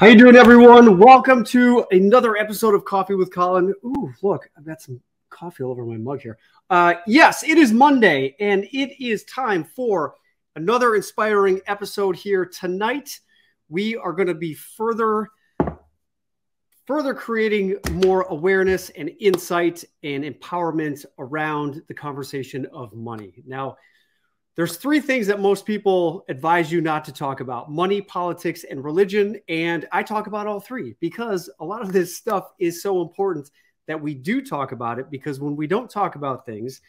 How 0.00 0.06
you 0.06 0.16
doing, 0.16 0.34
everyone? 0.34 0.96
Welcome 0.96 1.44
to 1.44 1.84
another 1.90 2.34
episode 2.38 2.74
of 2.74 2.86
Coffee 2.86 3.16
with 3.16 3.30
Colin. 3.30 3.74
Ooh, 3.84 4.10
look, 4.22 4.48
I've 4.56 4.64
got 4.64 4.80
some 4.80 4.98
coffee 5.28 5.62
all 5.62 5.72
over 5.72 5.84
my 5.84 5.98
mug 5.98 6.22
here. 6.22 6.38
Uh, 6.70 6.94
yes, 7.06 7.42
it 7.42 7.58
is 7.58 7.70
Monday, 7.70 8.34
and 8.40 8.64
it 8.72 8.98
is 8.98 9.24
time 9.24 9.62
for 9.62 10.14
another 10.56 10.94
inspiring 10.94 11.60
episode 11.66 12.16
here 12.16 12.46
tonight. 12.46 13.20
We 13.68 13.94
are 13.94 14.14
going 14.14 14.28
to 14.28 14.34
be 14.34 14.54
further, 14.54 15.28
further 16.86 17.12
creating 17.12 17.76
more 17.92 18.22
awareness 18.22 18.88
and 18.88 19.10
insight 19.20 19.84
and 20.02 20.24
empowerment 20.24 21.04
around 21.18 21.82
the 21.88 21.94
conversation 21.94 22.64
of 22.72 22.94
money. 22.94 23.42
Now, 23.46 23.76
there's 24.60 24.76
three 24.76 25.00
things 25.00 25.26
that 25.26 25.40
most 25.40 25.64
people 25.64 26.22
advise 26.28 26.70
you 26.70 26.82
not 26.82 27.02
to 27.02 27.12
talk 27.14 27.40
about 27.40 27.70
money, 27.70 28.02
politics, 28.02 28.62
and 28.70 28.84
religion. 28.84 29.40
And 29.48 29.88
I 29.90 30.02
talk 30.02 30.26
about 30.26 30.46
all 30.46 30.60
three 30.60 30.96
because 31.00 31.48
a 31.60 31.64
lot 31.64 31.80
of 31.80 31.94
this 31.94 32.18
stuff 32.18 32.52
is 32.58 32.82
so 32.82 33.00
important 33.00 33.50
that 33.86 33.98
we 33.98 34.12
do 34.12 34.42
talk 34.42 34.72
about 34.72 34.98
it. 34.98 35.10
Because 35.10 35.40
when 35.40 35.56
we 35.56 35.66
don't 35.66 35.88
talk 35.88 36.14
about 36.14 36.44
things, 36.44 36.82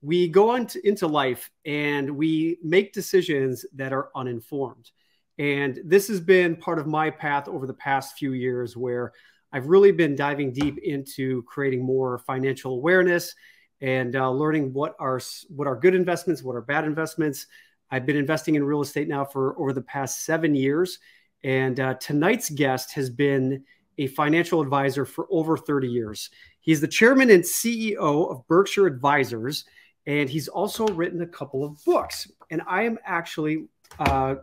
we 0.00 0.26
go 0.26 0.54
into, 0.54 1.06
life 1.06 1.50
and 1.66 2.16
we 2.16 2.56
make 2.62 2.94
decisions 2.94 3.66
that 3.74 3.92
are 3.92 4.08
uninformed. 4.16 4.90
And 5.38 5.80
this 5.84 6.08
has 6.08 6.20
been 6.20 6.56
part 6.56 6.78
of 6.78 6.86
my 6.86 7.10
path 7.10 7.46
over 7.46 7.66
the 7.66 7.74
past 7.74 8.16
few 8.16 8.32
years 8.32 8.74
where 8.74 9.12
I've 9.52 9.66
really 9.66 9.92
been 9.92 10.16
diving 10.16 10.54
deep 10.54 10.78
into 10.78 11.42
creating 11.42 11.84
more 11.84 12.20
financial 12.20 12.72
awareness 12.72 13.34
and 13.80 14.16
uh, 14.16 14.30
learning 14.30 14.72
what 14.72 14.94
are 14.98 15.20
what 15.48 15.68
are 15.68 15.76
good 15.76 15.94
investments, 15.94 16.42
what 16.42 16.56
are 16.56 16.62
bad 16.62 16.84
investments. 16.84 17.46
I've 17.90 18.06
been 18.06 18.16
investing 18.16 18.54
in 18.54 18.64
real 18.64 18.82
estate 18.82 19.08
now 19.08 19.24
for 19.24 19.58
over 19.58 19.72
the 19.72 19.82
past 19.82 20.24
seven 20.24 20.54
years, 20.54 20.98
and 21.42 21.78
uh, 21.80 21.94
tonight's 21.94 22.50
guest 22.50 22.92
has 22.94 23.08
been 23.08 23.64
a 23.98 24.06
financial 24.08 24.60
advisor 24.60 25.04
for 25.04 25.26
over 25.30 25.56
30 25.56 25.88
years. 25.88 26.30
He's 26.60 26.80
the 26.80 26.88
chairman 26.88 27.30
and 27.30 27.42
CEO 27.42 28.30
of 28.30 28.46
Berkshire 28.46 28.86
Advisors, 28.86 29.64
and 30.06 30.28
he's 30.28 30.48
also 30.48 30.86
written 30.88 31.22
a 31.22 31.26
couple 31.26 31.64
of 31.64 31.82
books. 31.84 32.30
And 32.50 32.62
I 32.66 32.82
am 32.82 32.98
actually 33.04 33.66
uh, 33.98 34.36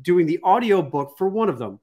doing 0.00 0.26
the 0.26 0.40
audio 0.42 0.80
book 0.80 1.14
for 1.18 1.28
one 1.28 1.48
of 1.48 1.58
them. 1.58 1.80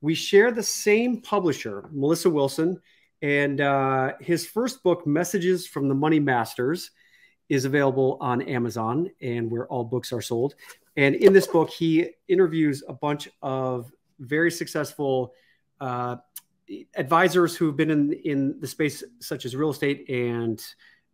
We 0.00 0.14
share 0.14 0.50
the 0.50 0.62
same 0.62 1.22
publisher, 1.22 1.88
Melissa 1.92 2.28
Wilson 2.28 2.80
and 3.22 3.60
uh, 3.60 4.12
his 4.20 4.46
first 4.46 4.82
book, 4.82 5.06
Messages 5.06 5.66
from 5.66 5.88
the 5.88 5.94
Money 5.94 6.20
Masters, 6.20 6.90
is 7.48 7.64
available 7.64 8.18
on 8.20 8.42
Amazon 8.42 9.10
and 9.20 9.50
where 9.50 9.66
all 9.68 9.84
books 9.84 10.12
are 10.12 10.20
sold. 10.20 10.54
And 10.96 11.14
in 11.14 11.32
this 11.32 11.46
book, 11.46 11.70
he 11.70 12.08
interviews 12.28 12.82
a 12.88 12.92
bunch 12.92 13.28
of 13.42 13.92
very 14.18 14.50
successful 14.50 15.32
uh, 15.80 16.16
advisors 16.96 17.56
who've 17.56 17.76
been 17.76 17.90
in, 17.90 18.12
in 18.24 18.60
the 18.60 18.66
space, 18.66 19.04
such 19.20 19.44
as 19.44 19.54
real 19.54 19.70
estate 19.70 20.08
and 20.08 20.64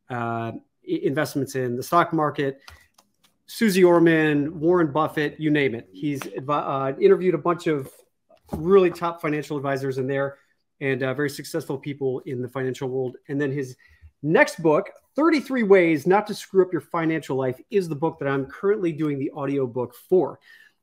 uh, 0.09 0.53
investments 0.84 1.55
in 1.55 1.77
the 1.77 1.83
stock 1.83 2.12
market. 2.12 2.61
Suze 3.47 3.83
Orman, 3.83 4.59
Warren 4.59 4.92
Buffett, 4.92 5.39
you 5.39 5.50
name 5.50 5.75
it. 5.75 5.89
He's 5.92 6.22
uh, 6.48 6.92
interviewed 6.98 7.34
a 7.34 7.39
bunch 7.39 7.66
of 7.66 7.91
really 8.53 8.91
top 8.91 9.20
financial 9.20 9.56
advisors 9.56 9.98
in 9.98 10.06
there 10.06 10.39
and 10.83 11.05
uh, 11.05 11.14
very 11.14 11.30
successful 11.30 11.78
people 11.78 12.20
in 12.27 12.42
the 12.42 12.48
financial 12.48 12.88
world. 12.88 13.16
And 13.28 13.41
then 13.41 13.52
his 13.52 13.77
next 14.22 14.61
book, 14.61 14.91
33 15.14 15.62
Ways 15.62 16.06
Not 16.08 16.27
to 16.27 16.34
Screw 16.34 16.62
Up 16.64 16.72
Your 16.72 16.80
Financial 16.80 17.36
Life, 17.36 17.61
is 17.70 17.88
the 17.88 17.94
book 17.94 18.19
that 18.19 18.28
I'm 18.28 18.47
currently 18.47 18.91
doing 18.91 19.19
the 19.19 19.30
audiobook 19.30 19.94
for. 19.94 20.41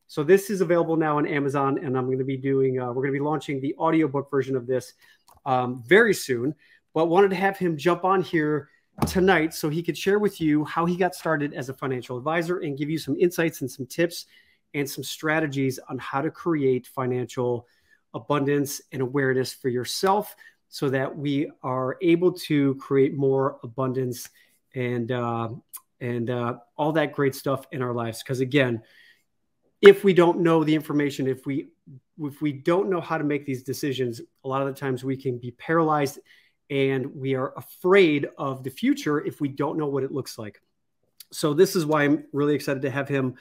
So 0.08 0.24
this 0.24 0.50
is 0.50 0.62
available 0.62 0.96
now 0.96 1.18
on 1.18 1.28
Amazon, 1.28 1.78
and 1.84 1.98
I'm 1.98 2.06
going 2.06 2.18
to 2.18 2.24
be 2.24 2.38
doing, 2.38 2.80
uh, 2.80 2.88
we're 2.88 3.04
going 3.04 3.14
to 3.14 3.20
be 3.20 3.24
launching 3.24 3.60
the 3.60 3.76
audiobook 3.76 4.32
version 4.32 4.56
of 4.56 4.66
this 4.66 4.94
um, 5.46 5.84
very 5.86 6.14
soon. 6.14 6.56
But 6.94 7.08
wanted 7.08 7.30
to 7.32 7.36
have 7.36 7.58
him 7.58 7.78
jump 7.78 8.06
on 8.06 8.24
here 8.24 8.70
tonight 9.06 9.54
so 9.54 9.70
he 9.70 9.84
could 9.84 9.98
share 9.98 10.18
with 10.18 10.40
you 10.40 10.64
how 10.64 10.86
he 10.86 10.96
got 10.96 11.14
started 11.14 11.54
as 11.54 11.68
a 11.68 11.74
financial 11.74 12.18
advisor 12.18 12.60
and 12.60 12.78
give 12.78 12.90
you 12.90 12.98
some 12.98 13.18
insights 13.20 13.62
and 13.62 13.70
some 13.70 13.86
tips 13.86 14.26
and 14.74 14.90
some 14.90 15.04
strategies 15.04 15.78
on 15.90 15.98
how 15.98 16.22
to 16.22 16.32
create 16.32 16.88
financial 16.88 17.68
abundance 18.14 18.82
and 18.92 19.02
awareness 19.02 19.54
for 19.54 19.70
yourself 19.70 20.36
so 20.68 20.90
that 20.90 21.18
we 21.18 21.50
are 21.64 21.98
able 22.02 22.32
to 22.32 22.76
create 22.76 23.16
more 23.16 23.60
abundance 23.64 24.30
and 24.76 25.12
uh, 25.12 25.50
and 26.02 26.30
uh, 26.30 26.58
all 26.78 26.92
that 26.94 27.14
great 27.14 27.36
stuff 27.36 27.66
in 27.72 27.82
our 27.82 27.94
lives. 27.94 28.24
Because 28.24 28.40
again 28.40 28.82
if 29.82 30.04
we 30.04 30.14
don't 30.14 30.40
know 30.40 30.64
the 30.64 30.76
information 30.76 31.28
if 31.28 31.46
we 31.46 31.70
if 32.20 32.42
we 32.42 32.52
don't 32.52 32.90
know 32.90 33.00
how 33.00 33.18
to 33.18 33.24
make 33.24 33.46
these 33.46 33.64
decisions 33.64 34.22
a 34.44 34.48
lot 34.48 34.62
of 34.62 34.68
the 34.68 34.74
times 34.74 35.04
we 35.04 35.16
can 35.16 35.38
be 35.38 35.52
paralyzed 35.52 36.20
and 36.70 37.06
we 37.16 37.34
are 37.34 37.54
afraid 37.58 38.28
of 38.38 38.64
the 38.64 38.70
future 38.70 39.26
if 39.26 39.42
we 39.42 39.48
don't 39.48 39.78
know 39.78 39.88
what 39.88 40.04
it 40.04 40.12
looks 40.12 40.38
like. 40.38 40.62
So 41.32 41.54
this 41.54 41.76
is 41.76 41.86
why 41.86 42.04
i'm 42.04 42.26
really 42.34 42.56
excited 42.56 42.82
to 42.82 42.92
have 42.92 43.08
him 43.08 43.36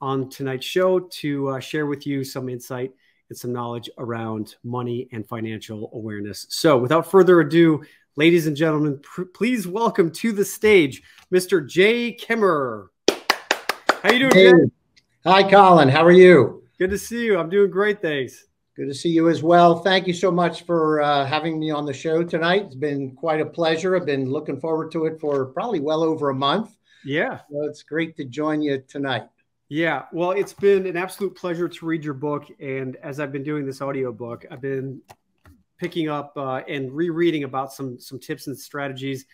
on 0.00 0.28
tonight's 0.28 0.66
show 0.66 1.00
to 1.00 1.48
uh, 1.50 1.60
share 1.60 1.86
with 1.86 2.06
you 2.06 2.24
some 2.24 2.48
insight 2.48 2.92
and 3.32 3.38
some 3.38 3.52
knowledge 3.52 3.88
around 3.96 4.56
money 4.62 5.08
and 5.12 5.26
financial 5.26 5.88
awareness. 5.94 6.44
So, 6.50 6.76
without 6.76 7.10
further 7.10 7.40
ado, 7.40 7.82
ladies 8.14 8.46
and 8.46 8.54
gentlemen, 8.54 9.00
please 9.32 9.66
welcome 9.66 10.10
to 10.10 10.32
the 10.32 10.44
stage 10.44 11.02
Mr. 11.32 11.66
Jay 11.66 12.14
Kemmerer. 12.14 12.88
How 14.02 14.12
you 14.12 14.28
doing? 14.28 14.34
Hey. 14.34 14.52
Hi, 15.24 15.50
Colin. 15.50 15.88
How 15.88 16.04
are 16.04 16.12
you? 16.12 16.64
Good 16.78 16.90
to 16.90 16.98
see 16.98 17.24
you. 17.24 17.38
I'm 17.38 17.48
doing 17.48 17.70
great. 17.70 18.02
Thanks. 18.02 18.44
Good 18.76 18.88
to 18.88 18.94
see 18.94 19.08
you 19.08 19.30
as 19.30 19.42
well. 19.42 19.78
Thank 19.78 20.06
you 20.06 20.12
so 20.12 20.30
much 20.30 20.66
for 20.66 21.00
uh, 21.00 21.24
having 21.24 21.58
me 21.58 21.70
on 21.70 21.86
the 21.86 21.94
show 21.94 22.22
tonight. 22.22 22.64
It's 22.66 22.74
been 22.74 23.12
quite 23.12 23.40
a 23.40 23.46
pleasure. 23.46 23.96
I've 23.96 24.04
been 24.04 24.28
looking 24.28 24.60
forward 24.60 24.92
to 24.92 25.06
it 25.06 25.18
for 25.18 25.46
probably 25.46 25.80
well 25.80 26.02
over 26.02 26.28
a 26.28 26.34
month. 26.34 26.76
Yeah. 27.02 27.38
So 27.50 27.62
it's 27.62 27.82
great 27.82 28.14
to 28.18 28.26
join 28.26 28.60
you 28.60 28.82
tonight. 28.86 29.24
Yeah, 29.72 30.02
well, 30.12 30.32
it's 30.32 30.52
been 30.52 30.86
an 30.86 30.98
absolute 30.98 31.34
pleasure 31.34 31.66
to 31.66 31.86
read 31.86 32.04
your 32.04 32.12
book. 32.12 32.44
And 32.60 32.96
as 32.96 33.18
I've 33.18 33.32
been 33.32 33.42
doing 33.42 33.64
this 33.64 33.80
audio 33.80 34.12
book, 34.12 34.44
I've 34.50 34.60
been 34.60 35.00
picking 35.78 36.10
up 36.10 36.34
uh, 36.36 36.60
and 36.68 36.92
rereading 36.92 37.44
about 37.44 37.72
some 37.72 37.98
some 37.98 38.18
tips 38.18 38.48
and 38.48 38.58
strategies 38.58 39.24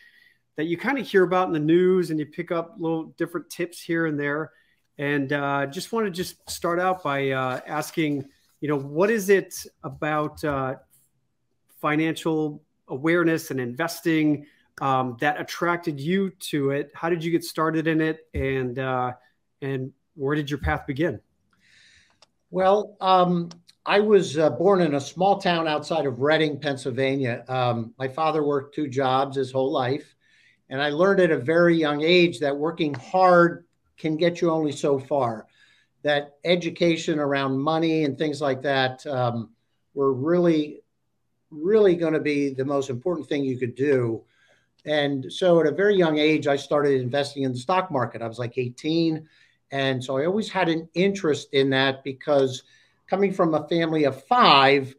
that 0.55 0.67
you 0.67 0.77
kind 0.77 0.97
of 0.97 1.05
hear 1.05 1.25
about 1.25 1.49
in 1.49 1.53
the 1.53 1.59
news, 1.59 2.11
and 2.11 2.21
you 2.21 2.27
pick 2.27 2.53
up 2.53 2.77
little 2.79 3.07
different 3.19 3.51
tips 3.51 3.83
here 3.83 4.07
and 4.07 4.17
there. 4.17 4.53
And 4.97 5.33
uh, 5.33 5.67
just 5.67 5.91
want 5.91 6.07
to 6.07 6.11
just 6.13 6.49
start 6.49 6.79
out 6.79 7.03
by 7.03 7.31
uh, 7.31 7.59
asking, 7.67 8.25
you 8.61 8.69
know, 8.69 8.79
what 8.79 9.11
is 9.11 9.31
it 9.31 9.67
about 9.83 10.45
uh, 10.45 10.77
financial 11.81 12.63
awareness 12.87 13.51
and 13.51 13.59
investing 13.59 14.47
um, 14.81 15.17
that 15.19 15.41
attracted 15.41 15.99
you 15.99 16.31
to 16.51 16.71
it? 16.71 16.93
How 16.95 17.11
did 17.11 17.25
you 17.25 17.33
get 17.33 17.43
started 17.43 17.89
in 17.89 18.01
it? 18.01 18.21
And 18.35 18.79
uh, 18.79 19.15
and 19.61 19.93
where 20.19 20.35
did 20.35 20.51
your 20.51 20.59
path 20.59 20.87
begin? 20.87 21.21
Well, 22.51 22.97
um, 23.01 23.51
I 23.87 24.01
was 24.01 24.37
uh, 24.37 24.51
born 24.51 24.81
in 24.81 24.95
a 24.95 25.01
small 25.01 25.39
town 25.39 25.69
outside 25.69 26.07
of 26.07 26.21
Reading, 26.21 26.59
Pennsylvania. 26.59 27.45
Um, 27.49 27.95
my 27.99 28.09
father 28.09 28.43
worked 28.43 28.75
two 28.75 28.89
jobs 28.89 29.37
his 29.37 29.53
whole 29.53 29.73
life. 29.73 30.15
And 30.71 30.83
I 30.83 30.91
learned 30.91 31.21
at 31.21 31.31
a 31.31 31.39
very 31.39 31.77
young 31.77 32.03
age 32.03 32.41
that 32.41 32.57
working 32.57 32.93
hard 32.95 33.65
can 33.97 34.17
get 34.17 34.41
you 34.41 34.51
only 34.51 34.73
so 34.73 34.99
far. 34.99 35.47
That 36.03 36.37
education 36.45 37.19
around 37.19 37.59
money 37.59 38.05
and 38.05 38.19
things 38.19 38.41
like 38.41 38.63
that 38.63 39.07
um, 39.07 39.51
were 39.95 40.13
really, 40.13 40.83
really 41.51 41.97
going 41.97 42.13
to 42.13 42.21
be 42.21 42.53
the 42.53 42.65
most 42.65 42.91
important 42.91 43.29
thing 43.29 43.45
you 43.45 43.59
could 43.59 43.75
do. 43.75 44.23
And 44.85 45.33
so 45.33 45.61
at 45.61 45.67
a 45.67 45.73
very 45.73 45.97
young 45.97 46.19
age, 46.19 46.47
I 46.47 46.57
started 46.57 47.01
investing 47.01 47.43
in 47.43 47.53
the 47.53 47.59
stock 47.59 47.91
market. 47.91 48.23
I 48.23 48.29
was 48.29 48.39
like 48.39 48.59
18 48.59 49.27
and 49.71 50.03
so 50.03 50.17
I 50.17 50.27
always 50.27 50.49
had 50.49 50.69
an 50.69 50.89
interest 50.95 51.49
in 51.53 51.71
that 51.71 52.05
because 52.05 52.63
coming 53.09 53.33
from 53.33 53.55
a 53.55 53.67
family 53.69 54.05
of 54.05 54.25
five, 54.25 54.95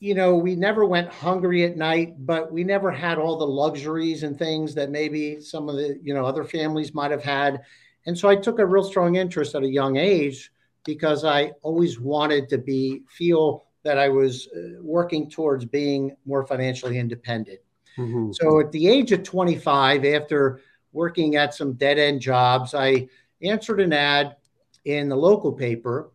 you 0.00 0.14
know, 0.14 0.34
we 0.34 0.54
never 0.54 0.84
went 0.84 1.08
hungry 1.08 1.64
at 1.64 1.76
night, 1.76 2.14
but 2.26 2.52
we 2.52 2.64
never 2.64 2.90
had 2.90 3.18
all 3.18 3.38
the 3.38 3.46
luxuries 3.46 4.22
and 4.22 4.38
things 4.38 4.74
that 4.74 4.90
maybe 4.90 5.40
some 5.40 5.68
of 5.68 5.76
the, 5.76 5.98
you 6.02 6.14
know, 6.14 6.24
other 6.24 6.44
families 6.44 6.94
might 6.94 7.10
have 7.10 7.22
had. 7.22 7.62
And 8.06 8.18
so 8.18 8.28
I 8.28 8.36
took 8.36 8.58
a 8.58 8.66
real 8.66 8.84
strong 8.84 9.16
interest 9.16 9.54
at 9.54 9.62
a 9.62 9.68
young 9.68 9.96
age 9.96 10.52
because 10.84 11.24
I 11.24 11.52
always 11.62 11.98
wanted 11.98 12.48
to 12.50 12.58
be 12.58 13.02
feel 13.08 13.64
that 13.82 13.98
I 13.98 14.08
was 14.08 14.48
uh, 14.48 14.82
working 14.82 15.30
towards 15.30 15.64
being 15.64 16.16
more 16.26 16.46
financially 16.46 16.98
independent. 16.98 17.60
Mm-hmm. 17.96 18.32
So 18.32 18.60
at 18.60 18.72
the 18.72 18.88
age 18.88 19.12
of 19.12 19.22
25, 19.22 20.04
after 20.04 20.60
working 20.92 21.36
at 21.36 21.54
some 21.54 21.74
dead 21.74 21.98
end 21.98 22.20
jobs, 22.20 22.74
I 22.74 23.08
answered 23.44 23.80
an 23.80 23.92
ad 23.92 24.36
in 24.84 25.08
the 25.08 25.16
local 25.16 25.52
paper, 25.52 26.10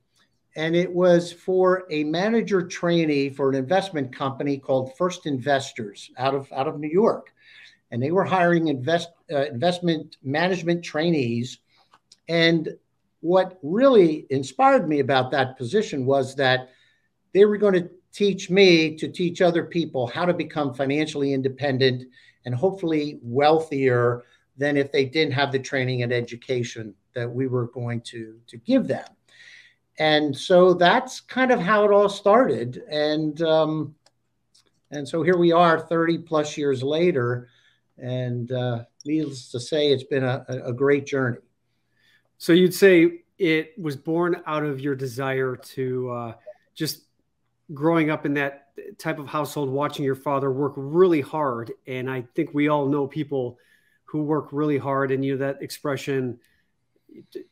and 0.55 0.75
it 0.75 0.91
was 0.91 1.31
for 1.31 1.85
a 1.89 2.03
manager 2.03 2.61
trainee 2.61 3.29
for 3.29 3.49
an 3.49 3.55
investment 3.55 4.15
company 4.15 4.57
called 4.57 4.95
First 4.97 5.25
Investors 5.25 6.11
out 6.17 6.35
of 6.35 6.51
out 6.51 6.67
of 6.67 6.79
New 6.79 6.89
York, 6.89 7.33
and 7.91 8.01
they 8.01 8.11
were 8.11 8.25
hiring 8.25 8.67
invest 8.67 9.09
uh, 9.31 9.45
investment 9.45 10.17
management 10.23 10.83
trainees. 10.83 11.59
And 12.27 12.69
what 13.21 13.59
really 13.63 14.25
inspired 14.29 14.87
me 14.87 14.99
about 14.99 15.31
that 15.31 15.57
position 15.57 16.05
was 16.05 16.35
that 16.35 16.69
they 17.33 17.45
were 17.45 17.57
going 17.57 17.73
to 17.73 17.89
teach 18.11 18.49
me 18.49 18.95
to 18.95 19.07
teach 19.07 19.41
other 19.41 19.63
people 19.65 20.07
how 20.07 20.25
to 20.25 20.33
become 20.33 20.73
financially 20.73 21.33
independent 21.33 22.03
and 22.45 22.55
hopefully 22.55 23.19
wealthier 23.21 24.23
than 24.57 24.77
if 24.77 24.91
they 24.91 25.05
didn't 25.05 25.33
have 25.33 25.51
the 25.51 25.59
training 25.59 26.03
and 26.03 26.11
education 26.11 26.93
that 27.13 27.31
we 27.31 27.47
were 27.47 27.67
going 27.67 28.01
to 28.01 28.39
to 28.47 28.57
give 28.57 28.87
them. 28.87 29.05
And 29.97 30.35
so 30.35 30.73
that's 30.73 31.19
kind 31.19 31.51
of 31.51 31.59
how 31.59 31.83
it 31.83 31.91
all 31.91 32.09
started. 32.09 32.83
And 32.89 33.41
um, 33.41 33.95
and 34.91 35.07
so 35.07 35.21
here 35.21 35.37
we 35.37 35.51
are 35.51 35.79
30 35.79 36.19
plus 36.19 36.57
years 36.57 36.81
later. 36.81 37.49
And 37.97 38.51
uh, 38.51 38.85
needless 39.05 39.51
to 39.51 39.59
say 39.59 39.91
it's 39.91 40.03
been 40.03 40.23
a, 40.23 40.45
a 40.63 40.73
great 40.73 41.05
journey. 41.05 41.39
So 42.37 42.53
you'd 42.53 42.73
say 42.73 43.23
it 43.37 43.73
was 43.77 43.95
born 43.95 44.41
out 44.47 44.63
of 44.63 44.79
your 44.79 44.95
desire 44.95 45.55
to 45.55 46.11
uh, 46.11 46.33
just 46.75 47.01
growing 47.73 48.09
up 48.09 48.25
in 48.25 48.33
that 48.35 48.67
type 48.97 49.19
of 49.19 49.27
household 49.27 49.69
watching 49.69 50.05
your 50.05 50.15
father 50.15 50.51
work 50.51 50.73
really 50.75 51.21
hard. 51.21 51.71
And 51.87 52.09
i 52.09 52.21
think 52.35 52.53
we 52.53 52.69
all 52.69 52.87
know 52.87 53.05
people 53.05 53.59
who 54.05 54.23
work 54.23 54.49
really 54.51 54.77
hard 54.77 55.11
and 55.11 55.23
you 55.23 55.33
know 55.33 55.45
that 55.45 55.61
expression 55.61 56.39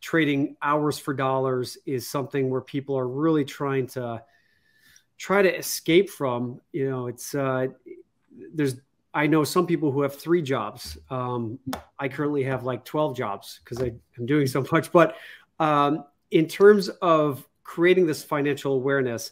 trading 0.02 0.56
hours 0.62 0.98
for 0.98 1.14
dollars 1.14 1.78
is 1.86 2.08
something 2.08 2.50
where 2.50 2.62
people 2.62 2.98
are 2.98 3.08
really 3.08 3.46
trying 3.46 3.88
to 3.88 4.22
try 5.18 5.42
to 5.42 5.58
escape 5.58 6.10
from 6.10 6.62
you 6.72 6.90
know 6.90 7.08
it's 7.08 7.34
uh 7.36 7.68
there's 8.54 8.76
i 9.14 9.26
know 9.26 9.44
some 9.44 9.66
people 9.66 9.92
who 9.92 10.02
have 10.02 10.16
three 10.16 10.42
jobs. 10.42 10.98
Um 11.10 11.60
i 12.00 12.08
currently 12.08 12.44
have 12.44 12.64
like 12.64 12.86
12 12.86 13.16
jobs 13.16 13.60
because 13.64 13.80
i'm 13.80 14.26
doing 14.26 14.48
so 14.48 14.66
much 14.72 14.92
but 14.92 15.16
um 15.60 16.04
in 16.32 16.48
terms 16.48 16.90
of 17.02 17.48
creating 17.64 18.06
this 18.06 18.24
financial 18.24 18.74
awareness 18.74 19.32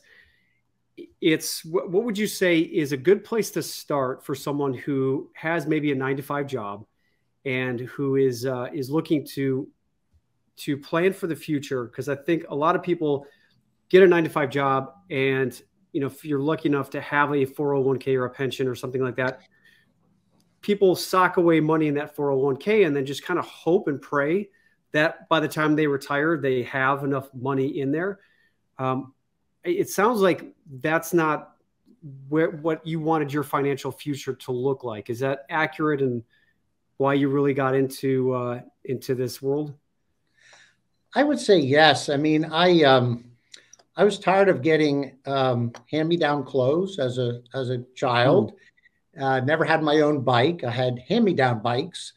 it's 1.21 1.63
what 1.65 1.91
would 1.91 2.17
you 2.17 2.27
say 2.27 2.59
is 2.59 2.91
a 2.91 2.97
good 2.97 3.23
place 3.23 3.51
to 3.51 3.61
start 3.61 4.23
for 4.23 4.33
someone 4.33 4.73
who 4.73 5.29
has 5.33 5.67
maybe 5.67 5.91
a 5.91 5.95
nine 5.95 6.15
to 6.15 6.23
five 6.23 6.47
job 6.47 6.85
and 7.45 7.81
who 7.81 8.15
is 8.15 8.45
uh, 8.45 8.67
is 8.73 8.89
looking 8.89 9.25
to 9.25 9.67
to 10.57 10.77
plan 10.77 11.13
for 11.13 11.27
the 11.27 11.35
future 11.35 11.85
because 11.85 12.09
I 12.09 12.15
think 12.15 12.45
a 12.49 12.55
lot 12.55 12.75
of 12.75 12.83
people 12.83 13.25
get 13.89 14.03
a 14.03 14.07
nine 14.07 14.23
to 14.23 14.29
five 14.29 14.49
job 14.49 14.93
and 15.09 15.59
you 15.91 16.01
know 16.01 16.07
if 16.07 16.25
you're 16.25 16.39
lucky 16.39 16.69
enough 16.69 16.89
to 16.91 17.01
have 17.01 17.31
a 17.31 17.45
401k 17.45 18.15
or 18.15 18.25
a 18.25 18.29
pension 18.29 18.67
or 18.67 18.75
something 18.75 19.01
like 19.01 19.15
that 19.17 19.41
people 20.65 20.95
sock 20.95 21.37
away 21.37 21.59
money 21.59 21.87
in 21.87 21.93
that 21.93 22.15
401k 22.15 22.87
and 22.87 22.95
then 22.95 23.05
just 23.05 23.23
kind 23.23 23.37
of 23.37 23.45
hope 23.45 23.87
and 23.87 24.01
pray 24.01 24.49
that 24.93 25.29
by 25.29 25.39
the 25.39 25.47
time 25.47 25.75
they 25.75 25.85
retire 25.85 26.37
they 26.37 26.63
have 26.63 27.03
enough 27.03 27.29
money 27.35 27.81
in 27.81 27.91
there. 27.91 28.19
Um, 28.79 29.13
it 29.63 29.89
sounds 29.89 30.21
like 30.21 30.55
that's 30.79 31.13
not 31.13 31.51
where 32.29 32.49
what 32.49 32.85
you 32.85 32.99
wanted 32.99 33.31
your 33.31 33.43
financial 33.43 33.91
future 33.91 34.33
to 34.33 34.51
look 34.51 34.83
like. 34.83 35.11
Is 35.11 35.19
that 35.19 35.45
accurate 35.51 36.01
and 36.01 36.23
why 36.97 37.13
you 37.13 37.29
really 37.29 37.53
got 37.53 37.75
into 37.75 38.33
uh, 38.33 38.61
into 38.85 39.13
this 39.13 39.43
world 39.43 39.75
I 41.15 41.23
would 41.23 41.39
say 41.39 41.57
yes. 41.57 42.09
I 42.09 42.17
mean, 42.17 42.45
I 42.45 42.83
um, 42.83 43.31
I 43.95 44.03
was 44.03 44.19
tired 44.19 44.49
of 44.49 44.61
getting 44.61 45.17
um, 45.25 45.71
hand-me-down 45.89 46.43
clothes 46.43 46.99
as 46.99 47.17
a 47.17 47.41
as 47.53 47.69
a 47.69 47.83
child. 47.95 48.51
Mm. 49.17 49.23
Uh, 49.23 49.39
never 49.39 49.63
had 49.63 49.81
my 49.81 50.01
own 50.01 50.21
bike. 50.21 50.65
I 50.65 50.71
had 50.71 50.99
hand-me-down 51.07 51.61
bikes, 51.61 52.11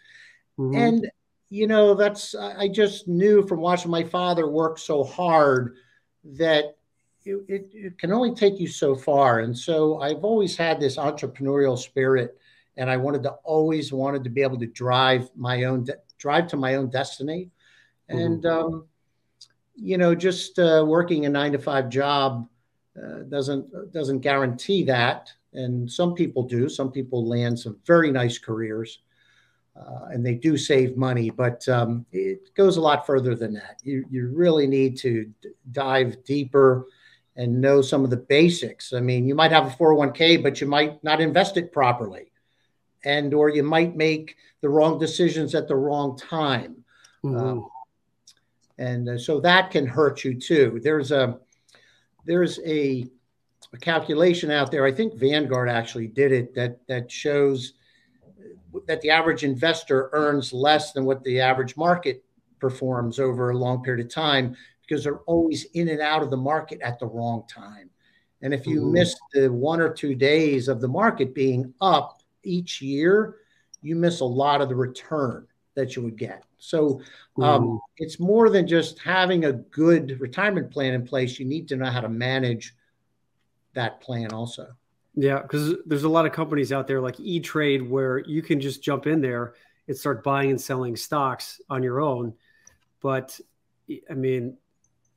mm-hmm. 0.59 0.77
and 0.77 1.11
you 1.49 1.69
know 1.69 1.95
that's 1.95 2.35
I 2.35 2.67
just 2.67 3.06
knew 3.06 3.47
from 3.47 3.61
watching 3.61 3.91
my 3.91 4.03
father 4.03 4.50
work 4.50 4.79
so 4.79 5.05
hard 5.05 5.77
that 6.25 6.77
it, 7.25 7.37
it, 7.49 7.71
it 7.73 7.99
can 7.99 8.12
only 8.12 8.35
take 8.35 8.59
you 8.59 8.67
so 8.67 8.97
far. 8.97 9.41
And 9.41 9.56
so 9.56 10.00
I've 10.00 10.25
always 10.25 10.56
had 10.56 10.81
this 10.81 10.97
entrepreneurial 10.97 11.79
spirit, 11.79 12.37
and 12.77 12.91
I 12.91 12.97
wanted 12.97 13.23
to 13.23 13.31
always 13.45 13.93
wanted 13.93 14.25
to 14.25 14.31
be 14.31 14.43
able 14.43 14.59
to 14.59 14.67
drive 14.67 15.31
my 15.37 15.65
own 15.65 15.85
de- 15.85 15.99
drive 16.19 16.49
to 16.49 16.56
my 16.56 16.75
own 16.75 16.91
destiny 16.91 17.53
and 18.08 18.43
mm-hmm. 18.43 18.75
um, 18.75 18.87
you 19.75 19.99
know 19.99 20.14
just 20.14 20.58
uh, 20.58 20.84
working 20.87 21.26
a 21.26 21.28
nine 21.28 21.52
to 21.52 21.58
five 21.58 21.88
job 21.88 22.49
uh, 22.99 23.22
doesn't 23.28 23.93
doesn't 23.93 24.20
guarantee 24.20 24.84
that. 24.84 25.32
And 25.52 25.90
some 25.90 26.14
people 26.14 26.43
do. 26.43 26.69
Some 26.69 26.93
people 26.93 27.26
land 27.26 27.58
some 27.58 27.78
very 27.87 28.10
nice 28.10 28.38
careers 28.38 29.00
uh, 29.76 30.06
and 30.10 30.25
they 30.25 30.34
do 30.34 30.56
save 30.56 30.96
money. 30.96 31.31
But 31.31 31.66
um, 31.69 32.05
it 32.12 32.55
goes 32.55 32.76
a 32.76 32.81
lot 32.81 33.06
further 33.06 33.34
than 33.34 33.55
that. 33.55 33.81
You, 33.82 34.05
you 34.11 34.28
really 34.28 34.66
need 34.66 34.99
to 34.99 35.25
d- 35.40 35.50
dive 35.72 36.22
deeper 36.25 36.87
and 37.37 37.61
know 37.61 37.81
some 37.81 38.04
of 38.04 38.11
the 38.11 38.16
basics. 38.16 38.93
I 38.93 39.00
mean 39.00 39.26
you 39.26 39.34
might 39.34 39.52
have 39.52 39.66
a 39.66 39.76
401k 39.76 40.43
but 40.43 40.61
you 40.61 40.66
might 40.66 41.02
not 41.04 41.20
invest 41.20 41.56
it 41.56 41.72
properly. 41.72 42.32
And 43.04 43.32
or 43.32 43.49
you 43.49 43.62
might 43.62 43.96
make 43.96 44.37
the 44.61 44.69
wrong 44.69 44.99
decisions 44.99 45.54
at 45.54 45.69
the 45.69 45.76
wrong 45.76 46.19
time. 46.19 46.84
Mm-hmm 47.25 47.61
and 48.78 49.08
uh, 49.08 49.19
so 49.19 49.40
that 49.40 49.70
can 49.70 49.86
hurt 49.86 50.25
you 50.25 50.38
too. 50.38 50.80
There's 50.82 51.10
a 51.10 51.38
there's 52.25 52.60
a, 52.64 53.06
a, 53.72 53.76
calculation 53.78 54.50
out 54.50 54.70
there. 54.70 54.84
I 54.84 54.92
think 54.92 55.14
Vanguard 55.14 55.69
actually 55.69 56.06
did 56.06 56.32
it 56.32 56.54
that 56.54 56.86
that 56.86 57.10
shows 57.10 57.75
that 58.86 59.00
the 59.00 59.10
average 59.10 59.44
investor 59.44 60.10
earns 60.12 60.52
less 60.52 60.92
than 60.92 61.04
what 61.04 61.25
the 61.25 61.40
average 61.40 61.76
market 61.76 62.25
performs 62.60 63.19
over 63.19 63.50
a 63.50 63.56
long 63.56 63.82
period 63.82 64.04
of 64.04 64.12
time 64.12 64.56
because 64.82 65.04
they're 65.04 65.20
always 65.20 65.64
in 65.75 65.88
and 65.88 66.00
out 66.00 66.22
of 66.22 66.30
the 66.30 66.36
market 66.36 66.80
at 66.80 66.98
the 66.98 67.06
wrong 67.06 67.44
time. 67.48 67.90
And 68.42 68.54
if 68.54 68.66
you 68.66 68.82
mm-hmm. 68.82 68.92
miss 68.92 69.16
the 69.32 69.48
one 69.48 69.80
or 69.80 69.92
two 69.92 70.14
days 70.14 70.69
of 70.69 70.80
the 70.80 70.88
market 70.88 71.34
being 71.34 71.75
up 71.80 72.22
each 72.44 72.80
year, 72.80 73.36
you 73.82 73.96
miss 73.96 74.20
a 74.20 74.25
lot 74.25 74.60
of 74.60 74.69
the 74.69 74.76
return 74.76 75.46
that 75.78 75.94
you 75.94 76.02
would 76.02 76.16
get. 76.16 76.42
So 76.58 77.00
um, 77.40 77.80
it's 77.98 78.19
more 78.19 78.50
than 78.50 78.66
just 78.66 78.98
having 78.98 79.44
a 79.44 79.52
good 79.52 80.20
retirement 80.20 80.72
plan 80.72 80.92
in 80.92 81.06
place. 81.06 81.38
You 81.38 81.46
need 81.46 81.69
to 81.69 81.76
know 81.76 81.88
how 81.88 82.00
to 82.00 82.08
manage 82.08 82.75
that 83.75 84.00
plan 84.00 84.32
also. 84.32 84.66
Yeah, 85.14 85.40
because 85.40 85.76
there's 85.86 86.02
a 86.02 86.08
lot 86.08 86.26
of 86.26 86.32
companies 86.32 86.72
out 86.72 86.88
there 86.88 87.00
like 87.00 87.20
E 87.20 87.38
Trade 87.38 87.88
where 87.88 88.19
you 88.19 88.42
can 88.42 88.60
just 88.60 88.82
jump 88.82 89.06
in 89.06 89.20
there 89.20 89.54
and 89.86 89.96
start 89.96 90.25
buying 90.25 90.50
and 90.50 90.60
selling 90.60 90.96
stocks 90.96 91.60
on 91.70 91.84
your 91.84 92.00
own. 92.00 92.34
But 93.00 93.40
I 94.10 94.14
mean, 94.14 94.56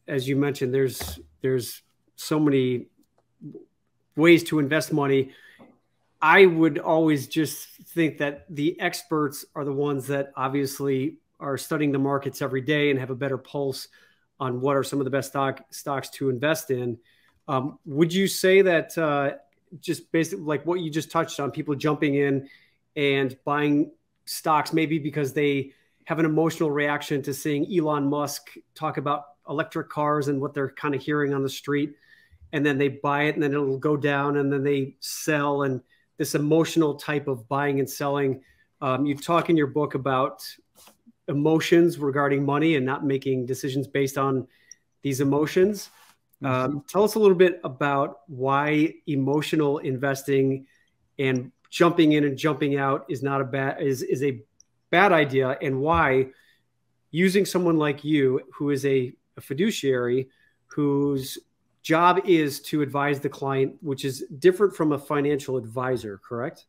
as 0.08 0.28
you 0.28 0.36
mentioned, 0.36 0.72
there's 0.72 1.20
there's 1.42 1.82
so 2.18 2.40
many 2.40 2.86
ways 4.16 4.44
to 4.44 4.60
invest 4.60 4.94
money. 4.94 5.32
I 6.22 6.46
would 6.46 6.78
always 6.78 7.28
just 7.28 7.68
think 7.88 8.20
that 8.20 8.46
the 8.50 8.80
experts 8.80 9.44
are 9.56 9.66
the 9.66 9.74
ones 9.74 10.08
that 10.08 10.32
obviously 10.36 11.18
are 11.40 11.58
studying 11.58 11.92
the 11.92 12.00
markets 12.00 12.42
every 12.42 12.62
day 12.62 12.92
and 12.92 13.00
have 13.00 13.10
a 13.10 13.16
better 13.16 13.38
pulse 13.38 13.88
on 14.40 14.62
what 14.62 14.78
are 14.78 14.84
some 14.84 15.00
of 15.00 15.06
the 15.06 15.12
best 15.12 15.30
stock 15.30 15.62
stocks 15.72 16.10
to 16.10 16.30
invest 16.30 16.70
in. 16.70 16.98
Um, 17.48 17.80
would 17.86 18.14
you 18.14 18.28
say 18.28 18.62
that 18.62 18.96
uh, 18.98 19.32
just 19.80 20.12
basically 20.12 20.46
like 20.46 20.66
what 20.66 20.80
you 20.80 20.92
just 20.92 21.10
touched 21.10 21.40
on, 21.40 21.52
people 21.52 21.76
jumping 21.76 22.16
in 22.16 22.48
and 22.96 23.36
buying 23.46 23.92
stocks 24.26 24.74
maybe 24.74 25.00
because 25.00 25.34
they 25.34 25.74
have 26.06 26.20
an 26.20 26.26
emotional 26.26 26.70
reaction 26.70 27.22
to 27.24 27.34
seeing 27.34 27.66
Elon 27.76 28.08
Musk 28.08 28.52
talk 28.76 28.98
about 28.98 29.26
electric 29.50 29.90
cars 29.90 30.28
and 30.28 30.40
what 30.40 30.54
they're 30.54 30.72
kind 30.72 30.94
of 30.94 31.02
hearing 31.02 31.34
on 31.34 31.42
the 31.42 31.50
street, 31.50 31.96
and 32.54 32.66
then 32.66 32.78
they 32.78 32.90
buy 32.90 33.24
it 33.24 33.36
and 33.36 33.44
then 33.44 33.54
it'll 33.54 33.78
go 33.78 33.98
down 33.98 34.38
and 34.38 34.52
then 34.52 34.64
they 34.64 34.96
sell 35.00 35.64
and 35.64 35.82
this 36.22 36.36
emotional 36.36 36.94
type 36.94 37.28
of 37.28 37.50
buying 37.50 37.80
and 37.80 37.90
selling. 37.90 38.44
Um, 38.80 39.08
you 39.08 39.16
talk 39.16 39.50
in 39.50 39.58
your 39.58 39.66
book 39.66 39.96
about 39.96 40.46
emotions 41.28 41.98
regarding 41.98 42.46
money 42.46 42.76
and 42.76 42.86
not 42.86 43.04
making 43.04 43.48
decisions 43.48 43.88
based 43.88 44.20
on 44.20 44.48
these 45.02 45.20
emotions. 45.20 45.90
Um, 46.44 46.84
tell 46.88 47.04
us 47.04 47.16
a 47.16 47.20
little 47.20 47.36
bit 47.36 47.60
about 47.64 48.20
why 48.28 48.94
emotional 49.08 49.80
investing 49.80 50.68
and 51.18 51.52
jumping 51.72 52.12
in 52.12 52.24
and 52.26 52.38
jumping 52.38 52.78
out 52.78 53.04
is 53.10 53.24
not 53.24 53.42
a 53.42 53.44
bad 53.44 53.82
is 53.82 54.04
is 54.04 54.22
a 54.22 54.44
bad 54.92 55.12
idea, 55.12 55.58
and 55.60 55.80
why 55.82 56.28
using 57.10 57.46
someone 57.46 57.78
like 57.78 58.04
you, 58.04 58.42
who 58.54 58.70
is 58.70 58.86
a, 58.86 59.12
a 59.38 59.42
fiduciary, 59.42 60.30
whose 60.68 61.40
job 61.82 62.22
is 62.26 62.62
to 62.62 62.82
advise 62.82 63.20
the 63.20 63.30
client, 63.30 63.76
which 63.82 64.06
is 64.06 64.26
different 64.40 64.76
from 64.76 64.92
a 64.92 64.98
financial 64.98 65.58
advisor, 65.58 66.20
correct? 66.24 66.66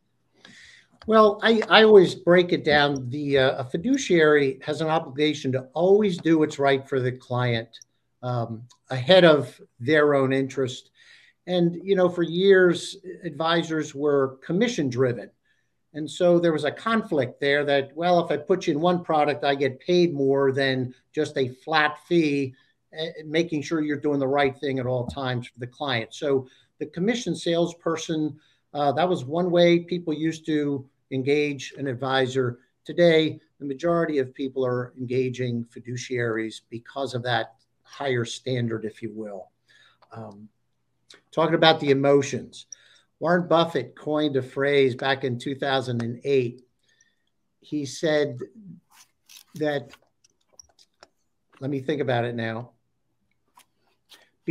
Well, 1.06 1.40
I, 1.42 1.62
I 1.68 1.82
always 1.82 2.14
break 2.14 2.52
it 2.52 2.64
down. 2.64 3.08
The 3.08 3.38
uh, 3.38 3.62
a 3.62 3.64
fiduciary 3.64 4.60
has 4.64 4.80
an 4.80 4.88
obligation 4.88 5.50
to 5.52 5.68
always 5.72 6.16
do 6.16 6.38
what's 6.38 6.58
right 6.58 6.88
for 6.88 7.00
the 7.00 7.12
client 7.12 7.68
um, 8.22 8.62
ahead 8.88 9.24
of 9.24 9.60
their 9.80 10.14
own 10.14 10.32
interest. 10.32 10.90
And 11.48 11.80
you 11.82 11.96
know, 11.96 12.08
for 12.08 12.22
years, 12.22 12.96
advisors 13.24 13.96
were 13.96 14.38
commission 14.44 14.88
driven, 14.88 15.28
and 15.92 16.08
so 16.08 16.38
there 16.38 16.52
was 16.52 16.64
a 16.64 16.70
conflict 16.70 17.40
there. 17.40 17.64
That 17.64 17.96
well, 17.96 18.24
if 18.24 18.30
I 18.30 18.36
put 18.36 18.68
you 18.68 18.74
in 18.74 18.80
one 18.80 19.02
product, 19.02 19.42
I 19.42 19.56
get 19.56 19.80
paid 19.80 20.14
more 20.14 20.52
than 20.52 20.94
just 21.12 21.36
a 21.36 21.48
flat 21.48 21.98
fee, 22.06 22.54
making 23.24 23.62
sure 23.62 23.80
you're 23.80 23.96
doing 23.96 24.20
the 24.20 24.26
right 24.26 24.56
thing 24.58 24.78
at 24.78 24.86
all 24.86 25.06
times 25.06 25.48
for 25.48 25.58
the 25.58 25.66
client. 25.66 26.12
So 26.14 26.46
the 26.78 26.86
commission 26.86 27.34
salesperson, 27.34 28.38
uh, 28.74 28.92
that 28.92 29.08
was 29.08 29.24
one 29.24 29.50
way 29.50 29.80
people 29.80 30.12
used 30.12 30.46
to 30.46 30.88
engage 31.10 31.74
an 31.78 31.86
advisor. 31.86 32.58
Today, 32.84 33.40
the 33.58 33.66
majority 33.66 34.18
of 34.18 34.34
people 34.34 34.66
are 34.66 34.92
engaging 34.98 35.64
fiduciaries 35.64 36.62
because 36.68 37.14
of 37.14 37.22
that 37.22 37.54
higher 37.82 38.24
standard, 38.24 38.84
if 38.84 39.02
you 39.02 39.12
will. 39.14 39.50
Um, 40.12 40.48
talking 41.30 41.54
about 41.54 41.80
the 41.80 41.90
emotions, 41.90 42.66
Warren 43.20 43.46
Buffett 43.46 43.94
coined 43.94 44.36
a 44.36 44.42
phrase 44.42 44.96
back 44.96 45.22
in 45.22 45.38
2008. 45.38 46.62
He 47.60 47.86
said 47.86 48.40
that, 49.54 49.92
let 51.60 51.70
me 51.70 51.80
think 51.80 52.00
about 52.00 52.24
it 52.24 52.34
now. 52.34 52.72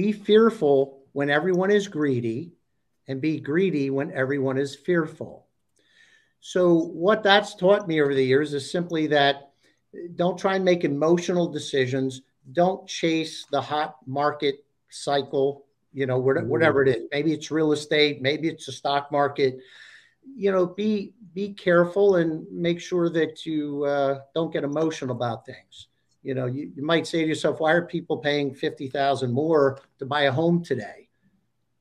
Be 0.01 0.11
fearful 0.11 1.03
when 1.11 1.29
everyone 1.29 1.69
is 1.69 1.87
greedy, 1.87 2.53
and 3.07 3.21
be 3.21 3.39
greedy 3.39 3.91
when 3.91 4.11
everyone 4.13 4.57
is 4.57 4.75
fearful. 4.75 5.45
So, 6.39 6.73
what 6.73 7.21
that's 7.21 7.53
taught 7.53 7.87
me 7.87 8.01
over 8.01 8.15
the 8.15 8.25
years 8.25 8.55
is 8.55 8.71
simply 8.71 9.05
that 9.07 9.51
don't 10.15 10.39
try 10.39 10.55
and 10.55 10.65
make 10.65 10.85
emotional 10.85 11.47
decisions. 11.47 12.23
Don't 12.51 12.87
chase 12.87 13.45
the 13.51 13.61
hot 13.61 13.97
market 14.07 14.65
cycle, 14.89 15.65
you 15.93 16.07
know, 16.07 16.17
whatever 16.17 16.81
it 16.81 16.89
is. 16.89 17.03
Maybe 17.11 17.31
it's 17.31 17.51
real 17.51 17.71
estate, 17.71 18.23
maybe 18.23 18.47
it's 18.47 18.65
the 18.65 18.71
stock 18.71 19.11
market. 19.11 19.59
You 20.35 20.51
know, 20.51 20.65
be 20.65 21.13
be 21.35 21.53
careful 21.53 22.15
and 22.15 22.51
make 22.51 22.81
sure 22.81 23.07
that 23.11 23.45
you 23.45 23.83
uh, 23.83 24.21
don't 24.33 24.51
get 24.51 24.63
emotional 24.63 25.15
about 25.15 25.45
things. 25.45 25.89
You 26.23 26.35
know, 26.35 26.45
you, 26.45 26.71
you 26.75 26.83
might 26.83 27.07
say 27.07 27.21
to 27.21 27.27
yourself, 27.27 27.59
why 27.59 27.71
are 27.71 27.81
people 27.81 28.17
paying 28.17 28.53
50,000 28.53 29.31
more 29.31 29.79
to 29.99 30.05
buy 30.05 30.23
a 30.23 30.31
home 30.31 30.63
today? 30.63 31.09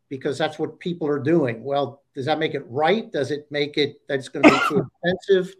Because 0.09 0.39
that's 0.39 0.59
what 0.59 0.79
people 0.81 1.07
are 1.07 1.19
doing. 1.19 1.63
Well, 1.63 2.03
does 2.15 2.27
that 2.27 2.39
make 2.39 2.55
it 2.55 2.65
right? 2.67 3.11
Does 3.13 3.31
it 3.31 3.47
make 3.51 3.77
it 3.77 4.01
that 4.09 4.19
it's 4.19 4.29
going 4.29 4.43
to 4.45 4.51
be 4.51 4.61
too 4.69 4.91
expensive 5.05 5.55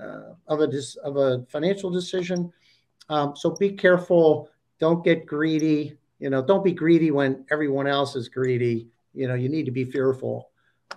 uh, 0.00 0.34
of 0.46 0.60
a 0.60 0.70
of 1.02 1.16
a 1.16 1.46
financial 1.48 1.90
decision? 1.90 2.52
Um, 3.08 3.34
so 3.34 3.50
be 3.50 3.70
careful. 3.70 4.50
Don't 4.78 5.04
get 5.04 5.24
greedy. 5.24 5.96
You 6.18 6.30
know, 6.30 6.42
don't 6.42 6.64
be 6.64 6.72
greedy 6.72 7.10
when 7.10 7.46
everyone 7.50 7.86
else 7.86 8.16
is 8.16 8.28
greedy. 8.28 8.88
You 9.14 9.28
know, 9.28 9.34
you 9.34 9.48
need 9.48 9.64
to 9.64 9.72
be 9.72 9.84
fearful 9.84 10.50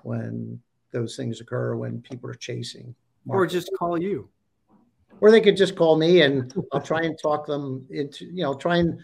when 0.04 0.60
those 0.92 1.16
things 1.16 1.40
occur 1.40 1.76
when 1.76 2.02
people 2.02 2.30
are 2.30 2.36
chasing. 2.36 2.94
Market. 3.26 3.40
Or 3.40 3.48
just 3.48 3.70
call 3.78 4.02
you. 4.02 4.30
Or 5.22 5.32
they 5.32 5.40
could 5.40 5.56
just 5.56 5.76
call 5.76 5.98
me 5.98 6.22
and 6.24 6.54
I'll 6.74 6.82
try 6.82 7.04
and 7.04 7.18
talk 7.18 7.46
them 7.46 7.86
into, 7.90 8.26
you 8.26 8.44
know, 8.44 8.56
try 8.56 8.78
and 8.78 9.00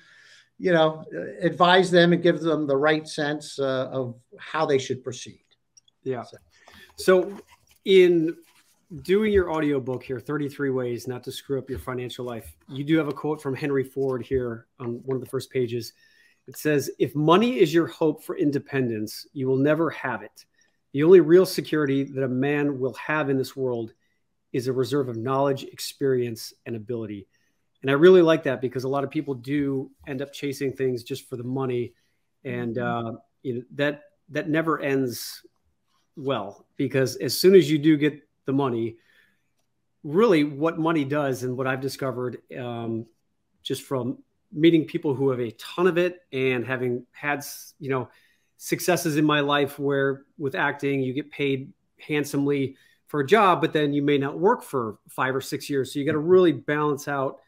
you 0.59 0.73
know, 0.73 1.05
advise 1.41 1.91
them 1.91 2.13
and 2.13 2.21
give 2.21 2.39
them 2.39 2.65
the 2.65 2.75
right 2.75 3.07
sense 3.07 3.59
uh, 3.59 3.89
of 3.91 4.15
how 4.39 4.65
they 4.65 4.77
should 4.77 5.03
proceed. 5.03 5.43
Yeah. 6.03 6.23
So. 6.23 6.37
so, 6.95 7.37
in 7.85 8.35
doing 9.03 9.31
your 9.31 9.51
audiobook 9.51 10.03
here, 10.03 10.19
33 10.19 10.71
Ways 10.71 11.07
Not 11.07 11.23
to 11.25 11.31
Screw 11.31 11.59
Up 11.59 11.69
Your 11.69 11.79
Financial 11.79 12.25
Life, 12.25 12.55
you 12.67 12.83
do 12.83 12.97
have 12.97 13.07
a 13.07 13.13
quote 13.13 13.41
from 13.41 13.55
Henry 13.55 13.83
Ford 13.83 14.25
here 14.25 14.65
on 14.79 15.01
one 15.05 15.15
of 15.15 15.21
the 15.21 15.29
first 15.29 15.51
pages. 15.51 15.93
It 16.47 16.57
says, 16.57 16.89
If 16.97 17.13
money 17.15 17.59
is 17.59 17.73
your 17.73 17.87
hope 17.87 18.23
for 18.23 18.37
independence, 18.37 19.27
you 19.33 19.47
will 19.47 19.57
never 19.57 19.89
have 19.91 20.23
it. 20.23 20.45
The 20.93 21.03
only 21.03 21.19
real 21.19 21.45
security 21.45 22.03
that 22.03 22.23
a 22.23 22.29
man 22.29 22.79
will 22.79 22.93
have 22.93 23.29
in 23.29 23.37
this 23.37 23.55
world 23.55 23.93
is 24.53 24.67
a 24.67 24.73
reserve 24.73 25.09
of 25.09 25.17
knowledge, 25.17 25.63
experience, 25.63 26.53
and 26.65 26.75
ability. 26.75 27.27
And 27.81 27.91
I 27.91 27.93
really 27.93 28.21
like 28.21 28.43
that 28.43 28.61
because 28.61 28.83
a 28.83 28.89
lot 28.89 29.03
of 29.03 29.09
people 29.09 29.33
do 29.33 29.91
end 30.07 30.21
up 30.21 30.33
chasing 30.33 30.73
things 30.73 31.03
just 31.03 31.29
for 31.29 31.35
the 31.35 31.43
money, 31.43 31.93
and 32.43 32.75
mm-hmm. 32.75 33.07
uh, 33.07 33.11
you 33.43 33.53
know 33.55 33.61
that 33.75 34.03
that 34.29 34.49
never 34.49 34.79
ends 34.79 35.43
well 36.15 36.65
because 36.75 37.15
as 37.17 37.37
soon 37.37 37.55
as 37.55 37.69
you 37.69 37.77
do 37.77 37.95
get 37.95 38.19
the 38.45 38.53
money, 38.53 38.97
really 40.03 40.43
what 40.43 40.79
money 40.79 41.05
does, 41.05 41.43
and 41.43 41.55
what 41.55 41.67
I've 41.67 41.81
discovered 41.81 42.39
um, 42.57 43.05
just 43.61 43.83
from 43.83 44.17
meeting 44.51 44.85
people 44.85 45.13
who 45.13 45.29
have 45.29 45.39
a 45.39 45.51
ton 45.51 45.87
of 45.87 45.97
it 45.97 46.21
and 46.31 46.65
having 46.65 47.05
had 47.11 47.43
you 47.79 47.89
know 47.89 48.09
successes 48.57 49.17
in 49.17 49.25
my 49.25 49.41
life 49.41 49.77
where 49.77 50.23
with 50.37 50.55
acting 50.55 51.01
you 51.01 51.13
get 51.13 51.29
paid 51.29 51.71
handsomely 51.99 52.75
for 53.07 53.21
a 53.21 53.25
job, 53.25 53.61
but 53.61 53.73
then 53.73 53.93
you 53.93 54.01
may 54.01 54.17
not 54.17 54.37
work 54.37 54.63
for 54.63 54.99
five 55.09 55.35
or 55.35 55.41
six 55.41 55.69
years. 55.69 55.93
So 55.93 55.99
you 55.99 56.05
got 56.05 56.11
to 56.11 56.19
really 56.19 56.51
balance 56.51 57.07
out 57.07 57.39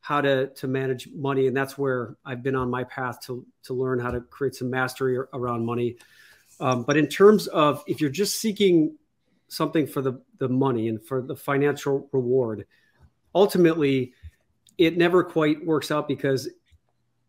how 0.00 0.20
to 0.20 0.48
to 0.48 0.68
manage 0.68 1.08
money, 1.14 1.46
and 1.46 1.56
that's 1.56 1.76
where 1.76 2.16
I've 2.24 2.42
been 2.42 2.54
on 2.54 2.70
my 2.70 2.84
path 2.84 3.20
to 3.26 3.44
to 3.64 3.74
learn 3.74 3.98
how 3.98 4.10
to 4.10 4.20
create 4.20 4.54
some 4.54 4.70
mastery 4.70 5.16
around 5.16 5.64
money. 5.64 5.96
Um, 6.60 6.84
but 6.84 6.96
in 6.96 7.06
terms 7.06 7.46
of 7.48 7.82
if 7.86 8.00
you're 8.00 8.10
just 8.10 8.40
seeking 8.40 8.96
something 9.48 9.86
for 9.86 10.02
the 10.02 10.20
the 10.38 10.48
money 10.48 10.88
and 10.88 11.04
for 11.04 11.22
the 11.22 11.36
financial 11.36 12.08
reward, 12.12 12.66
ultimately 13.34 14.12
it 14.78 14.96
never 14.96 15.24
quite 15.24 15.64
works 15.64 15.90
out 15.90 16.06
because 16.06 16.48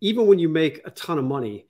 even 0.02 0.28
when 0.28 0.38
you 0.38 0.50
make 0.50 0.82
a 0.86 0.92
ton 0.92 1.18
of 1.18 1.26
money, 1.26 1.66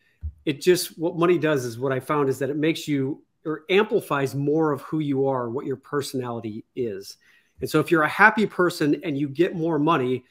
it 0.46 0.62
just 0.62 0.98
what 0.98 1.18
money 1.18 1.38
does 1.38 1.66
is 1.66 1.80
what 1.80 1.92
I 1.92 2.00
found 2.00 2.30
is 2.30 2.40
that 2.40 2.50
it 2.50 2.58
makes 2.58 2.88
you 2.88 3.22
or 3.48 3.64
amplifies 3.70 4.36
more 4.36 4.72
of 4.72 4.82
who 4.82 5.00
you 5.00 5.28
are, 5.28 5.50
what 5.50 5.66
your 5.66 5.78
personality 5.78 6.66
is. 6.76 7.18
And 7.62 7.70
so 7.70 7.80
if 7.80 7.90
you're 7.90 8.04
a 8.04 8.10
happy 8.10 8.46
person 8.46 9.02
and 9.04 9.18
you 9.18 9.30
get 9.30 9.56
more 9.56 9.80
money, 9.80 10.26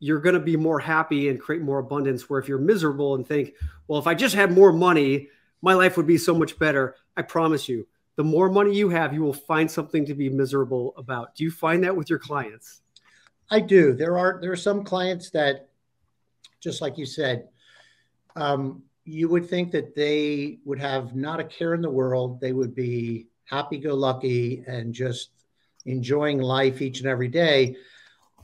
you're 0.00 0.20
going 0.20 0.34
to 0.34 0.40
be 0.40 0.56
more 0.56 0.80
happy 0.80 1.28
and 1.28 1.40
create 1.40 1.62
more 1.62 1.78
abundance. 1.78 2.28
Where 2.28 2.40
if 2.40 2.48
you're 2.48 2.58
miserable 2.58 3.14
and 3.14 3.26
think, 3.26 3.54
well, 3.88 3.98
if 3.98 4.06
I 4.06 4.14
just 4.14 4.34
had 4.34 4.52
more 4.52 4.72
money, 4.72 5.28
my 5.62 5.72
life 5.72 5.96
would 5.96 6.06
be 6.06 6.18
so 6.18 6.34
much 6.34 6.58
better. 6.58 6.96
I 7.16 7.22
promise 7.22 7.68
you, 7.68 7.86
the 8.16 8.24
more 8.24 8.50
money 8.50 8.74
you 8.74 8.90
have, 8.90 9.14
you 9.14 9.22
will 9.22 9.32
find 9.32 9.70
something 9.70 10.04
to 10.06 10.14
be 10.14 10.28
miserable 10.28 10.92
about. 10.96 11.34
Do 11.34 11.44
you 11.44 11.50
find 11.50 11.82
that 11.84 11.96
with 11.96 12.10
your 12.10 12.18
clients? 12.18 12.82
I 13.50 13.60
do. 13.60 13.92
There 13.94 14.18
are 14.18 14.38
there 14.42 14.52
are 14.52 14.56
some 14.56 14.84
clients 14.84 15.30
that, 15.30 15.68
just 16.60 16.80
like 16.80 16.98
you 16.98 17.06
said, 17.06 17.48
um, 18.36 18.82
you 19.04 19.28
would 19.28 19.48
think 19.48 19.70
that 19.72 19.94
they 19.94 20.58
would 20.64 20.78
have 20.78 21.14
not 21.14 21.40
a 21.40 21.44
care 21.44 21.74
in 21.74 21.82
the 21.82 21.90
world. 21.90 22.40
They 22.40 22.52
would 22.52 22.74
be 22.74 23.26
happy-go-lucky 23.44 24.64
and 24.66 24.94
just 24.94 25.30
enjoying 25.84 26.38
life 26.38 26.80
each 26.80 27.00
and 27.00 27.08
every 27.08 27.28
day. 27.28 27.76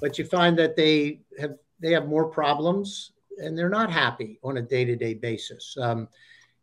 But 0.00 0.18
you 0.18 0.24
find 0.24 0.58
that 0.58 0.76
they 0.76 1.20
have 1.38 1.54
they 1.80 1.92
have 1.92 2.06
more 2.06 2.26
problems 2.26 3.12
and 3.38 3.56
they're 3.56 3.70
not 3.70 3.90
happy 3.90 4.38
on 4.42 4.58
a 4.58 4.62
day-to-day 4.62 5.14
basis. 5.14 5.76
Um, 5.80 6.08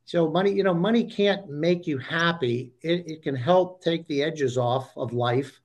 so 0.06 0.30
money 0.30 0.52
you 0.52 0.64
know 0.64 0.76
money 0.76 1.04
can't 1.04 1.50
make 1.50 1.88
you 1.88 1.98
happy. 1.98 2.74
It, 2.82 3.10
it 3.10 3.24
can 3.24 3.36
help 3.36 3.84
take 3.84 4.08
the 4.08 4.24
edges 4.24 4.58
off 4.58 4.96
of 4.96 5.14
life. 5.14 5.60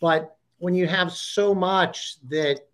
But 0.00 0.36
when 0.58 0.74
you 0.74 0.86
have 0.86 1.12
so 1.12 1.54
much 1.54 2.16
that 2.28 2.68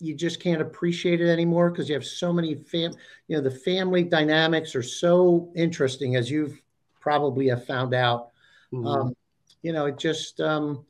you 0.00 0.14
just 0.14 0.40
can't 0.40 0.62
appreciate 0.62 1.20
it 1.20 1.28
anymore 1.28 1.70
because 1.70 1.88
you 1.88 1.94
have 1.94 2.04
so 2.04 2.32
many 2.32 2.54
fam 2.54 2.92
you 3.28 3.36
know 3.36 3.42
the 3.42 3.50
family 3.50 4.02
dynamics 4.02 4.74
are 4.74 4.82
so 4.82 5.50
interesting 5.54 6.16
as 6.16 6.30
you've 6.30 6.60
probably 7.00 7.48
have 7.48 7.64
found 7.66 7.94
out 7.94 8.30
mm-hmm. 8.72 8.86
um, 8.86 9.16
you 9.62 9.72
know 9.72 9.86
it 9.86 9.98
just 9.98 10.40
um, 10.40 10.84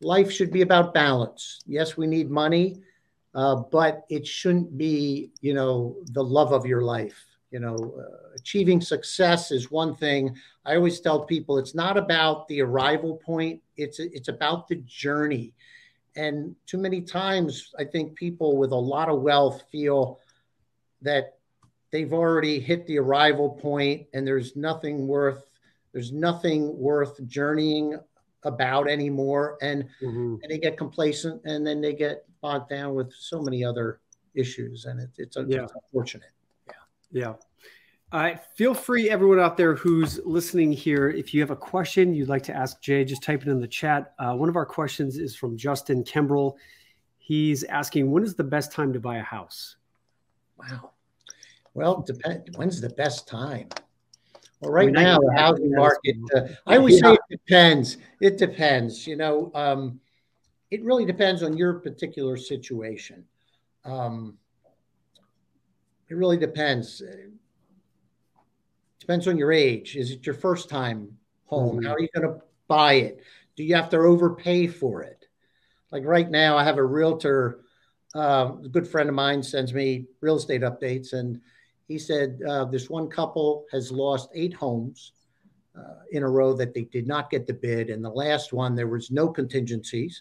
life 0.00 0.30
should 0.30 0.52
be 0.52 0.62
about 0.62 0.94
balance. 0.94 1.60
Yes, 1.66 1.96
we 1.96 2.06
need 2.06 2.30
money, 2.30 2.80
uh, 3.34 3.56
but 3.56 4.04
it 4.08 4.26
shouldn't 4.26 4.76
be, 4.76 5.30
you 5.40 5.54
know, 5.54 5.96
the 6.12 6.22
love 6.22 6.52
of 6.52 6.66
your 6.66 6.82
life. 6.82 7.24
You 7.50 7.60
know, 7.60 7.76
uh, 7.98 8.36
achieving 8.36 8.80
success 8.80 9.50
is 9.50 9.70
one 9.70 9.94
thing. 9.94 10.36
I 10.66 10.76
always 10.76 11.00
tell 11.00 11.24
people 11.24 11.58
it's 11.58 11.74
not 11.74 11.96
about 11.96 12.46
the 12.48 12.60
arrival 12.60 13.16
point. 13.16 13.62
It's 13.76 14.00
it's 14.00 14.28
about 14.28 14.68
the 14.68 14.76
journey. 14.86 15.54
And 16.18 16.56
too 16.66 16.78
many 16.78 17.00
times, 17.00 17.72
I 17.78 17.84
think 17.84 18.16
people 18.16 18.56
with 18.56 18.72
a 18.72 18.76
lot 18.76 19.08
of 19.08 19.22
wealth 19.22 19.62
feel 19.70 20.18
that 21.00 21.38
they've 21.92 22.12
already 22.12 22.58
hit 22.58 22.86
the 22.86 22.98
arrival 22.98 23.50
point, 23.50 24.08
and 24.12 24.26
there's 24.26 24.56
nothing 24.56 25.06
worth 25.06 25.44
there's 25.92 26.12
nothing 26.12 26.78
worth 26.78 27.24
journeying 27.26 27.98
about 28.44 28.88
anymore 28.88 29.58
and 29.62 29.84
mm-hmm. 30.02 30.36
and 30.42 30.50
they 30.50 30.58
get 30.58 30.76
complacent 30.76 31.40
and 31.44 31.66
then 31.66 31.80
they 31.80 31.92
get 31.92 32.24
bogged 32.40 32.68
down 32.68 32.94
with 32.94 33.12
so 33.12 33.42
many 33.42 33.64
other 33.64 34.00
issues 34.34 34.84
and 34.84 35.00
it, 35.00 35.10
it's, 35.18 35.36
yeah. 35.48 35.64
it's 35.64 35.72
unfortunate 35.72 36.30
yeah 36.68 36.74
yeah 37.10 37.34
feel 38.54 38.74
free 38.74 39.10
everyone 39.10 39.38
out 39.38 39.56
there 39.56 39.74
who's 39.74 40.20
listening 40.24 40.72
here 40.72 41.10
if 41.10 41.34
you 41.34 41.40
have 41.40 41.50
a 41.50 41.56
question 41.56 42.14
you'd 42.14 42.28
like 42.28 42.42
to 42.42 42.54
ask 42.54 42.80
jay 42.80 43.04
just 43.04 43.22
type 43.22 43.42
it 43.42 43.48
in 43.48 43.60
the 43.60 43.68
chat 43.68 44.14
uh, 44.18 44.32
one 44.34 44.48
of 44.48 44.56
our 44.56 44.66
questions 44.66 45.18
is 45.18 45.36
from 45.36 45.56
justin 45.56 46.02
kembrell 46.02 46.54
he's 47.18 47.64
asking 47.64 48.10
when 48.10 48.22
is 48.22 48.34
the 48.34 48.44
best 48.44 48.72
time 48.72 48.92
to 48.92 49.00
buy 49.00 49.16
a 49.16 49.22
house 49.22 49.76
wow 50.58 50.90
well 51.74 52.02
depend 52.06 52.48
when's 52.56 52.80
the 52.80 52.90
best 52.90 53.28
time 53.28 53.68
well, 54.60 54.72
right 54.72 54.88
I 54.88 54.92
mean, 54.92 55.04
now, 55.04 55.18
the 55.18 55.32
housing 55.36 55.70
market, 55.70 56.16
uh, 56.34 56.40
I 56.66 56.78
always 56.78 56.96
yeah. 56.96 57.10
say 57.10 57.12
it 57.12 57.20
depends. 57.30 57.96
It 58.20 58.38
depends. 58.38 59.06
You 59.06 59.14
know, 59.14 59.52
um, 59.54 60.00
it 60.72 60.82
really 60.82 61.04
depends 61.04 61.44
on 61.44 61.56
your 61.56 61.74
particular 61.74 62.36
situation. 62.36 63.24
Um, 63.84 64.36
it 66.08 66.14
really 66.14 66.38
depends. 66.38 67.02
Depends 69.08 69.26
on 69.26 69.38
your 69.38 69.52
age. 69.52 69.96
Is 69.96 70.10
it 70.10 70.26
your 70.26 70.34
first 70.34 70.68
time 70.68 71.08
home? 71.46 71.76
Mm-hmm. 71.76 71.86
How 71.86 71.94
are 71.94 72.00
you 72.00 72.08
going 72.14 72.28
to 72.28 72.42
buy 72.66 72.92
it? 72.92 73.22
Do 73.56 73.64
you 73.64 73.74
have 73.74 73.88
to 73.88 73.96
overpay 73.96 74.66
for 74.66 75.00
it? 75.00 75.24
Like 75.90 76.04
right 76.04 76.30
now, 76.30 76.58
I 76.58 76.64
have 76.64 76.76
a 76.76 76.84
realtor, 76.84 77.60
uh, 78.14 78.52
a 78.62 78.68
good 78.68 78.86
friend 78.86 79.08
of 79.08 79.14
mine 79.14 79.42
sends 79.42 79.72
me 79.72 80.04
real 80.20 80.36
estate 80.36 80.60
updates, 80.60 81.14
and 81.14 81.40
he 81.86 81.98
said 81.98 82.38
uh, 82.46 82.66
this 82.66 82.90
one 82.90 83.08
couple 83.08 83.64
has 83.72 83.90
lost 83.90 84.28
eight 84.34 84.52
homes 84.52 85.12
uh, 85.74 86.02
in 86.12 86.22
a 86.22 86.28
row 86.28 86.52
that 86.52 86.74
they 86.74 86.84
did 86.84 87.06
not 87.06 87.30
get 87.30 87.46
the 87.46 87.54
bid. 87.54 87.88
And 87.88 88.04
the 88.04 88.10
last 88.10 88.52
one, 88.52 88.74
there 88.74 88.88
was 88.88 89.10
no 89.10 89.26
contingencies, 89.26 90.20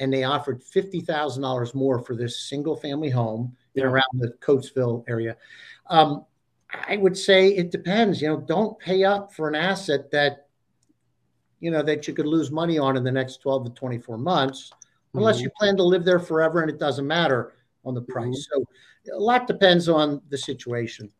and 0.00 0.12
they 0.12 0.24
offered 0.24 0.60
$50,000 0.60 1.74
more 1.76 2.00
for 2.00 2.16
this 2.16 2.48
single 2.48 2.74
family 2.74 3.10
home 3.10 3.56
in 3.76 3.84
around 3.84 4.10
the 4.14 4.34
Coatesville 4.40 5.04
area. 5.06 5.36
Um, 5.86 6.24
I 6.88 6.96
would 6.96 7.16
say 7.16 7.48
it 7.48 7.70
depends. 7.70 8.20
You 8.20 8.28
know, 8.28 8.40
don't 8.40 8.78
pay 8.78 9.04
up 9.04 9.32
for 9.32 9.48
an 9.48 9.54
asset 9.54 10.10
that, 10.10 10.48
you 11.60 11.70
know, 11.70 11.82
that 11.82 12.06
you 12.06 12.14
could 12.14 12.26
lose 12.26 12.50
money 12.50 12.78
on 12.78 12.96
in 12.96 13.04
the 13.04 13.12
next 13.12 13.42
12 13.42 13.66
to 13.66 13.70
24 13.70 14.18
months, 14.18 14.70
unless 15.14 15.36
mm-hmm. 15.36 15.44
you 15.44 15.50
plan 15.58 15.76
to 15.76 15.82
live 15.82 16.04
there 16.04 16.18
forever 16.18 16.60
and 16.60 16.70
it 16.70 16.78
doesn't 16.78 17.06
matter 17.06 17.54
on 17.84 17.94
the 17.94 18.02
price. 18.02 18.46
Mm-hmm. 18.54 18.62
So 19.06 19.14
a 19.16 19.20
lot 19.20 19.46
depends 19.46 19.88
on 19.88 20.20
the 20.28 20.38
situation. 20.38 21.10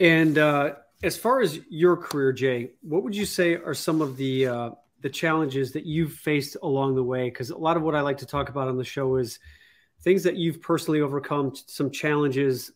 And 0.00 0.38
uh, 0.38 0.74
as 1.02 1.16
far 1.16 1.40
as 1.40 1.60
your 1.68 1.96
career, 1.96 2.32
Jay, 2.32 2.70
what 2.82 3.02
would 3.02 3.14
you 3.14 3.26
say 3.26 3.56
are 3.56 3.74
some 3.74 4.00
of 4.00 4.16
the 4.16 4.46
uh, 4.46 4.70
the 5.00 5.10
challenges 5.10 5.72
that 5.72 5.84
you've 5.84 6.14
faced 6.14 6.56
along 6.62 6.94
the 6.94 7.04
way? 7.04 7.28
Because 7.28 7.50
a 7.50 7.58
lot 7.58 7.76
of 7.76 7.82
what 7.82 7.94
I 7.94 8.00
like 8.00 8.18
to 8.18 8.26
talk 8.26 8.48
about 8.48 8.68
on 8.68 8.76
the 8.76 8.84
show 8.84 9.16
is 9.16 9.38
things 10.00 10.22
that 10.22 10.36
you've 10.36 10.62
personally 10.62 11.00
overcome, 11.00 11.52
some 11.66 11.90
challenges 11.90 12.72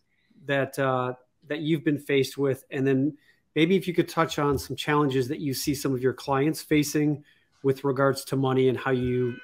that 0.48 0.78
uh, 0.78 1.14
that 1.46 1.60
you've 1.60 1.84
been 1.84 1.98
faced 1.98 2.36
with, 2.36 2.64
and 2.70 2.86
then 2.86 3.16
maybe 3.54 3.76
if 3.76 3.86
you 3.86 3.94
could 3.94 4.08
touch 4.08 4.38
on 4.38 4.58
some 4.58 4.74
challenges 4.74 5.28
that 5.28 5.38
you 5.38 5.54
see 5.54 5.74
some 5.74 5.94
of 5.94 6.02
your 6.02 6.12
clients 6.12 6.60
facing 6.60 7.24
with 7.62 7.84
regards 7.84 8.24
to 8.24 8.36
money 8.36 8.68
and 8.68 8.76
how 8.76 8.90
you 8.90 9.36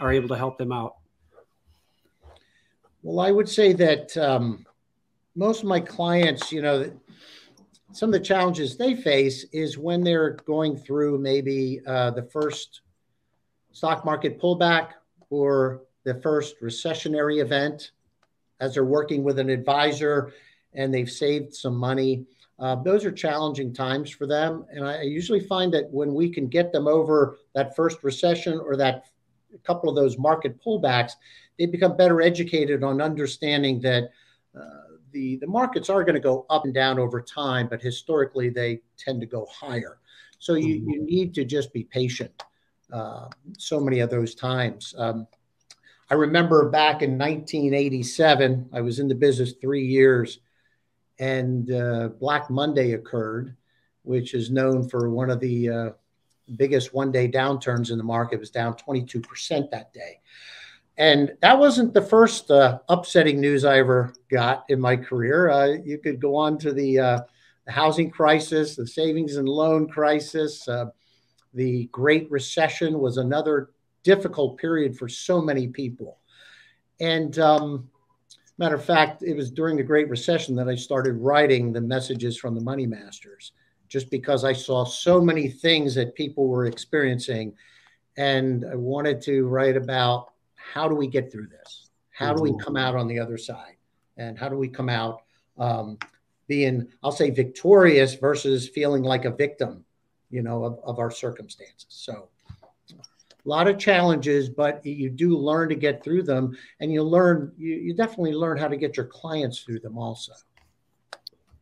are 0.00 0.12
able 0.12 0.28
to 0.28 0.36
help 0.36 0.58
them 0.58 0.72
out. 0.72 0.96
Well, 3.02 3.20
I 3.20 3.30
would 3.30 3.48
say 3.48 3.74
that 3.74 4.16
um, 4.16 4.66
most 5.34 5.62
of 5.62 5.68
my 5.68 5.80
clients, 5.80 6.50
you 6.50 6.62
know, 6.62 6.90
some 7.92 8.08
of 8.08 8.12
the 8.14 8.26
challenges 8.26 8.76
they 8.76 8.94
face 8.94 9.44
is 9.52 9.78
when 9.78 10.02
they're 10.02 10.32
going 10.46 10.76
through 10.76 11.18
maybe 11.18 11.80
uh, 11.86 12.10
the 12.10 12.22
first 12.22 12.80
stock 13.72 14.04
market 14.04 14.40
pullback 14.40 14.92
or 15.30 15.82
the 16.04 16.14
first 16.14 16.60
recessionary 16.60 17.40
event 17.40 17.92
as 18.60 18.74
they're 18.74 18.84
working 18.84 19.22
with 19.22 19.38
an 19.38 19.48
advisor 19.48 20.32
and 20.74 20.92
they've 20.92 21.10
saved 21.10 21.54
some 21.54 21.76
money. 21.76 22.24
Uh, 22.58 22.76
those 22.76 23.04
are 23.04 23.12
challenging 23.12 23.72
times 23.72 24.10
for 24.10 24.26
them. 24.26 24.64
And 24.70 24.86
I 24.86 25.02
usually 25.02 25.40
find 25.40 25.72
that 25.74 25.90
when 25.90 26.14
we 26.14 26.30
can 26.30 26.46
get 26.46 26.72
them 26.72 26.86
over 26.86 27.38
that 27.54 27.74
first 27.74 28.02
recession 28.02 28.58
or 28.58 28.76
that 28.76 29.04
couple 29.64 29.88
of 29.88 29.96
those 29.96 30.18
market 30.18 30.60
pullbacks, 30.62 31.12
they 31.58 31.66
become 31.66 31.96
better 31.96 32.20
educated 32.20 32.82
on 32.82 33.00
understanding 33.00 33.80
that 33.80 34.10
uh, 34.58 34.98
the, 35.12 35.36
the 35.36 35.46
markets 35.46 35.88
are 35.88 36.02
going 36.02 36.14
to 36.14 36.20
go 36.20 36.46
up 36.50 36.64
and 36.64 36.74
down 36.74 36.98
over 36.98 37.20
time, 37.20 37.68
but 37.68 37.80
historically 37.80 38.50
they 38.50 38.80
tend 38.98 39.20
to 39.20 39.26
go 39.26 39.46
higher. 39.50 39.98
So 40.38 40.54
you, 40.54 40.80
mm-hmm. 40.80 40.90
you 40.90 41.02
need 41.02 41.34
to 41.34 41.44
just 41.44 41.72
be 41.72 41.84
patient 41.84 42.42
uh, 42.92 43.28
so 43.58 43.80
many 43.80 44.00
of 44.00 44.10
those 44.10 44.34
times. 44.34 44.94
Um, 44.98 45.26
I 46.10 46.14
remember 46.14 46.68
back 46.68 47.02
in 47.02 47.16
1987, 47.16 48.68
I 48.72 48.80
was 48.80 48.98
in 48.98 49.08
the 49.08 49.14
business 49.14 49.54
three 49.60 49.86
years, 49.86 50.40
and 51.18 51.70
uh, 51.70 52.08
Black 52.20 52.50
Monday 52.50 52.92
occurred, 52.92 53.56
which 54.02 54.34
is 54.34 54.50
known 54.50 54.88
for 54.88 55.10
one 55.10 55.30
of 55.30 55.40
the 55.40 55.68
uh, 55.68 55.90
biggest 56.56 56.94
one 56.94 57.12
day 57.12 57.28
downturns 57.28 57.90
in 57.90 57.98
the 57.98 58.04
market. 58.04 58.36
It 58.36 58.40
was 58.40 58.50
down 58.50 58.74
22% 58.74 59.70
that 59.70 59.92
day. 59.92 60.20
And 60.96 61.32
that 61.40 61.58
wasn't 61.58 61.92
the 61.92 62.02
first 62.02 62.50
uh, 62.50 62.78
upsetting 62.88 63.40
news 63.40 63.64
I 63.64 63.78
ever 63.78 64.14
got 64.30 64.64
in 64.68 64.80
my 64.80 64.96
career. 64.96 65.50
Uh, 65.50 65.76
you 65.84 65.98
could 65.98 66.20
go 66.20 66.36
on 66.36 66.56
to 66.58 66.72
the, 66.72 66.98
uh, 66.98 67.20
the, 67.66 67.72
housing 67.72 68.10
crisis, 68.10 68.76
the 68.76 68.86
savings 68.86 69.36
and 69.36 69.48
loan 69.48 69.88
crisis. 69.88 70.68
Uh, 70.68 70.86
the 71.52 71.86
Great 71.86 72.30
Recession 72.30 73.00
was 73.00 73.16
another 73.16 73.70
difficult 74.04 74.58
period 74.58 74.96
for 74.96 75.08
so 75.08 75.40
many 75.40 75.66
people. 75.66 76.18
And 77.00 77.36
um, 77.40 77.88
matter 78.58 78.74
of 78.76 78.84
fact, 78.84 79.22
it 79.22 79.34
was 79.36 79.50
during 79.50 79.76
the 79.76 79.82
Great 79.82 80.08
Recession 80.08 80.54
that 80.56 80.68
I 80.68 80.74
started 80.74 81.14
writing 81.14 81.72
the 81.72 81.80
messages 81.80 82.36
from 82.36 82.54
the 82.54 82.60
Money 82.60 82.86
Masters, 82.86 83.52
just 83.88 84.10
because 84.10 84.44
I 84.44 84.52
saw 84.52 84.84
so 84.84 85.20
many 85.20 85.48
things 85.48 85.94
that 85.94 86.14
people 86.14 86.48
were 86.48 86.66
experiencing. 86.66 87.54
And 88.16 88.64
I 88.70 88.76
wanted 88.76 89.20
to 89.22 89.46
write 89.46 89.76
about 89.76 90.32
how 90.54 90.88
do 90.88 90.94
we 90.94 91.06
get 91.06 91.32
through 91.32 91.48
this? 91.48 91.90
How 92.10 92.32
do 92.32 92.42
we 92.42 92.50
mm-hmm. 92.50 92.60
come 92.60 92.76
out 92.76 92.94
on 92.94 93.08
the 93.08 93.18
other 93.18 93.36
side? 93.36 93.76
And 94.16 94.38
how 94.38 94.48
do 94.48 94.56
we 94.56 94.68
come 94.68 94.88
out 94.88 95.22
um, 95.58 95.98
being, 96.46 96.88
I'll 97.02 97.12
say, 97.12 97.30
victorious 97.30 98.14
versus 98.14 98.68
feeling 98.68 99.02
like 99.02 99.24
a 99.24 99.30
victim, 99.30 99.84
you 100.30 100.42
know, 100.42 100.64
of, 100.64 100.78
of 100.84 100.98
our 101.00 101.10
circumstances? 101.10 101.86
So, 101.88 102.28
a 103.44 103.48
lot 103.48 103.68
of 103.68 103.78
challenges, 103.78 104.48
but 104.48 104.84
you 104.84 105.10
do 105.10 105.36
learn 105.36 105.68
to 105.68 105.74
get 105.74 106.02
through 106.02 106.22
them, 106.22 106.56
and 106.80 106.92
you 106.92 107.02
learn, 107.02 107.52
you, 107.58 107.74
you 107.74 107.94
definitely 107.94 108.32
learn 108.32 108.56
how 108.56 108.68
to 108.68 108.76
get 108.76 108.96
your 108.96 109.06
clients 109.06 109.60
through 109.60 109.80
them 109.80 109.98
also. 109.98 110.32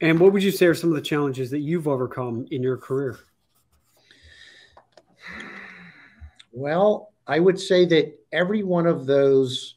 And 0.01 0.19
what 0.19 0.33
would 0.33 0.43
you 0.43 0.51
say 0.51 0.67
are 0.67 0.75
some 0.75 0.91
of 0.91 0.97
the 0.97 1.03
challenges 1.03 1.51
that 1.51 1.61
you've 1.61 1.89
overcome 1.89 2.47
in 2.51 2.63
your 2.63 2.77
career? 2.77 3.19
Well, 6.53 7.13
I 7.27 7.39
would 7.39 7.59
say 7.59 7.85
that 7.87 8.19
every 8.33 8.63
one 8.63 8.87
of 8.87 9.07
those 9.07 9.77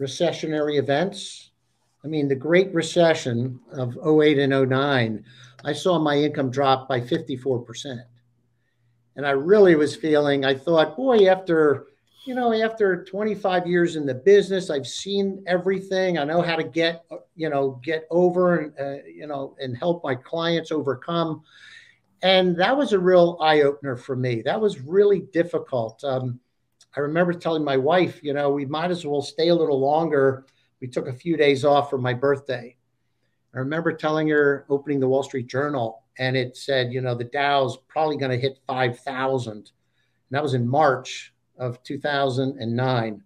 recessionary 0.00 0.78
events, 0.78 1.50
I 2.04 2.08
mean, 2.08 2.28
the 2.28 2.34
Great 2.34 2.72
Recession 2.72 3.58
of 3.72 3.98
08 4.06 4.38
and 4.38 4.70
09, 4.70 5.24
I 5.64 5.72
saw 5.72 5.98
my 5.98 6.16
income 6.16 6.50
drop 6.50 6.88
by 6.88 7.00
54%. 7.00 8.02
And 9.18 9.26
I 9.26 9.32
really 9.32 9.74
was 9.74 9.94
feeling, 9.94 10.46
I 10.46 10.54
thought, 10.54 10.96
boy, 10.96 11.28
after, 11.28 11.88
you 12.24 12.34
know, 12.34 12.54
after 12.54 13.04
25 13.04 13.66
years 13.66 13.96
in 13.96 14.06
the 14.06 14.14
business, 14.14 14.70
I've 14.70 14.86
seen 14.86 15.44
everything. 15.46 16.16
I 16.16 16.24
know 16.24 16.40
how 16.40 16.56
to 16.56 16.64
get, 16.64 17.04
you 17.36 17.50
know, 17.50 17.78
get 17.84 18.06
over 18.10 18.56
and, 18.56 18.72
uh, 18.80 19.04
you 19.06 19.26
know, 19.26 19.54
and 19.60 19.76
help 19.76 20.02
my 20.02 20.14
clients 20.14 20.72
overcome 20.72 21.42
and 22.22 22.56
that 22.56 22.76
was 22.76 22.92
a 22.92 22.98
real 22.98 23.38
eye 23.40 23.62
opener 23.62 23.96
for 23.96 24.16
me. 24.16 24.42
That 24.42 24.60
was 24.60 24.80
really 24.80 25.20
difficult. 25.20 26.02
Um, 26.02 26.40
I 26.96 27.00
remember 27.00 27.32
telling 27.32 27.62
my 27.62 27.76
wife, 27.76 28.20
you 28.22 28.32
know, 28.32 28.50
we 28.50 28.66
might 28.66 28.90
as 28.90 29.06
well 29.06 29.22
stay 29.22 29.48
a 29.48 29.54
little 29.54 29.78
longer. 29.78 30.46
We 30.80 30.88
took 30.88 31.06
a 31.06 31.12
few 31.12 31.36
days 31.36 31.64
off 31.64 31.90
for 31.90 31.98
my 31.98 32.14
birthday. 32.14 32.76
I 33.54 33.58
remember 33.58 33.92
telling 33.92 34.28
her, 34.28 34.66
opening 34.68 35.00
the 35.00 35.08
Wall 35.08 35.22
Street 35.22 35.46
Journal, 35.46 36.02
and 36.18 36.36
it 36.36 36.56
said, 36.56 36.92
you 36.92 37.00
know, 37.00 37.14
the 37.14 37.24
Dow's 37.24 37.78
probably 37.88 38.16
going 38.16 38.32
to 38.32 38.38
hit 38.38 38.58
5,000. 38.66 39.52
And 39.52 39.64
that 40.30 40.42
was 40.42 40.54
in 40.54 40.68
March 40.68 41.32
of 41.58 41.82
2009. 41.84 43.22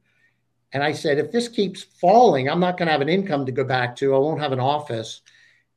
And 0.74 0.82
I 0.82 0.92
said, 0.92 1.18
if 1.18 1.32
this 1.32 1.48
keeps 1.48 1.82
falling, 1.82 2.48
I'm 2.48 2.60
not 2.60 2.78
going 2.78 2.86
to 2.86 2.92
have 2.92 3.00
an 3.00 3.08
income 3.08 3.46
to 3.46 3.52
go 3.52 3.64
back 3.64 3.96
to. 3.96 4.14
I 4.14 4.18
won't 4.18 4.40
have 4.40 4.52
an 4.52 4.60
office. 4.60 5.22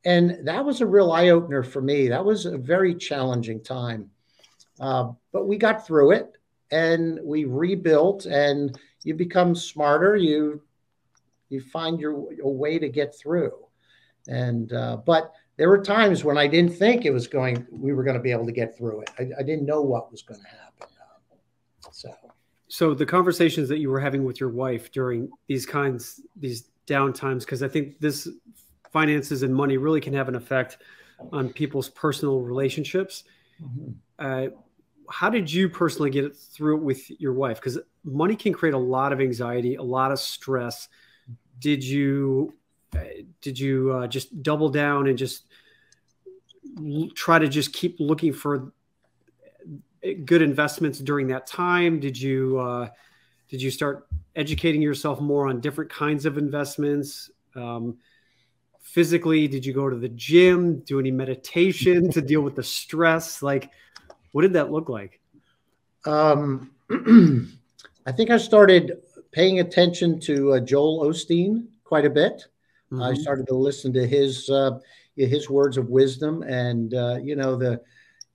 And 0.05 0.45
that 0.47 0.63
was 0.63 0.81
a 0.81 0.87
real 0.87 1.11
eye 1.11 1.29
opener 1.29 1.63
for 1.63 1.81
me. 1.81 2.07
That 2.09 2.23
was 2.23 2.45
a 2.45 2.57
very 2.57 2.93
challenging 2.95 3.63
time. 3.63 4.09
Uh, 4.79 5.11
but 5.31 5.47
we 5.47 5.57
got 5.57 5.85
through 5.85 6.11
it 6.11 6.37
and 6.71 7.19
we 7.23 7.45
rebuilt 7.45 8.25
and 8.25 8.77
you 9.03 9.15
become 9.15 9.55
smarter. 9.55 10.15
You, 10.15 10.61
you 11.49 11.61
find 11.61 11.99
your 11.99 12.27
a 12.41 12.49
way 12.49 12.77
to 12.77 12.89
get 12.89 13.15
through. 13.15 13.53
And, 14.27 14.71
uh, 14.73 14.97
but 15.05 15.33
there 15.57 15.69
were 15.69 15.81
times 15.81 16.23
when 16.23 16.37
I 16.37 16.47
didn't 16.47 16.73
think 16.73 17.05
it 17.05 17.11
was 17.11 17.27
going, 17.27 17.65
we 17.71 17.93
were 17.93 18.03
going 18.03 18.17
to 18.17 18.21
be 18.21 18.31
able 18.31 18.45
to 18.45 18.51
get 18.51 18.77
through 18.77 19.01
it. 19.01 19.09
I, 19.17 19.23
I 19.39 19.43
didn't 19.43 19.65
know 19.65 19.81
what 19.81 20.11
was 20.11 20.21
going 20.21 20.41
to 20.41 20.47
happen. 20.47 20.87
Uh, 20.99 21.89
so, 21.91 22.13
so 22.67 22.93
the 22.93 23.05
conversations 23.05 23.69
that 23.69 23.77
you 23.77 23.89
were 23.89 23.99
having 23.99 24.25
with 24.25 24.39
your 24.39 24.49
wife 24.49 24.91
during 24.91 25.29
these 25.47 25.65
kinds, 25.65 26.21
these 26.35 26.69
down 26.85 27.13
times, 27.13 27.45
because 27.45 27.63
I 27.63 27.67
think 27.67 27.99
this 27.99 28.27
finances 28.91 29.43
and 29.43 29.53
money 29.53 29.77
really 29.77 30.01
can 30.01 30.13
have 30.13 30.27
an 30.27 30.35
effect 30.35 30.77
on 31.31 31.49
people's 31.49 31.89
personal 31.89 32.41
relationships. 32.41 33.23
Mm-hmm. 33.61 33.91
Uh, 34.19 34.47
how 35.09 35.29
did 35.29 35.51
you 35.51 35.69
personally 35.69 36.09
get 36.09 36.25
it 36.25 36.35
through 36.35 36.77
it 36.77 36.83
with 36.83 37.09
your 37.21 37.33
wife? 37.33 37.57
Because 37.57 37.79
money 38.03 38.35
can 38.35 38.53
create 38.53 38.73
a 38.73 38.77
lot 38.77 39.13
of 39.13 39.21
anxiety, 39.21 39.75
a 39.75 39.83
lot 39.83 40.11
of 40.11 40.19
stress. 40.19 40.89
Did 41.59 41.83
you 41.83 42.53
did 43.41 43.59
you 43.59 43.91
uh, 43.93 44.07
just 44.07 44.41
double 44.43 44.69
down 44.69 45.07
and 45.07 45.17
just 45.17 45.45
try 47.15 47.39
to 47.39 47.47
just 47.47 47.73
keep 47.73 47.97
looking 47.99 48.33
for 48.33 48.71
good 50.25 50.41
investments 50.41 50.99
during 50.99 51.27
that 51.27 51.47
time? 51.47 51.99
Did 51.99 52.19
you 52.19 52.59
uh, 52.59 52.89
did 53.49 53.61
you 53.61 53.71
start 53.71 54.07
educating 54.35 54.81
yourself 54.81 55.21
more 55.21 55.47
on 55.47 55.61
different 55.61 55.91
kinds 55.91 56.25
of 56.25 56.37
investments? 56.37 57.29
Um, 57.55 57.97
physically? 58.81 59.47
Did 59.47 59.65
you 59.65 59.73
go 59.73 59.89
to 59.89 59.95
the 59.95 60.09
gym, 60.09 60.79
do 60.79 60.99
any 60.99 61.11
meditation 61.11 62.11
to 62.11 62.21
deal 62.21 62.41
with 62.41 62.55
the 62.55 62.63
stress? 62.63 63.41
Like, 63.41 63.69
what 64.31 64.43
did 64.43 64.53
that 64.53 64.71
look 64.71 64.89
like? 64.89 65.19
Um, 66.05 66.71
I 68.05 68.11
think 68.11 68.29
I 68.29 68.37
started 68.37 69.01
paying 69.31 69.59
attention 69.59 70.19
to 70.21 70.53
uh, 70.53 70.59
Joel 70.59 71.05
Osteen 71.05 71.65
quite 71.83 72.05
a 72.05 72.09
bit. 72.09 72.45
Mm-hmm. 72.91 73.01
I 73.01 73.13
started 73.13 73.47
to 73.47 73.55
listen 73.55 73.93
to 73.93 74.07
his 74.07 74.49
uh, 74.49 74.79
his 75.15 75.49
words 75.49 75.77
of 75.77 75.89
wisdom, 75.89 76.43
and 76.43 76.93
uh, 76.93 77.17
you 77.21 77.35
know 77.35 77.55
the 77.55 77.81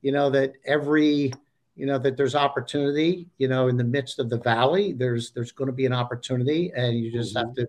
you 0.02 0.12
know 0.12 0.30
that 0.30 0.54
every 0.64 1.32
you 1.76 1.86
know 1.86 1.98
that 1.98 2.16
there's 2.16 2.34
opportunity. 2.34 3.28
You 3.38 3.48
know, 3.48 3.68
in 3.68 3.76
the 3.76 3.84
midst 3.84 4.18
of 4.18 4.28
the 4.28 4.38
valley, 4.38 4.92
there's 4.92 5.30
there's 5.30 5.52
going 5.52 5.66
to 5.66 5.72
be 5.72 5.86
an 5.86 5.92
opportunity, 5.92 6.72
and 6.74 6.98
you 6.98 7.12
just 7.12 7.34
mm-hmm. 7.34 7.46
have 7.46 7.54
to 7.56 7.68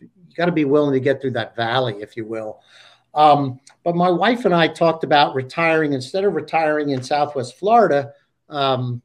you 0.00 0.08
got 0.36 0.46
to 0.46 0.52
be 0.52 0.64
willing 0.64 0.92
to 0.92 1.00
get 1.00 1.20
through 1.20 1.32
that 1.32 1.56
valley, 1.56 1.96
if 2.00 2.16
you 2.16 2.26
will. 2.26 2.60
Um, 3.14 3.60
but 3.82 3.96
my 3.96 4.10
wife 4.10 4.44
and 4.44 4.54
I 4.54 4.68
talked 4.68 5.04
about 5.04 5.34
retiring 5.34 5.94
instead 5.94 6.24
of 6.24 6.34
retiring 6.34 6.90
in 6.90 7.02
Southwest 7.02 7.58
Florida, 7.58 8.12
um, 8.48 9.02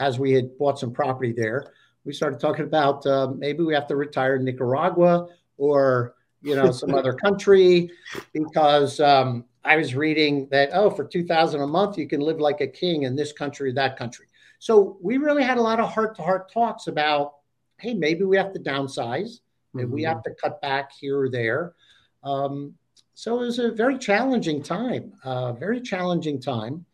as 0.00 0.18
we 0.18 0.32
had 0.32 0.56
bought 0.58 0.78
some 0.78 0.92
property 0.92 1.32
there. 1.32 1.72
We 2.04 2.12
started 2.12 2.40
talking 2.40 2.64
about 2.64 3.06
uh, 3.06 3.28
maybe 3.36 3.62
we 3.62 3.74
have 3.74 3.86
to 3.88 3.96
retire 3.96 4.36
in 4.36 4.44
Nicaragua 4.44 5.28
or 5.58 6.14
you 6.42 6.54
know 6.54 6.70
some 6.70 6.94
other 6.94 7.12
country 7.12 7.90
because 8.32 9.00
um, 9.00 9.44
I 9.64 9.76
was 9.76 9.94
reading 9.94 10.48
that 10.50 10.70
oh 10.72 10.90
for 10.90 11.04
two 11.04 11.24
thousand 11.24 11.60
a 11.60 11.66
month 11.66 11.98
you 11.98 12.08
can 12.08 12.20
live 12.20 12.40
like 12.40 12.60
a 12.60 12.66
king 12.66 13.02
in 13.02 13.14
this 13.16 13.32
country 13.32 13.70
or 13.70 13.74
that 13.74 13.96
country. 13.96 14.26
So 14.58 14.98
we 15.00 15.16
really 15.16 15.42
had 15.42 15.58
a 15.58 15.62
lot 15.62 15.80
of 15.80 15.90
heart 15.90 16.16
to 16.16 16.22
heart 16.22 16.52
talks 16.52 16.86
about 16.86 17.34
hey 17.78 17.94
maybe 17.94 18.24
we 18.24 18.36
have 18.36 18.52
to 18.52 18.60
downsize 18.60 19.40
mm-hmm. 19.74 19.90
we 19.90 20.02
have 20.02 20.22
to 20.22 20.30
cut 20.40 20.60
back 20.60 20.92
here 20.92 21.20
or 21.20 21.30
there. 21.30 21.74
Um, 22.22 22.74
so 23.14 23.42
it 23.42 23.46
was 23.46 23.58
a 23.58 23.70
very 23.70 23.98
challenging 23.98 24.62
time, 24.62 25.12
uh, 25.24 25.52
very 25.52 25.80
challenging 25.80 26.40
time. 26.40 26.84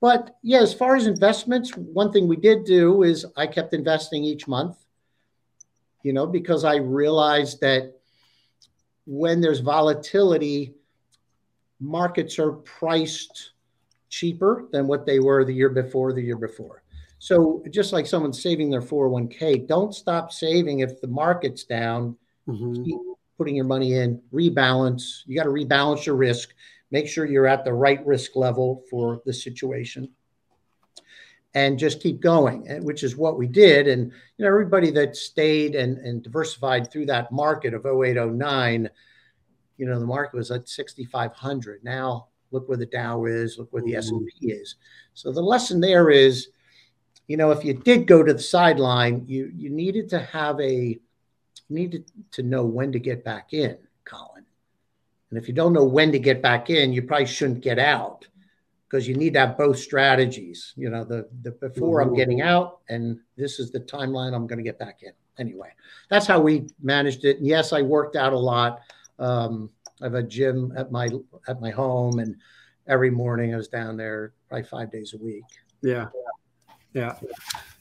But 0.00 0.36
yeah, 0.42 0.60
as 0.60 0.72
far 0.72 0.96
as 0.96 1.06
investments, 1.06 1.76
one 1.76 2.12
thing 2.12 2.26
we 2.26 2.36
did 2.36 2.64
do 2.64 3.02
is 3.02 3.26
I 3.36 3.46
kept 3.46 3.74
investing 3.74 4.24
each 4.24 4.48
month, 4.48 4.76
you 6.02 6.12
know, 6.12 6.26
because 6.26 6.64
I 6.64 6.76
realized 6.76 7.60
that 7.60 7.99
when 9.06 9.40
there's 9.40 9.60
volatility, 9.60 10.74
markets 11.80 12.38
are 12.38 12.52
priced 12.52 13.52
cheaper 14.08 14.68
than 14.72 14.86
what 14.86 15.06
they 15.06 15.18
were 15.18 15.44
the 15.44 15.54
year 15.54 15.70
before, 15.70 16.12
the 16.12 16.22
year 16.22 16.36
before. 16.36 16.82
So 17.18 17.62
just 17.70 17.92
like 17.92 18.06
someone 18.06 18.32
saving 18.32 18.70
their 18.70 18.80
401k, 18.80 19.66
don't 19.66 19.94
stop 19.94 20.32
saving 20.32 20.80
if 20.80 21.00
the 21.00 21.06
market's 21.06 21.64
down. 21.64 22.16
Mm-hmm. 22.48 22.82
Keep 22.82 22.98
putting 23.36 23.56
your 23.56 23.66
money 23.66 23.94
in, 23.94 24.20
rebalance. 24.32 25.22
You 25.26 25.36
got 25.36 25.44
to 25.44 25.50
rebalance 25.50 26.06
your 26.06 26.16
risk. 26.16 26.54
Make 26.90 27.08
sure 27.08 27.26
you're 27.26 27.46
at 27.46 27.64
the 27.64 27.72
right 27.72 28.04
risk 28.06 28.36
level 28.36 28.82
for 28.90 29.22
the 29.24 29.32
situation. 29.32 30.10
And 31.52 31.80
just 31.80 32.00
keep 32.00 32.20
going, 32.20 32.64
which 32.84 33.02
is 33.02 33.16
what 33.16 33.36
we 33.36 33.48
did. 33.48 33.88
And 33.88 34.12
you 34.36 34.44
know, 34.44 34.46
everybody 34.46 34.92
that 34.92 35.16
stayed 35.16 35.74
and, 35.74 35.98
and 35.98 36.22
diversified 36.22 36.90
through 36.90 37.06
that 37.06 37.32
market 37.32 37.74
of 37.74 37.84
08, 37.84 38.14
09, 38.14 38.88
you 39.76 39.86
know, 39.86 39.98
the 39.98 40.06
market 40.06 40.36
was 40.36 40.52
at 40.52 40.68
6,500. 40.68 41.82
Now 41.82 42.28
look 42.50 42.68
where 42.68 42.78
the 42.78 42.86
Dow 42.86 43.24
is, 43.24 43.58
look 43.58 43.72
where 43.72 43.82
the 43.82 43.96
S&P 43.96 44.14
mm-hmm. 44.14 44.50
is. 44.50 44.76
So 45.14 45.32
the 45.32 45.40
lesson 45.40 45.80
there 45.80 46.10
is, 46.10 46.48
you 47.26 47.36
know, 47.36 47.50
if 47.50 47.64
you 47.64 47.74
did 47.74 48.06
go 48.06 48.22
to 48.22 48.32
the 48.32 48.42
sideline, 48.42 49.24
you 49.26 49.52
you 49.54 49.70
needed 49.70 50.08
to 50.10 50.18
have 50.18 50.60
a 50.60 50.74
you 50.74 51.00
need 51.68 51.92
to, 51.92 52.04
to 52.32 52.42
know 52.42 52.64
when 52.64 52.90
to 52.92 52.98
get 52.98 53.24
back 53.24 53.52
in, 53.52 53.78
Colin. 54.04 54.44
And 55.30 55.38
if 55.38 55.46
you 55.46 55.54
don't 55.54 55.72
know 55.72 55.84
when 55.84 56.10
to 56.10 56.18
get 56.18 56.42
back 56.42 56.70
in, 56.70 56.92
you 56.92 57.02
probably 57.02 57.26
shouldn't 57.26 57.60
get 57.60 57.78
out 57.78 58.26
because 58.90 59.06
you 59.06 59.14
need 59.14 59.34
to 59.34 59.40
have 59.40 59.56
both 59.56 59.78
strategies. 59.78 60.72
You 60.76 60.90
know, 60.90 61.04
the, 61.04 61.28
the 61.42 61.52
before 61.52 62.00
I'm 62.00 62.14
getting 62.14 62.42
out, 62.42 62.80
and 62.88 63.18
this 63.36 63.60
is 63.60 63.70
the 63.70 63.80
timeline 63.80 64.34
I'm 64.34 64.46
going 64.46 64.58
to 64.58 64.64
get 64.64 64.78
back 64.78 65.02
in. 65.02 65.12
Anyway, 65.38 65.70
that's 66.08 66.26
how 66.26 66.40
we 66.40 66.66
managed 66.82 67.24
it. 67.24 67.38
And 67.38 67.46
yes, 67.46 67.72
I 67.72 67.82
worked 67.82 68.16
out 68.16 68.32
a 68.32 68.38
lot. 68.38 68.80
Um, 69.18 69.70
I 70.00 70.04
have 70.06 70.14
a 70.14 70.22
gym 70.22 70.72
at 70.76 70.90
my 70.90 71.08
at 71.48 71.60
my 71.60 71.70
home, 71.70 72.18
and 72.18 72.36
every 72.86 73.10
morning 73.10 73.54
I 73.54 73.56
was 73.56 73.68
down 73.68 73.96
there 73.96 74.32
probably 74.48 74.64
five 74.64 74.90
days 74.90 75.14
a 75.14 75.18
week. 75.18 75.44
Yeah. 75.82 76.08
Yeah. 76.92 77.14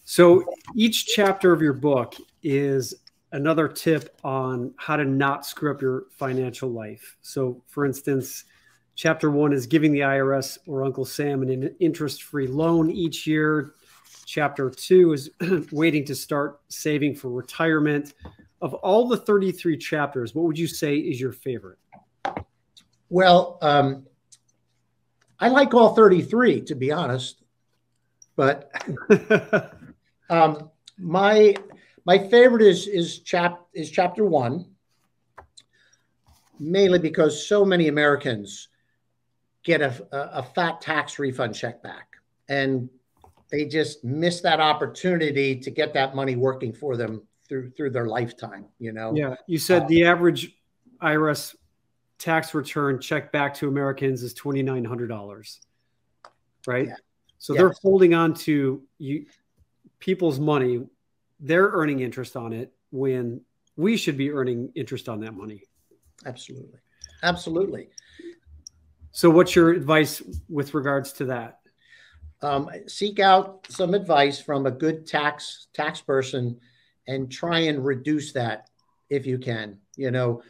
So 0.04 0.44
each 0.76 1.08
chapter 1.08 1.52
of 1.52 1.62
your 1.62 1.74
book 1.74 2.16
is 2.44 2.94
another 3.32 3.68
tip 3.68 4.16
on 4.24 4.74
how 4.78 4.96
to 4.96 5.06
not 5.06 5.46
screw 5.46 5.72
up 5.72 5.82
your 5.82 6.06
financial 6.12 6.70
life. 6.70 7.18
So, 7.22 7.62
for 7.68 7.86
instance, 7.86 8.46
chapter 9.00 9.32
one 9.32 9.54
is 9.54 9.66
giving 9.66 9.94
the 9.94 10.02
IRS 10.02 10.58
or 10.68 10.84
Uncle 10.84 11.06
Sam 11.06 11.42
an 11.42 11.74
interest 11.80 12.24
free 12.24 12.48
loan 12.48 12.92
each 12.92 13.26
year. 13.26 13.72
Chapter 14.26 14.70
two 14.70 15.14
is 15.14 15.30
waiting 15.72 16.04
to 16.04 16.14
start 16.14 16.60
saving 16.68 17.16
for 17.16 17.30
retirement. 17.30 18.14
Of 18.62 18.74
all 18.74 19.08
the 19.08 19.16
33 19.16 19.78
chapters, 19.78 20.36
what 20.36 20.44
would 20.44 20.60
you 20.60 20.68
say 20.68 20.98
is 20.98 21.18
your 21.18 21.32
favorite? 21.32 21.80
Well, 23.08 23.58
um, 23.62 24.06
I 25.40 25.48
like 25.48 25.74
all 25.74 25.96
33, 25.96 26.60
to 26.64 26.76
be 26.76 26.92
honest. 26.92 27.42
But 28.36 28.70
um, 30.30 30.72
my 30.98 31.56
my 32.04 32.18
favorite 32.18 32.64
is 32.64 32.86
is 32.86 33.20
chap 33.20 33.62
is 33.74 33.90
chapter 33.90 34.26
one, 34.26 34.66
mainly 36.60 37.00
because 37.00 37.48
so 37.48 37.64
many 37.64 37.88
Americans 37.88 38.68
get 39.70 39.82
a, 39.82 40.38
a, 40.40 40.44
fat 40.44 40.82
tax 40.82 41.20
refund 41.20 41.56
check 41.56 41.82
back, 41.84 42.16
and 42.50 42.90
they 43.52 43.66
just 43.66 44.04
miss 44.04 44.42
that 44.42 44.60
opportunity 44.60 45.56
to 45.56 45.72
get 45.72 45.94
that 45.94 46.16
money 46.16 46.36
working 46.36 46.74
for 46.74 46.98
them 46.98 47.22
through 47.48 47.72
through 47.72 47.92
their 47.92 48.08
lifetime. 48.08 48.66
You 48.80 48.92
know. 48.92 49.14
Yeah, 49.16 49.36
you 49.48 49.58
said 49.58 49.84
uh, 49.84 49.88
the 49.88 50.06
average 50.06 50.56
IRS 51.02 51.56
tax 52.18 52.54
return 52.54 53.00
check 53.00 53.32
back 53.32 53.54
to 53.56 53.68
Americans 53.68 54.24
is 54.24 54.34
twenty 54.34 54.64
nine 54.64 54.84
hundred 54.84 55.08
dollars, 55.08 55.62
right? 56.68 56.88
Yeah. 56.88 56.96
So 57.38 57.54
they're 57.54 57.76
holding 57.82 58.14
on 58.14 58.34
to 58.34 58.82
you 58.98 59.26
people's 60.00 60.40
money 60.40 60.82
they're 61.40 61.70
earning 61.70 62.02
interest 62.02 62.36
on 62.36 62.54
it 62.54 62.74
when 62.92 63.42
we 63.78 63.96
should 63.96 64.18
be 64.18 64.32
earning 64.32 64.72
interest 64.76 65.08
on 65.08 65.22
that 65.22 65.34
money. 65.34 65.64
Absolutely. 66.26 66.80
Absolutely. 67.24 67.90
So, 69.20 69.30
what's 69.30 69.54
your 69.54 69.72
advice 69.72 70.24
with 70.48 70.74
regards 70.74 71.12
to 71.12 71.26
that? 71.26 71.60
Um, 72.42 72.70
seek 72.88 73.20
out 73.20 73.66
some 73.68 73.94
advice 73.94 74.40
from 74.40 74.66
a 74.66 74.72
good 74.72 75.06
tax 75.06 75.68
tax 75.74 76.00
person 76.00 76.58
and 77.06 77.30
try 77.30 77.60
and 77.60 77.84
reduce 77.84 78.32
that 78.32 78.70
if 79.10 79.26
you 79.26 79.38
can. 79.38 79.78
You 79.98 80.12
know, 80.12 80.42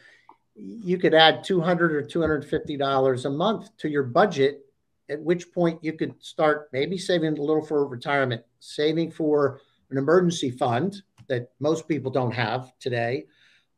you 0.54 0.98
could 0.98 1.14
add 1.14 1.42
200 1.42 1.92
or 1.92 2.02
250 2.02 2.76
dollars 2.76 3.24
a 3.24 3.30
month 3.30 3.76
to 3.78 3.88
your 3.88 4.04
budget 4.04 4.60
at 5.08 5.20
which 5.20 5.52
point 5.52 5.82
you 5.82 5.94
could 5.94 6.14
start 6.22 6.68
maybe 6.72 6.96
saving 6.96 7.38
a 7.38 7.42
little 7.42 7.66
for 7.66 7.84
retirement 7.88 8.44
saving 8.60 9.10
for 9.10 9.60
an 9.90 9.98
emergency 9.98 10.52
fund 10.52 11.02
that 11.26 11.50
most 11.58 11.88
people 11.88 12.12
don't 12.12 12.30
have 12.30 12.72
today. 12.78 13.24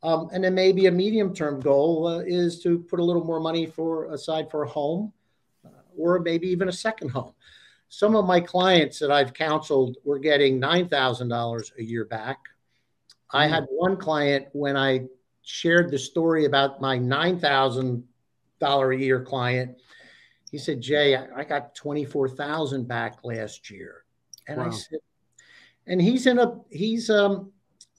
Um, 0.02 0.28
and 0.32 0.42
then 0.42 0.54
maybe 0.54 0.86
a 0.86 0.90
medium 0.90 1.32
term 1.32 1.60
goal 1.60 2.08
uh, 2.08 2.18
is 2.20 2.60
to 2.62 2.80
put 2.80 2.98
a 2.98 3.04
little 3.04 3.24
more 3.24 3.38
money 3.38 3.66
for 3.66 4.12
aside 4.12 4.50
for 4.50 4.64
a 4.64 4.68
home 4.68 5.12
uh, 5.64 5.68
or 5.96 6.18
maybe 6.18 6.48
even 6.48 6.68
a 6.68 6.72
second 6.72 7.10
home. 7.10 7.34
Some 7.88 8.16
of 8.16 8.24
my 8.24 8.40
clients 8.40 8.98
that 8.98 9.12
I've 9.12 9.34
counseled 9.34 9.96
were 10.04 10.18
getting 10.18 10.60
$9,000 10.60 11.78
a 11.78 11.82
year 11.82 12.04
back. 12.04 12.38
Mm-hmm. 12.38 13.36
I 13.36 13.46
had 13.46 13.66
one 13.70 13.96
client 13.96 14.48
when 14.52 14.76
I 14.76 15.02
shared 15.42 15.90
the 15.90 15.98
story 15.98 16.46
about 16.46 16.80
my 16.80 16.98
$9,000 16.98 18.02
a 18.62 18.98
year 18.98 19.24
client. 19.24 19.76
He 20.50 20.58
said, 20.58 20.80
Jay, 20.80 21.16
I 21.16 21.44
got 21.44 21.74
24,000 21.74 22.88
back 22.88 23.18
last 23.24 23.70
year. 23.70 24.04
And 24.48 24.58
wow. 24.58 24.66
I 24.66 24.70
said, 24.70 24.98
and 25.86 26.00
he's 26.00 26.26
in 26.26 26.38
a 26.38 26.60
he's 26.70 27.10
um 27.10 27.50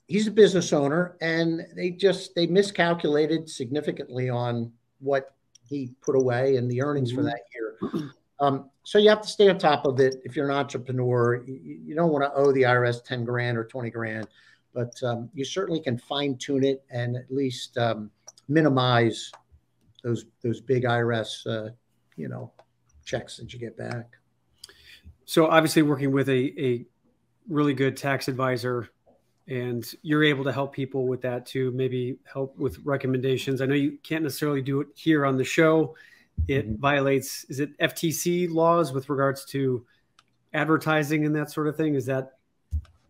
he's 0.06 0.26
a 0.26 0.30
business 0.30 0.72
owner 0.72 1.16
and 1.20 1.66
they 1.74 1.90
just 1.90 2.34
they 2.34 2.46
miscalculated 2.46 3.48
significantly 3.48 4.28
on 4.28 4.70
what 5.00 5.34
he 5.68 5.92
put 6.00 6.14
away 6.14 6.56
and 6.56 6.70
the 6.70 6.82
earnings 6.82 7.12
mm-hmm. 7.12 7.22
for 7.22 7.24
that 7.24 7.40
year. 7.54 8.10
Um, 8.40 8.68
so 8.82 8.98
you 8.98 9.08
have 9.10 9.22
to 9.22 9.28
stay 9.28 9.48
on 9.48 9.58
top 9.58 9.86
of 9.86 10.00
it 10.00 10.16
if 10.24 10.34
you're 10.34 10.50
an 10.50 10.56
entrepreneur. 10.56 11.44
You, 11.46 11.78
you 11.86 11.94
don't 11.94 12.10
want 12.10 12.24
to 12.24 12.34
owe 12.34 12.52
the 12.52 12.62
irs 12.62 13.02
10 13.04 13.24
grand 13.24 13.56
or 13.56 13.64
20 13.64 13.90
grand 13.90 14.26
but 14.74 15.00
um, 15.04 15.30
you 15.32 15.44
certainly 15.44 15.80
can 15.80 15.96
fine 15.96 16.36
tune 16.36 16.64
it 16.64 16.84
and 16.90 17.16
at 17.16 17.30
least 17.30 17.78
um, 17.78 18.10
minimize 18.48 19.30
those 20.02 20.26
those 20.42 20.60
big 20.60 20.82
irs 20.82 21.46
uh, 21.46 21.70
you 22.16 22.28
know 22.28 22.52
checks 23.04 23.36
that 23.36 23.52
you 23.52 23.58
get 23.58 23.78
back. 23.78 24.10
So 25.24 25.46
obviously 25.46 25.82
working 25.82 26.12
with 26.12 26.28
a, 26.28 26.60
a 26.60 26.84
really 27.48 27.72
good 27.72 27.96
tax 27.96 28.28
advisor 28.28 28.90
and 29.48 29.94
you're 30.02 30.24
able 30.24 30.44
to 30.44 30.52
help 30.52 30.72
people 30.72 31.06
with 31.06 31.20
that 31.22 31.46
too. 31.46 31.70
Maybe 31.72 32.16
help 32.24 32.56
with 32.56 32.78
recommendations. 32.84 33.60
I 33.60 33.66
know 33.66 33.74
you 33.74 33.98
can't 34.02 34.22
necessarily 34.22 34.62
do 34.62 34.80
it 34.80 34.88
here 34.94 35.26
on 35.26 35.36
the 35.36 35.44
show. 35.44 35.94
It 36.48 36.66
mm-hmm. 36.66 36.80
violates 36.80 37.44
is 37.44 37.60
it 37.60 37.78
FTC 37.78 38.50
laws 38.50 38.92
with 38.92 39.08
regards 39.08 39.44
to 39.46 39.84
advertising 40.52 41.26
and 41.26 41.34
that 41.36 41.50
sort 41.50 41.68
of 41.68 41.76
thing. 41.76 41.94
Is 41.94 42.06
that 42.06 42.32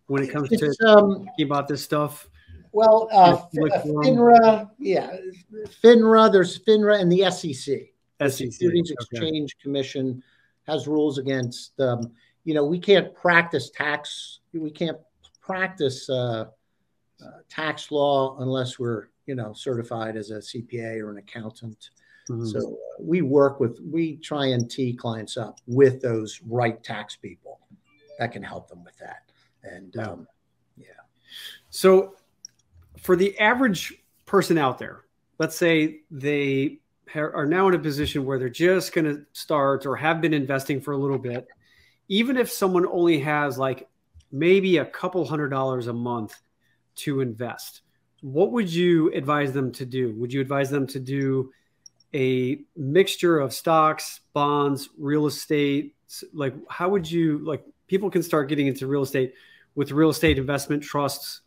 when 0.06 0.22
it 0.22 0.28
comes 0.28 0.50
it's, 0.50 0.76
to 0.76 0.88
um, 0.88 1.26
talking 1.26 1.46
about 1.46 1.68
this 1.68 1.82
stuff? 1.82 2.28
Well, 2.72 3.08
uh, 3.12 3.42
FINRA, 3.54 4.68
yeah, 4.78 5.16
FINRA. 5.82 6.32
There's 6.32 6.58
FINRA 6.58 7.00
and 7.00 7.10
the 7.10 7.30
SEC. 7.30 7.54
SEC, 7.54 7.88
the 8.18 8.30
Securities 8.30 8.90
okay. 8.90 8.96
Exchange 9.12 9.56
Commission 9.62 10.22
has 10.66 10.88
rules 10.88 11.18
against. 11.18 11.78
Um, 11.80 12.10
you 12.42 12.52
know, 12.52 12.64
we 12.64 12.80
can't 12.80 13.14
practice 13.14 13.70
tax. 13.70 14.40
We 14.52 14.70
can't 14.70 14.98
practice 15.44 16.08
uh, 16.08 16.46
uh, 17.24 17.30
tax 17.48 17.90
law 17.90 18.38
unless 18.40 18.78
we're 18.78 19.08
you 19.26 19.34
know 19.34 19.52
certified 19.52 20.16
as 20.16 20.30
a 20.30 20.38
CPA 20.38 21.00
or 21.00 21.10
an 21.10 21.18
accountant. 21.18 21.90
Mm-hmm. 22.30 22.46
So 22.46 22.58
uh, 22.58 23.02
we 23.02 23.22
work 23.22 23.60
with 23.60 23.80
we 23.80 24.16
try 24.16 24.46
and 24.46 24.70
tee 24.70 24.94
clients 24.94 25.36
up 25.36 25.60
with 25.66 26.00
those 26.00 26.40
right 26.46 26.82
tax 26.82 27.16
people 27.16 27.60
that 28.18 28.32
can 28.32 28.42
help 28.42 28.68
them 28.68 28.82
with 28.84 28.96
that. 28.98 29.30
And 29.62 29.96
um, 29.96 30.28
yeah. 30.76 30.86
So 31.70 32.14
for 32.98 33.16
the 33.16 33.38
average 33.38 33.94
person 34.24 34.56
out 34.56 34.78
there, 34.78 35.04
let's 35.38 35.56
say 35.56 36.00
they 36.10 36.78
are 37.14 37.46
now 37.46 37.68
in 37.68 37.74
a 37.74 37.78
position 37.78 38.24
where 38.24 38.38
they're 38.38 38.48
just 38.48 38.92
going 38.92 39.04
to 39.04 39.24
start 39.32 39.86
or 39.86 39.94
have 39.94 40.20
been 40.20 40.34
investing 40.34 40.80
for 40.80 40.92
a 40.92 40.96
little 40.96 41.18
bit, 41.18 41.46
even 42.08 42.36
if 42.36 42.50
someone 42.50 42.86
only 42.86 43.20
has 43.20 43.56
like 43.56 43.88
maybe 44.34 44.78
a 44.78 44.84
couple 44.84 45.24
hundred 45.24 45.48
dollars 45.48 45.86
a 45.86 45.92
month 45.92 46.40
to 46.96 47.20
invest, 47.20 47.82
what 48.20 48.50
would 48.50 48.72
you 48.72 49.12
advise 49.12 49.52
them 49.52 49.70
to 49.72 49.86
do? 49.86 50.12
Would 50.16 50.32
you 50.32 50.40
advise 50.40 50.70
them 50.70 50.88
to 50.88 50.98
do 50.98 51.52
a 52.12 52.60
mixture 52.76 53.38
of 53.38 53.54
stocks, 53.54 54.20
bonds, 54.32 54.88
real 54.98 55.26
estate? 55.26 55.94
Like, 56.32 56.54
how 56.68 56.88
would 56.88 57.08
you 57.08 57.38
like 57.38 57.64
people 57.86 58.10
can 58.10 58.22
start 58.22 58.48
getting 58.48 58.66
into 58.66 58.88
real 58.88 59.02
estate 59.02 59.34
with 59.76 59.92
real 59.92 60.10
estate 60.10 60.36
investment 60.36 60.82
trusts 60.82 61.42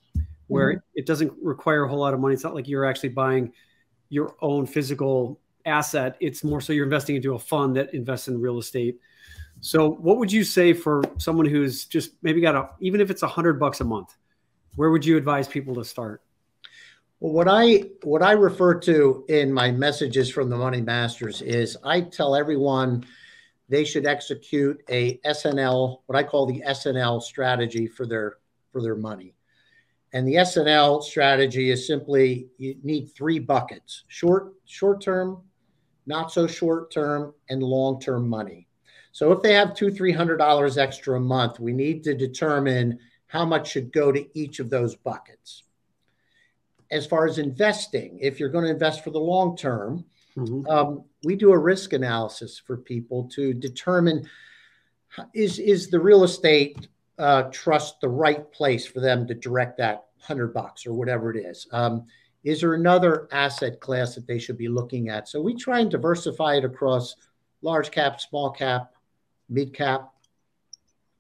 where 0.47 0.69
mm-hmm. 0.71 0.79
it 0.95 1.05
doesn't 1.05 1.33
require 1.41 1.83
a 1.83 1.89
whole 1.89 1.99
lot 1.99 2.13
of 2.13 2.21
money. 2.21 2.33
It's 2.33 2.43
not 2.43 2.55
like 2.55 2.69
you're 2.69 2.85
actually 2.85 3.09
buying 3.09 3.51
your 4.09 4.35
own 4.41 4.65
physical 4.65 5.41
asset. 5.65 6.15
It's 6.21 6.43
more 6.43 6.61
so 6.61 6.71
you're 6.71 6.85
investing 6.85 7.17
into 7.17 7.35
a 7.35 7.39
fund 7.39 7.75
that 7.75 7.93
invests 7.93 8.29
in 8.29 8.39
real 8.39 8.59
estate. 8.59 8.99
So, 9.59 9.89
what 9.89 10.17
would 10.17 10.31
you 10.31 10.43
say 10.43 10.73
for 10.73 11.03
someone 11.17 11.45
who's 11.45 11.85
just 11.85 12.11
maybe 12.21 12.41
got 12.41 12.55
a, 12.55 12.69
even 12.79 13.01
if 13.01 13.09
it's 13.09 13.23
a 13.23 13.27
hundred 13.27 13.59
bucks 13.59 13.81
a 13.81 13.83
month, 13.83 14.15
where 14.75 14.91
would 14.91 15.05
you 15.05 15.17
advise 15.17 15.47
people 15.47 15.75
to 15.75 15.83
start? 15.83 16.21
Well, 17.19 17.33
what 17.33 17.47
I 17.47 17.85
what 18.03 18.21
I 18.21 18.33
refer 18.33 18.79
to 18.81 19.25
in 19.27 19.51
my 19.51 19.71
messages 19.71 20.29
from 20.29 20.49
the 20.49 20.57
Money 20.57 20.81
Masters 20.81 21.41
is 21.41 21.75
I 21.83 22.01
tell 22.01 22.35
everyone 22.35 23.05
they 23.69 23.83
should 23.83 24.05
execute 24.05 24.81
a 24.89 25.17
SNL, 25.25 26.01
what 26.05 26.15
I 26.15 26.23
call 26.23 26.45
the 26.45 26.61
SNL 26.65 27.21
strategy 27.21 27.87
for 27.87 28.05
their 28.05 28.37
for 28.71 28.81
their 28.83 28.95
money. 28.95 29.33
And 30.13 30.27
the 30.27 30.35
SNL 30.35 31.03
strategy 31.03 31.71
is 31.71 31.87
simply 31.87 32.49
you 32.57 32.75
need 32.83 33.07
three 33.07 33.39
buckets: 33.39 34.03
short 34.07 34.53
short 34.65 35.01
term, 35.01 35.41
not 36.05 36.31
so 36.31 36.45
short 36.45 36.91
term, 36.91 37.33
and 37.49 37.63
long 37.63 37.99
term 37.99 38.29
money. 38.29 38.66
So 39.17 39.31
if 39.31 39.41
they 39.41 39.53
have 39.55 39.73
two, 39.73 39.89
three 39.89 40.11
hundred 40.11 40.37
dollars 40.37 40.77
extra 40.77 41.17
a 41.17 41.19
month, 41.19 41.59
we 41.59 41.73
need 41.73 42.03
to 42.03 42.13
determine 42.13 42.99
how 43.25 43.45
much 43.45 43.71
should 43.71 43.91
go 43.91 44.11
to 44.11 44.23
each 44.37 44.59
of 44.59 44.69
those 44.69 44.95
buckets. 44.95 45.63
As 46.91 47.07
far 47.07 47.25
as 47.25 47.39
investing, 47.39 48.19
if 48.21 48.39
you're 48.39 48.49
going 48.49 48.65
to 48.65 48.69
invest 48.69 49.03
for 49.03 49.09
the 49.09 49.19
long 49.19 49.57
term, 49.57 50.05
mm-hmm. 50.37 50.69
um, 50.69 51.03
we 51.23 51.35
do 51.35 51.51
a 51.51 51.57
risk 51.57 51.93
analysis 51.93 52.61
for 52.63 52.77
people 52.77 53.27
to 53.29 53.55
determine 53.55 54.29
is 55.33 55.57
is 55.57 55.89
the 55.89 55.99
real 55.99 56.23
estate 56.23 56.87
uh, 57.17 57.49
trust 57.51 57.99
the 58.01 58.09
right 58.09 58.51
place 58.51 58.85
for 58.85 58.99
them 58.99 59.25
to 59.25 59.33
direct 59.33 59.79
that 59.79 60.05
hundred 60.19 60.53
bucks 60.53 60.85
or 60.85 60.93
whatever 60.93 61.31
it 61.31 61.43
is. 61.43 61.65
Um, 61.71 62.05
is 62.43 62.61
there 62.61 62.75
another 62.75 63.27
asset 63.31 63.79
class 63.79 64.13
that 64.13 64.27
they 64.27 64.37
should 64.37 64.59
be 64.59 64.67
looking 64.67 65.09
at? 65.09 65.27
So 65.27 65.41
we 65.41 65.55
try 65.55 65.79
and 65.79 65.89
diversify 65.89 66.57
it 66.57 66.65
across 66.65 67.15
large 67.63 67.89
cap, 67.89 68.21
small 68.21 68.51
cap, 68.51 68.91
mid 69.49 69.73
cap, 69.73 70.11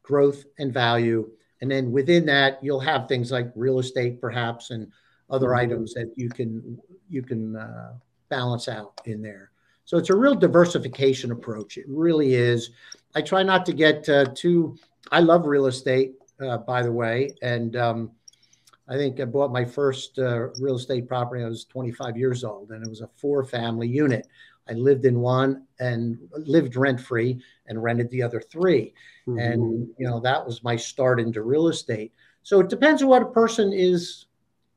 growth, 0.03 0.45
and 0.59 0.73
value. 0.73 1.29
And 1.61 1.71
then 1.71 1.91
within 1.91 2.25
that, 2.27 2.63
you'll 2.63 2.79
have 2.79 3.07
things 3.07 3.31
like 3.31 3.51
real 3.55 3.79
estate, 3.79 4.21
perhaps, 4.21 4.71
and 4.71 4.91
other 5.29 5.49
mm-hmm. 5.49 5.59
items 5.59 5.93
that 5.93 6.11
you 6.15 6.29
can 6.29 6.79
you 7.09 7.21
can 7.21 7.55
uh, 7.55 7.93
balance 8.29 8.67
out 8.67 8.99
in 9.05 9.21
there. 9.21 9.51
So 9.85 9.97
it's 9.97 10.09
a 10.09 10.15
real 10.15 10.35
diversification 10.35 11.31
approach. 11.31 11.77
It 11.77 11.85
really 11.87 12.35
is. 12.35 12.71
I 13.15 13.21
try 13.21 13.43
not 13.43 13.65
to 13.67 13.73
get 13.73 14.07
uh, 14.09 14.25
too. 14.35 14.77
I 15.11 15.21
love 15.21 15.45
real 15.45 15.67
estate, 15.67 16.15
uh, 16.41 16.57
by 16.57 16.83
the 16.83 16.91
way, 16.91 17.31
and 17.41 17.75
um, 17.77 18.11
I 18.89 18.95
think 18.95 19.19
I 19.19 19.25
bought 19.25 19.51
my 19.51 19.65
first 19.65 20.19
uh, 20.19 20.49
real 20.59 20.75
estate 20.75 21.07
property. 21.07 21.43
I 21.43 21.47
was 21.47 21.65
25 21.65 22.17
years 22.17 22.43
old, 22.43 22.71
and 22.71 22.85
it 22.85 22.89
was 22.89 23.01
a 23.01 23.09
four-family 23.15 23.87
unit. 23.87 24.27
I 24.69 24.73
lived 24.73 25.05
in 25.05 25.19
one 25.19 25.65
and 25.79 26.17
lived 26.33 26.75
rent 26.75 26.99
free 26.99 27.41
and 27.67 27.81
rented 27.81 28.09
the 28.09 28.21
other 28.21 28.41
3 28.41 28.93
mm-hmm. 29.27 29.39
And, 29.39 29.87
you 29.97 30.07
know, 30.07 30.19
that 30.19 30.45
was 30.45 30.63
my 30.63 30.75
start 30.75 31.19
into 31.19 31.41
real 31.41 31.67
estate. 31.67 32.13
So 32.43 32.59
it 32.59 32.69
depends 32.69 33.01
on 33.01 33.09
what 33.09 33.21
a 33.21 33.27
person 33.27 33.73
is, 33.73 34.25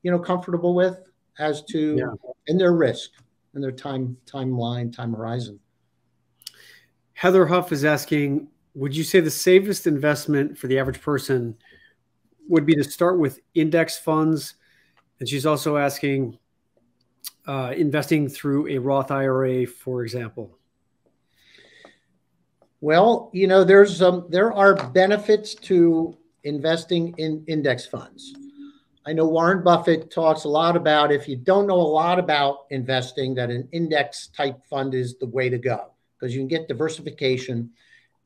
you 0.03 0.11
know, 0.11 0.18
comfortable 0.18 0.74
with 0.74 0.98
as 1.38 1.62
to 1.64 1.96
yeah. 1.96 2.31
and 2.48 2.61
their 2.61 2.72
risk 2.72 3.11
and 3.55 3.62
their 3.62 3.72
time 3.72 4.16
timeline, 4.26 4.94
time 4.94 5.12
horizon. 5.12 5.59
Heather 7.14 7.46
Huff 7.46 7.72
is 7.72 7.85
asking, 7.85 8.48
would 8.74 8.96
you 8.96 9.05
say 9.05 9.20
the 9.20 9.31
safest 9.31 9.87
investment 9.87 10.57
for 10.57 10.68
the 10.68 10.79
average 10.79 11.00
person 11.00 11.57
would 12.48 12.64
be 12.64 12.74
to 12.74 12.85
start 12.85 13.18
with 13.18 13.40
index 13.55 13.98
funds? 13.98 14.55
And 15.18 15.29
she's 15.29 15.46
also 15.46 15.76
asking, 15.76 16.38
uh, 17.46 17.72
investing 17.76 18.29
through 18.29 18.68
a 18.68 18.79
Roth 18.79 19.11
IRA, 19.11 19.66
for 19.66 20.03
example? 20.03 20.59
Well, 22.81 23.31
you 23.33 23.46
know, 23.46 23.62
there's 23.64 24.00
um, 24.00 24.26
there 24.31 24.53
are 24.53 24.74
benefits 24.74 25.55
to 25.57 26.16
investing 26.44 27.14
in 27.18 27.44
index 27.46 27.87
funds. 27.87 28.35
I 29.07 29.12
know 29.12 29.26
Warren 29.26 29.62
Buffett 29.62 30.11
talks 30.11 30.44
a 30.44 30.48
lot 30.48 30.76
about 30.76 31.11
if 31.11 31.26
you 31.26 31.37
don't 31.37 31.66
know 31.66 31.81
a 31.81 31.92
lot 31.92 32.18
about 32.18 32.66
investing, 32.70 33.35
that 33.35 33.50
an 33.50 33.68
index 33.72 34.29
type 34.29 34.64
fund 34.66 34.94
is 34.94 35.18
the 35.18 35.26
way 35.26 35.48
to 35.48 35.59
go 35.59 35.92
because 36.18 36.35
you 36.35 36.40
can 36.40 36.48
get 36.48 36.68
diversification 36.68 37.70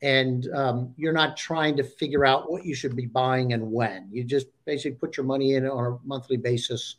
and 0.02 0.48
um, 0.54 0.92
you're 0.96 1.12
not 1.12 1.36
trying 1.36 1.76
to 1.76 1.82
figure 1.82 2.26
out 2.26 2.50
what 2.50 2.64
you 2.64 2.74
should 2.74 2.94
be 2.94 3.06
buying 3.06 3.54
and 3.54 3.72
when. 3.72 4.08
You 4.12 4.22
just 4.22 4.48
basically 4.66 4.98
put 4.98 5.16
your 5.16 5.24
money 5.24 5.54
in 5.54 5.66
on 5.66 5.92
a 5.92 5.98
monthly 6.06 6.36
basis, 6.36 6.96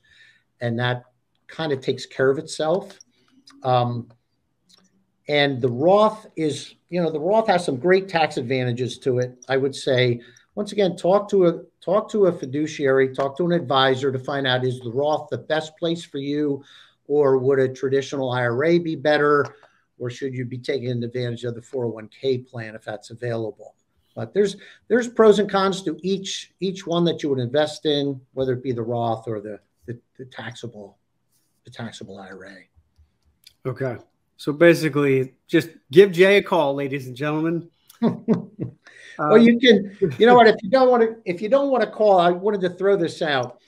and 0.61 0.79
that 0.79 1.03
kind 1.47 1.71
of 1.71 1.81
takes 1.81 2.05
care 2.05 2.29
of 2.29 2.37
itself. 2.37 2.99
Um, 3.63 4.09
and 5.27 5.61
the 5.61 5.69
Roth 5.69 6.27
is, 6.35 6.75
you 6.89 7.01
know, 7.01 7.11
the 7.11 7.19
Roth 7.19 7.47
has 7.47 7.65
some 7.65 7.77
great 7.77 8.07
tax 8.07 8.37
advantages 8.37 8.99
to 8.99 9.19
it. 9.19 9.43
I 9.49 9.57
would 9.57 9.75
say, 9.75 10.21
once 10.53 10.71
again, 10.71 10.95
talk 10.95 11.29
to 11.29 11.47
a 11.47 11.61
talk 11.81 12.09
to 12.11 12.27
a 12.27 12.31
fiduciary, 12.31 13.13
talk 13.13 13.37
to 13.37 13.45
an 13.45 13.51
advisor 13.51 14.11
to 14.11 14.19
find 14.19 14.45
out 14.45 14.63
is 14.63 14.79
the 14.79 14.91
Roth 14.91 15.29
the 15.29 15.37
best 15.37 15.75
place 15.77 16.03
for 16.03 16.19
you, 16.19 16.63
or 17.07 17.37
would 17.37 17.59
a 17.59 17.67
traditional 17.67 18.31
IRA 18.31 18.79
be 18.79 18.95
better, 18.95 19.45
or 19.97 20.09
should 20.09 20.33
you 20.33 20.45
be 20.45 20.57
taking 20.57 21.03
advantage 21.03 21.43
of 21.43 21.55
the 21.55 21.61
401k 21.61 22.47
plan 22.47 22.75
if 22.75 22.83
that's 22.83 23.09
available? 23.09 23.75
But 24.15 24.33
there's 24.33 24.57
there's 24.87 25.07
pros 25.07 25.39
and 25.39 25.49
cons 25.49 25.81
to 25.83 25.99
each 26.01 26.53
each 26.59 26.85
one 26.85 27.03
that 27.05 27.23
you 27.23 27.29
would 27.29 27.39
invest 27.39 27.85
in, 27.85 28.21
whether 28.33 28.53
it 28.53 28.63
be 28.63 28.71
the 28.71 28.81
Roth 28.81 29.27
or 29.27 29.41
the, 29.41 29.59
the, 29.87 29.99
the 30.17 30.25
taxable 30.25 30.97
the 31.65 31.71
taxable 31.71 32.19
IRA. 32.19 32.55
Okay. 33.65 33.97
So 34.37 34.53
basically, 34.53 35.33
just 35.47 35.69
give 35.91 36.11
Jay 36.11 36.37
a 36.37 36.43
call, 36.43 36.75
ladies 36.75 37.07
and 37.07 37.15
gentlemen. 37.15 37.69
well, 38.01 39.37
you 39.37 39.57
can. 39.59 39.97
You 40.17 40.27
know 40.27 40.35
what? 40.35 40.47
If 40.47 40.55
you 40.61 40.69
don't 40.69 40.89
want 40.89 41.03
to, 41.03 41.15
if 41.25 41.41
you 41.41 41.49
don't 41.49 41.71
want 41.71 41.83
to 41.83 41.89
call, 41.89 42.19
I 42.19 42.31
wanted 42.31 42.61
to 42.61 42.69
throw 42.69 42.95
this 42.97 43.21
out. 43.21 43.59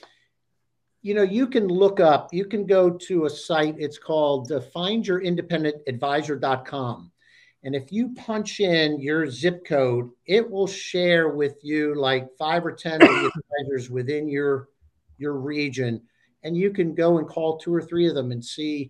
You 1.01 1.13
know, 1.13 1.23
you 1.23 1.47
can 1.47 1.67
look 1.67 1.99
up. 2.01 2.33
You 2.33 2.45
can 2.45 2.65
go 2.65 2.89
to 2.91 3.25
a 3.25 3.29
site. 3.29 3.75
It's 3.79 3.97
called 3.97 4.51
uh, 4.51 4.60
FindYourIndependentAdvisor.com, 4.75 7.12
and 7.63 7.75
if 7.75 7.93
you 7.93 8.13
punch 8.15 8.60
in 8.60 8.99
your 8.99 9.29
zip 9.29 9.65
code, 9.65 10.10
it 10.25 10.49
will 10.49 10.67
share 10.67 11.29
with 11.29 11.63
you 11.63 11.95
like 11.95 12.27
five 12.38 12.65
or 12.65 12.73
ten 12.73 13.01
of 13.01 13.07
the 13.07 13.31
advisors 13.62 13.89
within 13.89 14.27
your 14.27 14.67
your 15.17 15.33
region 15.33 16.01
and 16.47 16.57
you 16.57 16.71
can 16.71 16.95
go 16.95 17.19
and 17.19 17.27
call 17.27 17.57
two 17.57 17.75
or 17.75 17.81
three 17.81 18.07
of 18.07 18.15
them 18.15 18.31
and 18.31 18.43
see 18.43 18.89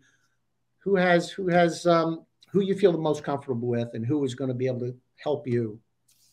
who 0.80 0.96
has 0.96 1.30
who 1.32 1.50
has 1.50 1.86
um, 1.88 2.26
who 2.52 2.62
you 2.62 2.76
feel 2.76 2.91
the 2.91 2.98
most 2.98 3.24
comfortable 3.24 3.67
with 3.67 3.89
and 3.93 4.04
who 4.06 4.24
is 4.24 4.36
going 4.36 4.48
to 4.48 4.54
be 4.54 4.67
able 4.67 4.80
to 4.80 4.96
help 5.17 5.46
you 5.48 5.78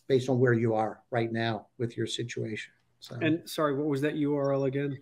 based 0.06 0.28
on 0.28 0.38
where 0.38 0.52
you 0.52 0.74
are 0.74 1.00
right 1.10 1.32
now 1.32 1.66
with 1.78 1.96
your 1.96 2.06
situation. 2.06 2.72
So, 3.00 3.16
and 3.20 3.48
sorry, 3.48 3.74
what 3.74 3.87
was 3.87 4.02
that 4.02 4.14
URL 4.14 4.66
again? 4.66 5.00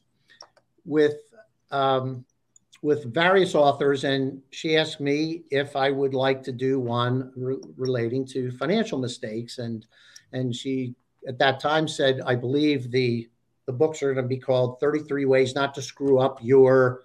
with 0.86 1.18
um, 1.72 2.26
with 2.82 3.14
various 3.14 3.56
authors. 3.56 4.04
And 4.04 4.42
she 4.52 4.78
asked 4.78 5.00
me 5.00 5.44
if 5.52 5.76
I 5.76 5.92
would 5.92 6.14
like 6.14 6.44
to 6.44 6.52
do 6.52 6.80
one 6.80 7.32
re- 7.36 7.58
relating 7.76 8.26
to 8.28 8.52
financial 8.52 8.98
mistakes. 8.98 9.60
And 9.60 9.86
and 10.34 10.56
she 10.56 10.96
at 11.28 11.38
that 11.40 11.60
time 11.60 11.88
said, 11.88 12.22
I 12.26 12.36
believe 12.36 12.92
the 12.92 13.30
the 13.66 13.74
books 13.74 14.02
are 14.02 14.14
going 14.14 14.24
to 14.24 14.30
be 14.30 14.38
called 14.38 14.80
33 14.80 15.26
Ways 15.26 15.54
Not 15.54 15.74
to 15.76 15.82
Screw 15.82 16.20
Up 16.20 16.40
Your 16.42 17.04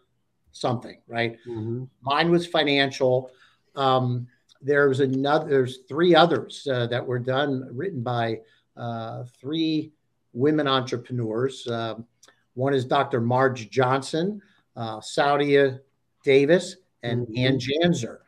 something, 0.52 1.00
right? 1.08 1.36
Mm-hmm. 1.46 1.84
Mine 2.02 2.30
was 2.30 2.46
financial. 2.46 3.32
Um, 3.74 4.28
there's 4.62 5.00
another 5.00 5.48
there's 5.48 5.78
three 5.88 6.14
others 6.14 6.66
uh, 6.70 6.86
that 6.86 7.04
were 7.04 7.18
done 7.18 7.68
written 7.72 8.02
by 8.02 8.40
uh, 8.76 9.24
three 9.40 9.92
women 10.32 10.66
entrepreneurs 10.66 11.66
um, 11.68 12.06
one 12.54 12.72
is 12.72 12.84
dr 12.84 13.20
marge 13.20 13.68
johnson 13.70 14.40
uh, 14.76 14.98
saudia 14.98 15.80
davis 16.24 16.76
and 17.02 17.26
mm-hmm. 17.26 17.46
ann 17.46 17.58
janzer 17.58 18.18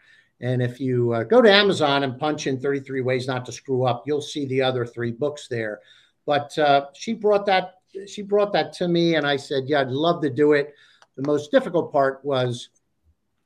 and 0.45 0.63
if 0.63 0.79
you 0.79 1.13
uh, 1.13 1.25
go 1.25 1.43
to 1.43 1.53
amazon 1.53 2.05
and 2.05 2.19
punch 2.19 2.47
in 2.47 2.61
33 2.61 3.01
ways 3.01 3.27
not 3.27 3.45
to 3.45 3.53
screw 3.53 3.85
up 3.85 4.05
you'll 4.07 4.23
see 4.23 4.47
the 4.47 4.63
other 4.63 4.87
three 4.87 5.11
books 5.11 5.49
there 5.49 5.81
but 6.27 6.57
uh, 6.59 6.87
she 6.95 7.13
brought 7.13 7.45
that 7.47 7.75
she 8.07 8.23
brought 8.23 8.53
that 8.53 8.73
to 8.73 8.87
me 8.87 9.17
and 9.17 9.27
i 9.27 9.37
said 9.37 9.65
yeah 9.67 9.81
i'd 9.81 9.89
love 9.89 10.23
to 10.23 10.31
do 10.31 10.53
it 10.53 10.75
the 11.17 11.27
most 11.27 11.51
difficult 11.51 11.93
part 11.93 12.25
was 12.25 12.69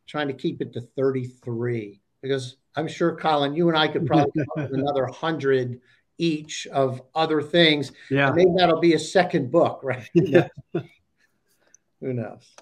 trying 0.07 0.29
to 0.29 0.35
keep 0.35 0.61
it 0.61 0.73
to 0.73 0.81
33 0.97 2.01
because 2.23 2.57
I'm 2.79 2.87
sure, 2.87 3.17
Colin, 3.17 3.55
you 3.55 3.69
and 3.69 3.77
I 3.77 3.89
could 3.89 4.07
probably 4.07 4.31
come 4.37 4.47
up 4.57 4.71
with 4.71 4.81
another 4.81 5.07
hundred 5.07 5.81
each 6.17 6.67
of 6.69 7.03
other 7.15 7.43
things. 7.43 7.93
Yeah. 8.11 8.31
maybe 8.31 8.51
that'll 8.57 8.81
be 8.81 8.95
a 8.95 8.99
second 8.99 9.51
book, 9.51 9.81
right? 9.83 10.09
Yeah. 10.15 10.49
Who 12.01 12.13
knows? 12.13 12.55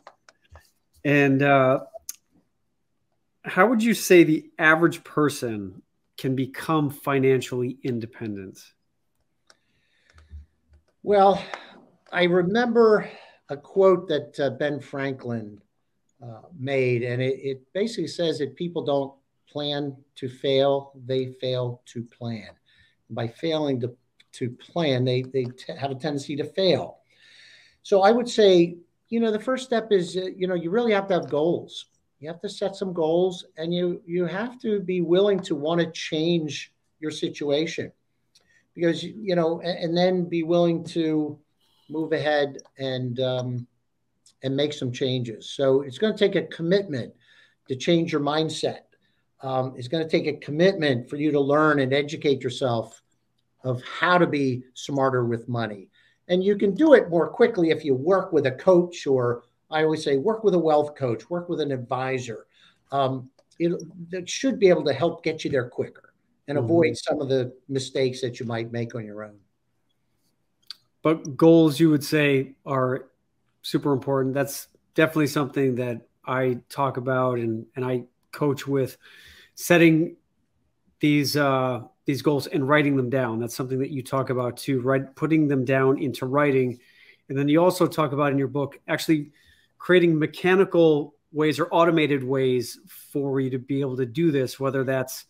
And 1.05 1.43
uh, 1.43 1.81
how 3.47 3.69
would 3.69 3.83
you 3.83 3.95
say 3.95 4.25
the 4.25 4.51
average 4.59 5.05
person 5.05 5.83
can 6.19 6.35
become 6.35 6.91
financially 6.91 7.79
independent? 7.83 8.59
Well, 11.03 11.43
I 12.13 12.25
remember 12.25 13.09
a 13.49 13.57
quote 13.57 14.09
that 14.09 14.41
uh, 14.41 14.51
Ben 14.51 14.81
Franklin 14.81 15.61
uh, 16.21 16.43
made, 16.59 17.05
and 17.05 17.23
it, 17.23 17.39
it 17.39 17.73
basically 17.73 18.09
says 18.09 18.39
that 18.39 18.57
people 18.57 18.85
don't 18.85 19.15
plan 19.49 19.97
to 20.17 20.29
fail, 20.29 20.93
they 21.07 21.27
fail 21.41 21.83
to 21.87 22.03
plan. 22.03 22.49
By 23.11 23.29
failing 23.29 23.81
to, 23.83 23.95
to 24.33 24.51
plan, 24.51 25.05
they, 25.05 25.23
they 25.23 25.45
t- 25.45 25.73
have 25.79 25.93
a 25.93 25.95
tendency 25.95 26.35
to 26.37 26.45
fail. 26.45 26.99
So 27.83 28.03
I 28.03 28.11
would 28.11 28.29
say, 28.29 28.79
you 29.09 29.21
know, 29.21 29.31
the 29.31 29.39
first 29.39 29.65
step 29.65 29.93
is, 29.93 30.17
uh, 30.17 30.23
you 30.37 30.49
know, 30.49 30.55
you 30.55 30.71
really 30.71 30.93
have 30.93 31.07
to 31.09 31.15
have 31.15 31.31
goals. 31.31 31.87
You 32.19 32.29
have 32.29 32.41
to 32.41 32.49
set 32.49 32.77
some 32.77 32.93
goals 32.93 33.45
and 33.57 33.75
you, 33.75 34.01
you 34.07 34.25
have 34.27 34.61
to 34.63 34.81
be 34.81 35.01
willing 35.01 35.41
to 35.41 35.55
want 35.55 35.81
to 35.81 35.91
change 35.91 36.73
your 36.99 37.11
situation 37.11 37.93
because, 38.75 39.03
you 39.03 39.37
know, 39.37 39.61
and, 39.61 39.79
and 39.79 39.97
then 39.97 40.29
be 40.29 40.43
willing 40.43 40.85
to 40.85 41.39
move 41.89 42.13
ahead 42.13 42.59
and, 42.79 43.21
um, 43.21 43.67
and 44.43 44.57
make 44.57 44.73
some 44.73 44.93
changes. 44.93 45.51
So 45.51 45.83
it's 45.83 45.99
going 45.99 46.13
to 46.13 46.19
take 46.19 46.37
a 46.37 46.47
commitment 46.47 47.13
to 47.69 47.77
change 47.77 48.13
your 48.13 48.21
mindset 48.21 48.81
um, 49.43 49.75
it's 49.77 49.89
going 49.89 50.03
to 50.03 50.11
take 50.11 50.27
a 50.27 50.39
commitment 50.39 51.09
for 51.09 51.17
you 51.17 51.31
to 51.33 51.41
learn 51.41 51.81
and 51.81 51.93
educate 51.93 52.43
yourself 52.43 53.03
of 53.65 53.83
how 53.83 54.19
to 54.19 54.27
be 54.27 54.65
smarter 54.75 55.25
with 55.25 55.49
money. 55.49 55.89
And 56.29 56.43
you 56.43 56.57
can 56.57 56.75
do 56.75 56.95
it 56.95 57.11
more 57.11 57.29
quickly 57.29 57.71
if 57.71 57.85
you 57.85 57.95
work 57.95 58.33
with 58.33 58.47
a 58.47 58.53
coach, 58.53 59.07
or 59.07 59.45
I 59.71 59.83
always 59.83 60.05
say, 60.05 60.17
work 60.17 60.45
with 60.45 60.55
a 60.55 60.59
wealth 60.59 60.95
coach, 60.95 61.29
work 61.29 61.49
with 61.49 61.61
an 61.61 61.73
advisor. 61.73 62.47
Um, 62.93 63.31
it, 63.59 63.73
it 64.13 64.29
should 64.29 64.59
be 64.59 64.69
able 64.69 64.85
to 64.85 64.93
help 64.93 65.25
get 65.25 65.45
you 65.45 65.51
there 65.51 65.69
quicker 65.69 66.15
and 66.49 66.57
mm-hmm. 66.57 66.65
avoid 66.65 66.97
some 66.97 67.21
of 67.21 67.29
the 67.29 67.53
mistakes 67.69 68.21
that 68.21 68.39
you 68.39 68.47
might 68.47 68.71
make 68.71 68.95
on 68.95 69.05
your 69.05 69.25
own. 69.25 69.39
But 71.03 71.37
goals, 71.37 71.79
you 71.81 71.91
would 71.91 72.05
say, 72.05 72.55
are 72.65 73.07
super 73.63 73.93
important. 73.93 74.35
That's 74.35 74.69
definitely 74.95 75.29
something 75.29 75.77
that 75.77 76.03
I 76.25 76.59
talk 76.69 76.97
about 76.97 77.39
and, 77.39 77.67
and 77.77 77.85
I 77.85 78.05
coach 78.33 78.67
with 78.67 78.97
setting 79.55 80.17
these 81.01 81.37
uh, 81.37 81.83
these 82.05 82.23
goals 82.23 82.47
and 82.47 82.69
writing 82.69 82.97
them 82.97 83.11
down. 83.11 83.41
That's 83.41 83.55
something 83.55 83.79
that 83.81 83.91
you 83.91 84.03
talk 84.03 84.31
about 84.31 84.57
too, 84.57 84.81
right? 84.81 85.15
Putting 85.17 85.49
them 85.49 85.65
down 85.65 86.01
into 86.01 86.27
writing, 86.27 86.79
and 87.29 87.37
then 87.37 87.49
you 87.49 87.63
also 87.63 87.87
talk 87.87 88.13
about 88.13 88.33
in 88.33 88.39
your 88.39 88.49
book 88.49 88.79
actually 88.89 89.33
creating 89.87 90.19
mechanical 90.19 91.15
ways 91.31 91.61
or 91.61 91.69
automated 91.71 92.25
ways 92.25 92.81
for 92.89 93.39
you 93.39 93.49
to 93.49 93.57
be 93.57 93.81
able 93.81 93.97
to 93.97 94.05
do 94.05 94.33
this, 94.33 94.59
whether 94.59 94.83
that's 94.83 95.27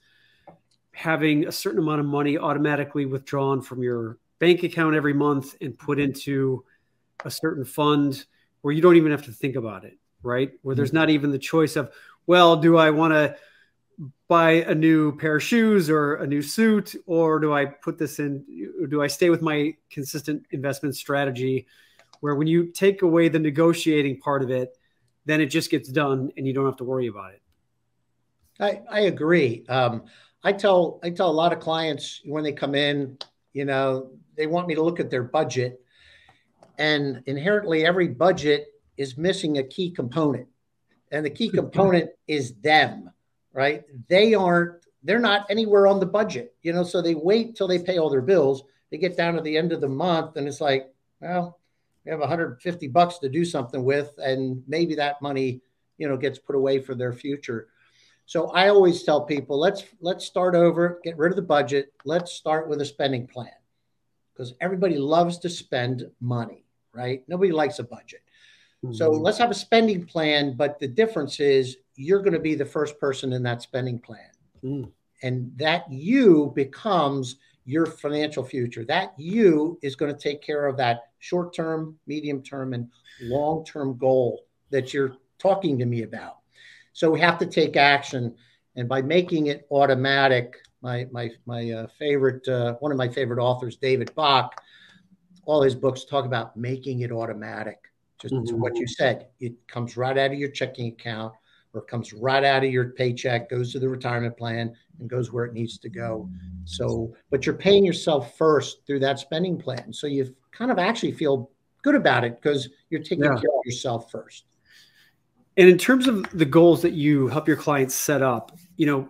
having 0.92 1.47
a 1.47 1.53
certain 1.53 1.79
amount 1.79 2.01
of 2.01 2.07
money 2.07 2.38
automatically 2.38 3.05
withdrawn 3.05 3.61
from 3.61 3.83
your 3.83 4.16
bank 4.38 4.62
account 4.62 4.97
every 4.97 5.12
month 5.12 5.55
and 5.61 5.79
put 5.79 5.99
into 5.99 6.64
a 7.27 7.31
certain 7.31 7.66
fund 7.66 8.25
where 8.62 8.73
you 8.73 8.81
don't 8.81 8.97
even 8.97 9.11
have 9.11 9.27
to 9.27 9.31
think 9.31 9.57
about 9.57 9.85
it, 9.85 9.99
right? 10.23 10.53
Where 10.62 10.75
there's 10.75 10.88
mm-hmm. 10.88 10.97
not 10.97 11.11
even 11.11 11.31
the 11.31 11.38
choice 11.38 11.77
of, 11.77 11.92
well, 12.27 12.57
do 12.57 12.79
I 12.79 12.88
want 12.88 13.12
to 13.12 13.37
buy 14.26 14.53
a 14.53 14.74
new 14.74 15.14
pair 15.18 15.37
of 15.37 15.43
shoes 15.43 15.91
or 15.91 16.14
a 16.14 16.26
new 16.26 16.41
suit, 16.41 16.95
or 17.05 17.41
do 17.41 17.53
I 17.53 17.66
put 17.66 17.99
this 17.99 18.20
in? 18.20 18.43
do 18.89 19.03
I 19.03 19.07
stay 19.09 19.28
with 19.28 19.43
my 19.43 19.74
consistent 19.91 20.47
investment 20.51 20.97
strategy, 20.97 21.66
where 22.21 22.35
when 22.35 22.47
you 22.47 22.67
take 22.67 23.03
away 23.03 23.29
the 23.29 23.39
negotiating 23.39 24.21
part 24.21 24.43
of 24.43 24.51
it, 24.51 24.77
then 25.25 25.41
it 25.41 25.47
just 25.47 25.71
gets 25.71 25.89
done 25.89 26.31
and 26.37 26.47
you 26.47 26.53
don't 26.53 26.67
have 26.67 26.77
to 26.77 26.85
worry 26.85 27.07
about 27.07 27.33
it. 27.33 27.43
I, 28.59 28.83
I 28.91 29.01
agree. 29.01 29.64
Um, 29.69 30.05
I 30.43 30.53
tell 30.53 31.01
I 31.03 31.11
tell 31.11 31.31
a 31.31 31.33
lot 31.33 31.53
of 31.53 31.61
clients 31.61 32.23
when 32.25 32.45
they 32.45 32.53
come 32.53 32.75
in, 32.75 33.19
you 33.53 33.64
know, 33.64 34.12
they 34.37 34.47
want 34.47 34.69
me 34.69 34.75
to 34.75 34.83
look 34.83 35.01
at 35.01 35.11
their 35.11 35.25
budget, 35.25 35.81
and 36.79 37.23
inherently 37.27 37.85
every 37.85 38.09
budget 38.09 38.69
is 38.97 39.19
missing 39.19 39.59
a 39.59 39.62
key 39.62 39.91
component, 39.91 40.47
and 41.11 41.27
the 41.27 41.31
key 41.31 41.49
component 41.61 42.11
is 42.29 42.55
them 42.61 43.11
right? 43.57 43.85
They 44.09 44.35
aren't, 44.35 44.85
they're 45.03 45.19
not 45.19 45.47
anywhere 45.49 45.87
on 45.87 45.99
the 45.99 46.07
budget, 46.07 46.55
you 46.62 46.75
know, 46.75 46.85
so 46.85 47.01
they 47.01 47.14
wait 47.14 47.57
till 47.57 47.67
they 47.67 47.79
pay 47.79 47.97
all 47.97 48.11
their 48.11 48.21
bills. 48.21 48.62
They 48.91 48.99
get 48.99 49.17
down 49.17 49.35
to 49.35 49.41
the 49.41 49.57
end 49.57 49.73
of 49.73 49.81
the 49.81 49.89
month 49.89 50.37
and 50.37 50.47
it's 50.47 50.61
like, 50.61 50.93
well, 51.21 51.59
we 52.07 52.12
have 52.12 52.20
150 52.20 52.88
bucks 52.88 53.18
to 53.18 53.28
do 53.28 53.44
something 53.44 53.84
with, 53.84 54.14
and 54.18 54.62
maybe 54.68 54.94
that 54.94 55.20
money 55.20 55.61
you 55.98 56.09
know 56.09 56.16
gets 56.16 56.38
put 56.38 56.54
away 56.54 56.78
for 56.78 56.94
their 56.94 57.12
future. 57.12 57.68
So 58.26 58.50
I 58.50 58.68
always 58.68 59.02
tell 59.02 59.22
people 59.22 59.59
let's 59.59 59.84
let's 60.00 60.24
start 60.24 60.54
over, 60.54 61.00
get 61.02 61.18
rid 61.18 61.32
of 61.32 61.36
the 61.36 61.42
budget. 61.42 61.92
Let's 62.04 62.32
start 62.32 62.68
with 62.68 62.80
a 62.80 62.84
spending 62.84 63.26
plan 63.26 63.50
because 64.32 64.54
everybody 64.61 64.98
loves 64.98 65.38
to 65.38 65.48
spend 65.48 66.09
money, 66.20 66.64
right? 66.92 67.24
Nobody 67.28 67.52
likes 67.52 67.78
a 67.80 67.84
budget. 67.84 68.22
Mm-hmm. 68.84 68.94
So 68.94 69.11
let's 69.11 69.38
have 69.38 69.50
a 69.50 69.54
spending 69.54 70.04
plan, 70.04 70.54
but 70.57 70.78
the 70.78 70.88
difference 70.88 71.40
is 71.40 71.78
you're 71.96 72.20
going 72.20 72.34
to 72.34 72.40
be 72.40 72.54
the 72.54 72.64
first 72.64 73.00
person 73.00 73.32
in 73.32 73.42
that 73.44 73.62
spending 73.62 73.98
plan. 73.98 74.30
Mm. 74.62 74.92
And 75.22 75.52
that 75.57 75.90
you 75.90 76.52
becomes 76.54 77.36
your 77.67 77.85
financial 77.85 78.45
future. 78.45 78.85
That 78.85 79.12
you 79.19 79.79
is 79.83 79.97
going 79.97 80.14
to 80.14 80.19
take 80.19 80.41
care 80.41 80.67
of 80.67 80.77
that 80.79 81.11
short 81.19 81.55
term, 81.55 81.99
medium 82.07 82.43
term, 82.43 82.73
and 82.73 82.89
long 83.21 83.64
term 83.64 83.99
goal 83.99 84.47
that 84.71 84.95
you're 84.95 85.17
talking 85.39 85.79
to 85.79 85.85
me 85.85 86.03
about. 86.03 86.39
So 86.93 87.11
we 87.11 87.21
have 87.21 87.39
to 87.39 87.47
take 87.47 87.77
action. 87.77 88.35
And 88.77 88.89
by 88.89 89.03
making 89.03 89.47
it 89.47 89.67
automatic, 89.71 90.57
my, 90.81 91.07
my, 91.11 91.31
my 91.45 91.71
uh, 91.71 91.87
favorite, 91.99 92.47
uh, 92.47 92.75
one 92.75 92.93
of 92.93 92.99
my 92.99 93.09
favorite 93.09 93.43
authors, 93.43 93.77
David 93.77 94.14
Bach, 94.14 94.62
all 95.45 95.62
his 95.62 95.75
books 95.75 96.05
talk 96.05 96.25
about 96.25 96.57
making 96.57 97.01
it 97.01 97.11
automatic. 97.11 97.79
Just 98.21 98.35
mm-hmm. 98.35 98.61
what 98.61 98.77
you 98.77 98.87
said, 98.87 99.29
it 99.41 99.55
comes 99.67 99.97
right 99.97 100.17
out 100.17 100.33
of 100.33 100.39
your 100.39 100.51
checking 100.51 100.89
account 100.89 101.33
or 101.77 101.83
comes 101.83 102.12
right 102.12 102.43
out 102.43 102.64
of 102.64 102.70
your 102.70 102.91
paycheck, 102.91 103.51
goes 103.51 103.72
to 103.72 103.79
the 103.79 103.89
retirement 103.89 104.37
plan, 104.37 104.74
and 104.99 105.09
goes 105.09 105.33
where 105.33 105.45
it 105.45 105.53
needs 105.53 105.79
to 105.79 105.89
go. 105.89 106.29
So, 106.64 107.14
but 107.31 107.47
you're 107.47 107.55
paying 107.55 107.85
yourself 107.85 108.37
first 108.37 108.87
through 108.87 109.01
that 109.01 109.18
spending 109.18 109.59
plan. 109.59 109.93
So 109.93 110.07
you 110.07 110.35
kind 110.53 110.70
of 110.70 110.79
actually 110.79 111.12
feel 111.12 111.51
good 111.83 111.95
about 111.95 112.24
it 112.24 112.41
because 112.41 112.68
you're 112.91 113.03
taking 113.03 113.24
yeah. 113.24 113.37
care 113.37 113.51
of 113.51 113.64
yourself 113.64 114.11
first. 114.11 114.47
And 115.57 115.68
in 115.68 115.79
terms 115.79 116.07
of 116.07 116.29
the 116.31 116.45
goals 116.45 116.83
that 116.83 116.93
you 116.93 117.29
help 117.29 117.49
your 117.49 117.57
clients 117.57 117.95
set 117.95 118.22
up, 118.22 118.57
you 118.77 118.87
know, 118.87 119.09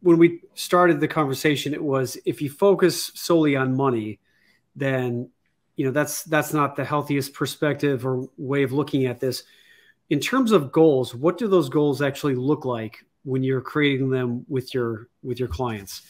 when 0.00 0.18
we 0.18 0.40
started 0.54 1.00
the 1.00 1.08
conversation, 1.08 1.74
it 1.74 1.82
was 1.82 2.18
if 2.24 2.40
you 2.42 2.50
focus 2.50 3.10
solely 3.14 3.56
on 3.56 3.74
money, 3.74 4.20
then 4.76 5.30
you 5.76 5.84
know 5.84 5.90
that's 5.90 6.24
that's 6.24 6.52
not 6.52 6.76
the 6.76 6.84
healthiest 6.84 7.34
perspective 7.34 8.06
or 8.06 8.28
way 8.36 8.62
of 8.62 8.72
looking 8.72 9.06
at 9.06 9.18
this 9.18 9.44
in 10.10 10.20
terms 10.20 10.52
of 10.52 10.72
goals 10.72 11.14
what 11.14 11.38
do 11.38 11.48
those 11.48 11.68
goals 11.68 12.02
actually 12.02 12.34
look 12.34 12.64
like 12.64 13.04
when 13.24 13.42
you're 13.42 13.60
creating 13.60 14.10
them 14.10 14.44
with 14.48 14.74
your 14.74 15.08
with 15.22 15.38
your 15.38 15.48
clients? 15.48 16.02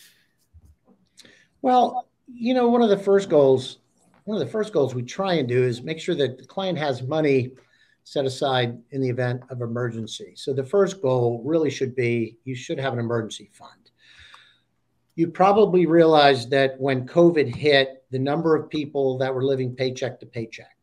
Well 1.62 2.08
you 2.26 2.54
know 2.54 2.68
one 2.68 2.82
of 2.82 2.88
the 2.88 2.98
first 2.98 3.28
goals 3.28 3.78
one 4.24 4.40
of 4.40 4.46
the 4.46 4.50
first 4.50 4.72
goals 4.72 4.94
we 4.94 5.02
try 5.02 5.34
and 5.34 5.48
do 5.48 5.62
is 5.62 5.82
make 5.82 6.00
sure 6.00 6.14
that 6.14 6.38
the 6.38 6.46
client 6.46 6.78
has 6.78 7.02
money 7.02 7.52
set 8.04 8.26
aside 8.26 8.78
in 8.90 9.00
the 9.00 9.08
event 9.08 9.42
of 9.50 9.62
emergency. 9.62 10.34
So 10.36 10.52
the 10.52 10.64
first 10.64 11.00
goal 11.00 11.42
really 11.44 11.70
should 11.70 11.94
be 11.94 12.36
you 12.44 12.54
should 12.54 12.78
have 12.78 12.92
an 12.92 12.98
emergency 12.98 13.50
fund. 13.52 13.90
You 15.16 15.28
probably 15.28 15.86
realized 15.86 16.50
that 16.50 16.78
when 16.78 17.06
COVID 17.06 17.54
hit, 17.54 18.04
the 18.10 18.18
number 18.18 18.54
of 18.56 18.68
people 18.68 19.16
that 19.18 19.34
were 19.34 19.44
living 19.44 19.74
paycheck 19.74 20.20
to 20.20 20.26
paycheck, 20.26 20.76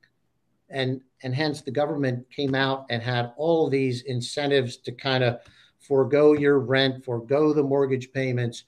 and 0.70 1.01
and 1.24 1.36
hence 1.36 1.61
the 1.61 1.72
government 1.72 2.30
came 2.30 2.55
out 2.55 2.86
and 2.89 3.01
had 3.01 3.34
all 3.38 3.65
of 3.65 3.72
these 3.72 4.01
incentives 4.03 4.78
to 4.78 4.91
kind 4.91 5.24
of 5.24 5.39
forego 5.80 6.34
your 6.34 6.59
rent, 6.59 7.03
forego 7.03 7.53
the 7.53 7.63
mortgage 7.63 8.11
payments. 8.11 8.65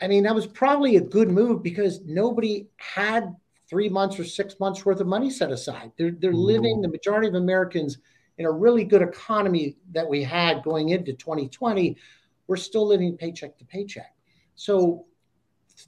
I 0.00 0.08
mean, 0.08 0.22
that 0.24 0.34
was 0.34 0.46
probably 0.46 0.96
a 0.96 1.00
good 1.00 1.30
move 1.30 1.62
because 1.62 2.00
nobody 2.04 2.68
had 2.76 3.34
three 3.68 3.88
months 3.88 4.18
or 4.18 4.24
six 4.24 4.58
months 4.60 4.84
worth 4.84 5.00
of 5.00 5.06
money 5.06 5.30
set 5.30 5.50
aside. 5.50 5.92
They're 5.96 6.12
they're 6.12 6.30
mm-hmm. 6.30 6.40
living 6.40 6.80
the 6.80 6.88
majority 6.88 7.28
of 7.28 7.34
Americans 7.34 7.98
in 8.38 8.46
a 8.46 8.50
really 8.50 8.84
good 8.84 9.02
economy 9.02 9.76
that 9.92 10.08
we 10.08 10.22
had 10.22 10.62
going 10.62 10.90
into 10.90 11.12
2020. 11.12 11.96
We're 12.46 12.56
still 12.56 12.86
living 12.86 13.16
paycheck 13.16 13.58
to 13.58 13.64
paycheck. 13.64 14.14
So 14.54 15.06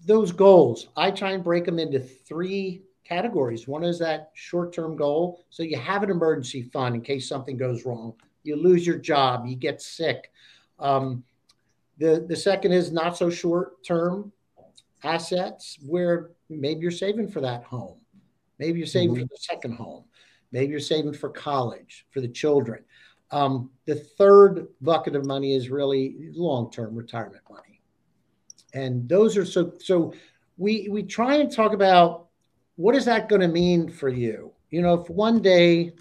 those 0.04 0.32
goals, 0.32 0.88
I 0.96 1.10
try 1.10 1.32
and 1.32 1.44
break 1.44 1.64
them 1.64 1.78
into 1.78 2.00
three 2.00 2.82
categories. 3.10 3.68
One 3.68 3.84
is 3.84 3.98
that 3.98 4.30
short-term 4.34 4.96
goal. 4.96 5.44
So 5.50 5.62
you 5.62 5.76
have 5.76 6.02
an 6.02 6.10
emergency 6.10 6.62
fund 6.62 6.94
in 6.94 7.02
case 7.02 7.28
something 7.28 7.56
goes 7.56 7.84
wrong. 7.84 8.14
You 8.42 8.56
lose 8.56 8.86
your 8.86 8.98
job, 8.98 9.46
you 9.46 9.56
get 9.56 9.82
sick. 9.82 10.30
Um, 10.78 11.24
the, 11.98 12.24
the 12.26 12.36
second 12.36 12.72
is 12.72 12.90
not 12.92 13.16
so 13.16 13.28
short-term 13.28 14.32
assets 15.02 15.78
where 15.84 16.30
maybe 16.48 16.80
you're 16.80 16.90
saving 16.90 17.28
for 17.28 17.40
that 17.42 17.64
home. 17.64 17.98
Maybe 18.58 18.78
you're 18.78 18.86
saving 18.86 19.16
mm-hmm. 19.16 19.22
for 19.22 19.28
the 19.28 19.38
second 19.38 19.74
home. 19.74 20.04
Maybe 20.52 20.70
you're 20.70 20.80
saving 20.80 21.12
for 21.12 21.28
college, 21.28 22.06
for 22.10 22.20
the 22.20 22.28
children. 22.28 22.84
Um, 23.30 23.70
the 23.84 23.96
third 23.96 24.68
bucket 24.80 25.14
of 25.16 25.26
money 25.26 25.54
is 25.54 25.68
really 25.70 26.30
long-term 26.32 26.94
retirement 26.94 27.42
money 27.50 27.70
and 28.74 29.08
those 29.08 29.36
are 29.36 29.44
so 29.44 29.72
so 29.78 30.12
we 30.56 30.88
we 30.90 31.02
try 31.02 31.36
and 31.36 31.50
talk 31.50 31.72
about 31.72 32.28
what 32.80 32.96
is 32.96 33.04
that 33.04 33.28
going 33.28 33.42
to 33.42 33.48
mean 33.48 33.90
for 33.90 34.08
you 34.08 34.50
you 34.70 34.80
know 34.80 34.94
if 34.94 35.10
one 35.10 35.42
day 35.42 35.92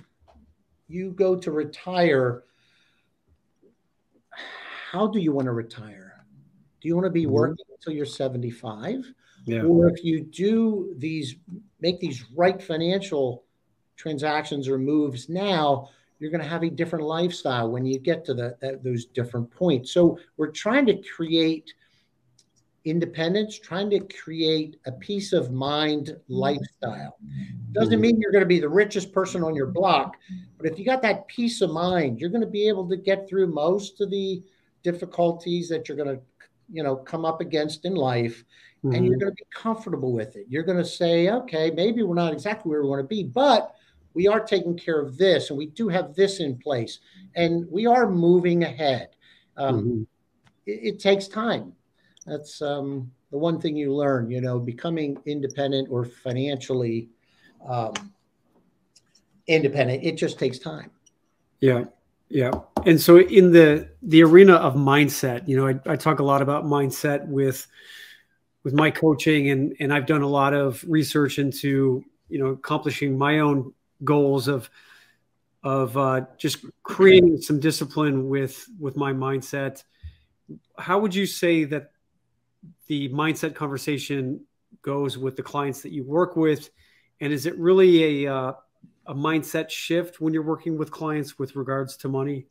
you 0.87 1.11
go 1.11 1.35
to 1.35 1.51
retire 1.51 2.43
how 4.91 5.05
do 5.05 5.19
you 5.19 5.33
want 5.33 5.45
to 5.45 5.51
retire 5.51 6.23
do 6.79 6.87
you 6.87 6.95
want 6.95 7.05
to 7.05 7.11
be 7.11 7.23
mm-hmm. 7.23 7.33
working 7.33 7.65
until 7.73 7.91
you're 7.91 8.05
75 8.05 9.13
yeah. 9.45 9.61
or 9.63 9.89
if 9.89 10.05
you 10.05 10.21
do 10.21 10.95
these 10.97 11.35
make 11.81 11.99
these 11.99 12.23
right 12.33 12.63
financial 12.63 13.43
transactions 13.97 14.69
or 14.69 14.77
moves 14.77 15.27
now 15.27 15.89
you're 16.19 16.31
going 16.31 16.43
to 16.43 16.47
have 16.47 16.63
a 16.63 16.69
different 16.69 17.03
lifestyle 17.03 17.69
when 17.69 17.85
you 17.85 17.99
get 17.99 18.23
to 18.23 18.33
the, 18.33 18.79
those 18.85 19.03
different 19.03 19.51
points 19.51 19.91
so 19.91 20.17
we're 20.37 20.47
trying 20.47 20.85
to 20.85 20.95
create 21.01 21.73
independence, 22.85 23.59
trying 23.59 23.89
to 23.89 23.99
create 23.99 24.77
a 24.85 24.91
peace 24.91 25.33
of 25.33 25.51
mind 25.51 26.15
lifestyle. 26.27 27.17
Doesn't 27.73 27.99
mean 27.99 28.19
you're 28.19 28.31
going 28.31 28.43
to 28.43 28.47
be 28.47 28.59
the 28.59 28.69
richest 28.69 29.11
person 29.11 29.43
on 29.43 29.55
your 29.55 29.67
block, 29.67 30.17
but 30.57 30.65
if 30.65 30.79
you 30.79 30.85
got 30.85 31.01
that 31.01 31.27
peace 31.27 31.61
of 31.61 31.71
mind, 31.71 32.19
you're 32.19 32.29
going 32.29 32.41
to 32.41 32.47
be 32.47 32.67
able 32.67 32.87
to 32.89 32.97
get 32.97 33.27
through 33.27 33.47
most 33.47 34.01
of 34.01 34.09
the 34.09 34.41
difficulties 34.83 35.67
that 35.69 35.87
you're 35.87 35.97
going 35.97 36.15
to, 36.15 36.21
you 36.71 36.83
know, 36.83 36.95
come 36.95 37.25
up 37.25 37.41
against 37.41 37.85
in 37.85 37.95
life, 37.95 38.43
mm-hmm. 38.83 38.95
and 38.95 39.05
you're 39.05 39.15
mm-hmm. 39.15 39.21
going 39.21 39.35
to 39.35 39.43
be 39.43 39.47
comfortable 39.53 40.13
with 40.13 40.35
it. 40.35 40.45
You're 40.47 40.63
going 40.63 40.77
to 40.77 40.85
say, 40.85 41.29
okay, 41.29 41.71
maybe 41.71 42.03
we're 42.03 42.15
not 42.15 42.33
exactly 42.33 42.69
where 42.69 42.81
we 42.81 42.89
want 42.89 43.01
to 43.01 43.07
be, 43.07 43.23
but 43.23 43.75
we 44.13 44.27
are 44.27 44.39
taking 44.39 44.77
care 44.77 44.99
of 44.99 45.17
this, 45.17 45.49
and 45.49 45.57
we 45.57 45.67
do 45.67 45.89
have 45.89 46.15
this 46.15 46.39
in 46.39 46.57
place, 46.57 46.99
and 47.35 47.69
we 47.69 47.85
are 47.85 48.09
moving 48.09 48.63
ahead. 48.63 49.09
Um, 49.57 49.79
mm-hmm. 49.79 50.01
it, 50.65 50.79
it 50.93 50.99
takes 50.99 51.27
time 51.27 51.73
that's 52.25 52.61
um, 52.61 53.11
the 53.31 53.37
one 53.37 53.59
thing 53.59 53.75
you 53.75 53.93
learn, 53.93 54.29
you 54.29 54.41
know, 54.41 54.59
becoming 54.59 55.17
independent 55.25 55.89
or 55.89 56.05
financially 56.05 57.09
um, 57.67 57.93
independent. 59.47 60.03
It 60.03 60.15
just 60.15 60.39
takes 60.39 60.59
time. 60.59 60.91
Yeah. 61.59 61.85
Yeah. 62.29 62.51
And 62.85 63.01
so 63.01 63.19
in 63.19 63.51
the 63.51 63.89
the 64.03 64.23
arena 64.23 64.53
of 64.53 64.75
mindset, 64.75 65.47
you 65.47 65.57
know, 65.57 65.67
I, 65.67 65.79
I 65.91 65.95
talk 65.95 66.19
a 66.19 66.23
lot 66.23 66.41
about 66.41 66.63
mindset 66.63 67.27
with 67.27 67.65
with 68.63 68.73
my 68.73 68.91
coaching 68.91 69.49
and 69.49 69.75
and 69.79 69.91
I've 69.91 70.05
done 70.05 70.21
a 70.21 70.27
lot 70.27 70.53
of 70.53 70.83
research 70.87 71.39
into, 71.39 72.05
you 72.29 72.39
know, 72.39 72.47
accomplishing 72.47 73.17
my 73.17 73.39
own 73.39 73.73
goals 74.03 74.47
of 74.47 74.69
of 75.63 75.97
uh, 75.97 76.21
just 76.37 76.65
creating 76.83 77.41
some 77.41 77.59
discipline 77.59 78.29
with 78.29 78.69
with 78.79 78.95
my 78.95 79.11
mindset. 79.11 79.83
How 80.77 80.99
would 80.99 81.13
you 81.15 81.25
say 81.25 81.63
that 81.65 81.91
the 82.87 83.09
mindset 83.09 83.55
conversation 83.55 84.41
goes 84.81 85.17
with 85.17 85.35
the 85.35 85.43
clients 85.43 85.81
that 85.81 85.91
you 85.91 86.03
work 86.03 86.35
with, 86.35 86.69
and 87.21 87.33
is 87.33 87.45
it 87.45 87.57
really 87.57 88.25
a 88.25 88.33
uh, 88.33 88.53
a 89.07 89.15
mindset 89.15 89.69
shift 89.69 90.21
when 90.21 90.33
you're 90.33 90.43
working 90.43 90.77
with 90.77 90.91
clients 90.91 91.39
with 91.39 91.55
regards 91.55 91.97
to 91.97 92.07
money? 92.07 92.45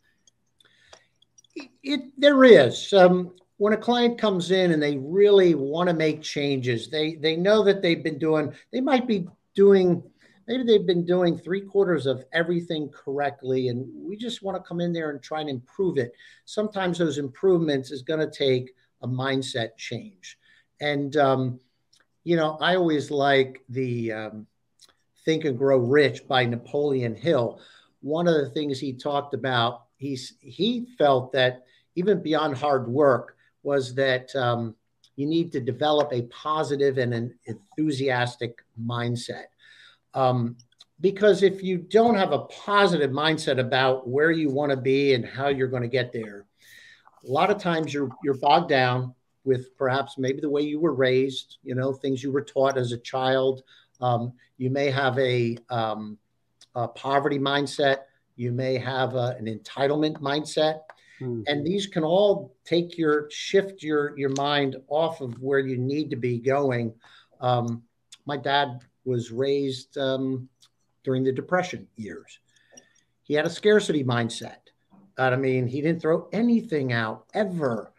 It, 1.55 1.71
it 1.83 2.01
there 2.19 2.45
is. 2.45 2.93
Um, 2.93 3.33
when 3.59 3.73
a 3.73 3.77
client 3.77 4.19
comes 4.19 4.51
in 4.51 4.73
and 4.73 4.83
they 4.83 4.97
really 4.97 5.55
want 5.55 5.89
to 5.89 5.95
make 5.95 6.23
changes, 6.23 6.89
they 6.89 7.15
they 7.17 7.37
know 7.37 7.63
that 7.65 7.83
they've 7.83 8.03
been 8.03 8.19
doing. 8.19 8.53
They 8.73 8.81
might 8.81 9.07
be 9.07 9.27
doing. 9.55 10.03
Maybe 10.47 10.63
they've 10.63 10.87
been 10.87 11.05
doing 11.05 11.37
three 11.37 11.61
quarters 11.61 12.07
of 12.07 12.25
everything 12.33 12.89
correctly, 12.89 13.69
and 13.69 13.87
we 13.95 14.17
just 14.17 14.43
want 14.43 14.57
to 14.57 14.67
come 14.67 14.81
in 14.81 14.95
there 14.95 15.11
and 15.11 15.23
try 15.23 15.41
and 15.41 15.51
improve 15.51 15.99
it. 15.99 16.13
Sometimes 16.47 16.97
those 16.97 17.19
improvements 17.19 17.91
is 17.91 18.01
going 18.01 18.21
to 18.21 18.31
take 18.31 18.75
a 19.03 19.09
mindset 19.09 19.77
change. 19.77 20.39
And, 20.81 21.17
um, 21.17 21.61
you 22.25 22.37
know, 22.37 22.59
I 22.61 22.77
always 22.77 23.11
like 23.11 23.63
the 23.69 24.13
um, 24.13 24.47
Think 25.25 25.45
and 25.45 25.59
Grow 25.59 25.79
Rich 25.79 26.27
by 26.29 26.45
Napoleon 26.45 27.15
Hill. 27.15 27.61
One 28.01 28.29
of 28.29 28.35
the 28.35 28.51
things 28.51 28.79
he 28.79 28.93
talked 28.93 29.35
about, 29.35 29.85
he's, 29.97 30.35
he 30.41 30.87
felt 30.99 31.33
that 31.33 31.65
even 31.95 32.23
beyond 32.23 32.57
hard 32.57 32.89
work, 32.89 33.37
was 33.63 33.95
that 33.97 34.35
um, 34.37 34.75
you 35.17 35.27
need 35.27 35.53
to 35.53 35.61
develop 35.61 36.13
a 36.13 36.23
positive 36.23 36.97
and 36.99 37.13
an 37.13 37.35
enthusiastic 37.47 38.65
mindset. 38.81 39.47
Um, 40.15 40.57
because 41.01 41.43
if 41.43 41.63
you 41.63 41.79
don't 41.79 42.15
have 42.15 42.33
a 42.33 42.47
positive 42.47 43.11
mindset 43.11 43.59
about 43.59 44.09
where 44.09 44.31
you 44.31 44.51
want 44.51 44.71
to 44.71 44.77
be 44.77 45.15
and 45.15 45.25
how 45.25 45.49
you're 45.49 45.69
going 45.69 45.83
to 45.83 45.89
get 45.89 46.13
there, 46.13 46.47
a 47.27 47.31
lot 47.31 47.51
of 47.51 47.59
times 47.59 47.93
you're 47.93 48.11
you're 48.23 48.35
bogged 48.35 48.69
down 48.69 49.15
with 49.45 49.77
perhaps 49.77 50.19
maybe 50.19 50.41
the 50.41 50.51
way 50.51 50.61
you 50.61 50.79
were 50.79 50.95
raised, 50.95 51.57
you 51.63 51.75
know, 51.75 51.93
things 51.93 52.23
you 52.23 52.31
were 52.31 52.43
taught 52.43 52.77
as 52.77 52.93
a 52.93 52.99
child. 52.99 53.63
Um, 54.01 54.35
you 54.59 54.69
may 54.69 54.91
have 54.91 55.19
a, 55.19 55.57
um, 55.71 56.19
a, 56.75 56.87
poverty 56.87 57.39
mindset. 57.39 58.01
You 58.37 58.53
may 58.53 58.77
have 58.77 59.15
a, 59.15 59.37
an 59.39 59.47
entitlement 59.47 60.21
mindset. 60.21 60.81
Mm-hmm. 61.21 61.43
And 61.47 61.67
these 61.67 61.87
can 61.87 62.05
all 62.05 62.55
take 62.65 62.99
your 62.99 63.29
shift 63.31 63.83
your 63.83 64.17
your 64.17 64.31
mind 64.37 64.77
off 64.87 65.21
of 65.21 65.41
where 65.41 65.59
you 65.59 65.77
need 65.77 66.11
to 66.11 66.17
be 66.17 66.39
going. 66.39 66.95
Um, 67.41 67.83
my 68.27 68.37
dad 68.37 68.81
was 69.05 69.33
raised 69.33 69.99
um, 69.99 70.49
during 71.03 71.25
the 71.25 71.33
Depression 71.33 71.89
years. 71.97 72.39
He 73.23 73.35
had 73.35 73.47
a 73.47 73.51
scarcity 73.51 74.05
mindset. 74.05 74.68
I 75.19 75.37
mean, 75.37 75.67
he 75.67 75.81
didn't 75.81 76.01
throw 76.01 76.29
anything 76.33 76.93
out 76.93 77.27
ever. 77.35 77.93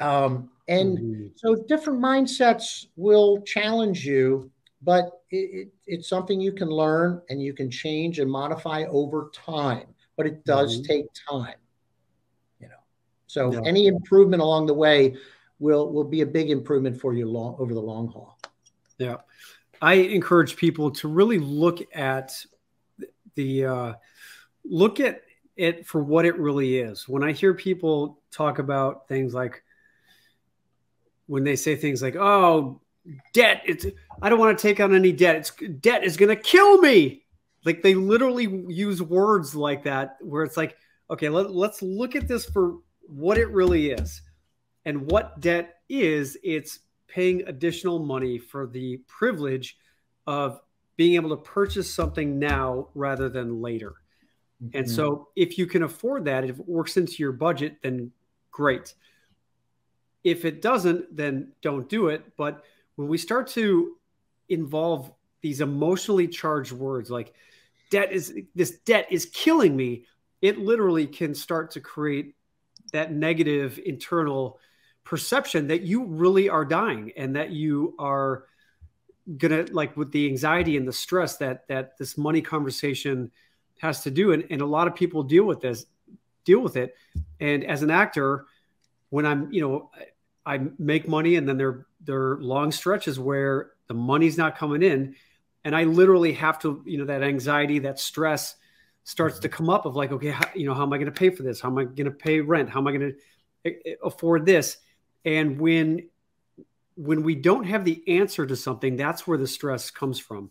Um, 0.00 0.50
and 0.68 0.98
mm-hmm. 0.98 1.26
so 1.36 1.54
different 1.54 2.00
mindsets 2.00 2.86
will 2.96 3.42
challenge 3.42 4.04
you, 4.04 4.50
but 4.82 5.20
it, 5.30 5.36
it, 5.36 5.68
it's 5.86 6.08
something 6.08 6.40
you 6.40 6.52
can 6.52 6.68
learn 6.68 7.20
and 7.28 7.40
you 7.40 7.52
can 7.52 7.70
change 7.70 8.18
and 8.18 8.30
modify 8.30 8.84
over 8.84 9.30
time. 9.34 9.86
But 10.16 10.26
it 10.26 10.44
does 10.44 10.76
mm-hmm. 10.76 10.92
take 10.92 11.06
time, 11.28 11.56
you 12.60 12.68
know. 12.68 12.74
So 13.26 13.52
yeah. 13.52 13.60
any 13.66 13.86
improvement 13.86 14.42
along 14.42 14.66
the 14.66 14.74
way 14.74 15.16
will 15.58 15.92
will 15.92 16.04
be 16.04 16.20
a 16.20 16.26
big 16.26 16.50
improvement 16.50 17.00
for 17.00 17.14
you 17.14 17.26
long 17.26 17.56
over 17.58 17.74
the 17.74 17.80
long 17.80 18.08
haul. 18.08 18.38
Yeah, 18.98 19.16
I 19.82 19.94
encourage 19.94 20.56
people 20.56 20.92
to 20.92 21.08
really 21.08 21.38
look 21.38 21.80
at 21.94 22.32
the 23.34 23.64
uh, 23.64 23.92
look 24.64 25.00
at 25.00 25.23
it 25.56 25.86
for 25.86 26.02
what 26.02 26.24
it 26.24 26.38
really 26.38 26.78
is. 26.78 27.08
When 27.08 27.22
I 27.22 27.32
hear 27.32 27.54
people 27.54 28.20
talk 28.30 28.58
about 28.58 29.08
things 29.08 29.34
like 29.34 29.62
when 31.26 31.44
they 31.44 31.56
say 31.56 31.76
things 31.76 32.02
like, 32.02 32.16
"Oh, 32.16 32.80
debt, 33.32 33.62
it's 33.64 33.86
I 34.20 34.28
don't 34.28 34.38
want 34.38 34.58
to 34.58 34.62
take 34.62 34.80
on 34.80 34.94
any 34.94 35.12
debt. 35.12 35.36
It's 35.36 35.52
debt 35.80 36.04
is 36.04 36.16
going 36.16 36.34
to 36.34 36.42
kill 36.42 36.78
me." 36.78 37.24
Like 37.64 37.82
they 37.82 37.94
literally 37.94 38.64
use 38.68 39.00
words 39.00 39.54
like 39.54 39.84
that 39.84 40.16
where 40.20 40.44
it's 40.44 40.56
like, 40.56 40.76
"Okay, 41.10 41.28
let, 41.28 41.50
let's 41.50 41.82
look 41.82 42.14
at 42.14 42.28
this 42.28 42.44
for 42.44 42.78
what 43.02 43.38
it 43.38 43.48
really 43.50 43.90
is." 43.90 44.22
And 44.84 45.10
what 45.10 45.40
debt 45.40 45.76
is, 45.88 46.36
it's 46.42 46.80
paying 47.06 47.42
additional 47.46 48.04
money 48.04 48.38
for 48.38 48.66
the 48.66 48.98
privilege 49.06 49.78
of 50.26 50.60
being 50.96 51.14
able 51.14 51.30
to 51.30 51.36
purchase 51.36 51.92
something 51.92 52.38
now 52.38 52.88
rather 52.94 53.28
than 53.28 53.62
later. 53.62 53.94
Mm-hmm. 54.64 54.76
And 54.76 54.90
so 54.90 55.28
if 55.36 55.58
you 55.58 55.66
can 55.66 55.82
afford 55.82 56.24
that, 56.26 56.44
if 56.44 56.58
it 56.58 56.68
works 56.68 56.96
into 56.96 57.14
your 57.18 57.32
budget, 57.32 57.76
then 57.82 58.12
great. 58.50 58.94
If 60.22 60.44
it 60.44 60.62
doesn't, 60.62 61.14
then 61.14 61.52
don't 61.60 61.88
do 61.88 62.08
it. 62.08 62.36
But 62.36 62.64
when 62.96 63.08
we 63.08 63.18
start 63.18 63.48
to 63.48 63.96
involve 64.48 65.12
these 65.42 65.60
emotionally 65.60 66.28
charged 66.28 66.72
words 66.72 67.10
like 67.10 67.34
debt 67.90 68.12
is 68.12 68.34
this 68.54 68.78
debt 68.80 69.06
is 69.10 69.26
killing 69.26 69.76
me, 69.76 70.06
it 70.40 70.58
literally 70.58 71.06
can 71.06 71.34
start 71.34 71.70
to 71.72 71.80
create 71.80 72.34
that 72.92 73.12
negative 73.12 73.78
internal 73.84 74.58
perception 75.04 75.68
that 75.68 75.82
you 75.82 76.04
really 76.04 76.48
are 76.48 76.64
dying 76.64 77.12
and 77.16 77.36
that 77.36 77.50
you 77.50 77.94
are 77.98 78.44
gonna 79.36 79.66
like 79.70 79.96
with 79.96 80.12
the 80.12 80.26
anxiety 80.26 80.76
and 80.76 80.86
the 80.88 80.92
stress 80.92 81.36
that 81.36 81.66
that 81.68 81.96
this 81.98 82.16
money 82.16 82.40
conversation 82.40 83.30
has 83.80 84.02
to 84.02 84.10
do 84.10 84.32
and, 84.32 84.44
and 84.50 84.60
a 84.60 84.66
lot 84.66 84.86
of 84.86 84.94
people 84.94 85.22
deal 85.22 85.44
with 85.44 85.60
this 85.60 85.86
deal 86.44 86.60
with 86.60 86.76
it. 86.76 86.94
And 87.40 87.64
as 87.64 87.82
an 87.82 87.90
actor 87.90 88.46
when 89.10 89.26
i'm 89.26 89.52
you 89.52 89.60
know 89.60 89.90
I 90.46 90.60
make 90.78 91.08
money 91.08 91.36
and 91.36 91.48
then 91.48 91.56
there 91.56 91.86
there 92.02 92.32
are 92.32 92.42
long 92.42 92.70
stretches 92.70 93.18
where 93.18 93.72
the 93.86 93.94
money's 93.94 94.36
not 94.36 94.58
coming 94.58 94.82
in 94.82 95.14
and 95.64 95.74
I 95.74 95.84
literally 95.84 96.32
have 96.34 96.58
to 96.60 96.82
you 96.84 96.98
know 96.98 97.06
that 97.06 97.22
anxiety 97.22 97.80
that 97.80 97.98
stress 97.98 98.56
starts 99.04 99.38
to 99.40 99.48
come 99.48 99.70
up 99.70 99.86
of 99.86 99.96
like 99.96 100.12
okay 100.12 100.30
how, 100.30 100.46
you 100.54 100.66
know 100.66 100.74
how 100.74 100.82
am 100.82 100.92
I 100.92 100.98
going 100.98 101.06
to 101.06 101.18
pay 101.18 101.30
for 101.30 101.42
this? 101.42 101.60
How 101.60 101.70
am 101.70 101.78
I 101.78 101.84
going 101.84 102.04
to 102.04 102.10
pay 102.10 102.40
rent? 102.40 102.68
How 102.68 102.80
am 102.80 102.86
I 102.86 102.92
going 102.92 103.12
to 103.12 103.70
eh, 103.70 103.74
eh, 103.86 103.94
afford 104.02 104.46
this? 104.46 104.76
And 105.24 105.58
when 105.58 106.08
when 106.96 107.22
we 107.22 107.34
don't 107.34 107.64
have 107.64 107.84
the 107.84 108.02
answer 108.06 108.46
to 108.46 108.54
something 108.54 108.96
that's 108.96 109.26
where 109.26 109.38
the 109.38 109.46
stress 109.46 109.90
comes 109.90 110.18
from. 110.18 110.50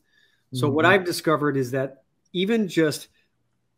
So 0.53 0.67
mm-hmm. 0.67 0.75
what 0.75 0.85
I've 0.85 1.05
discovered 1.05 1.55
is 1.55 1.71
that 1.71 2.03
even 2.33 2.67
just 2.67 3.07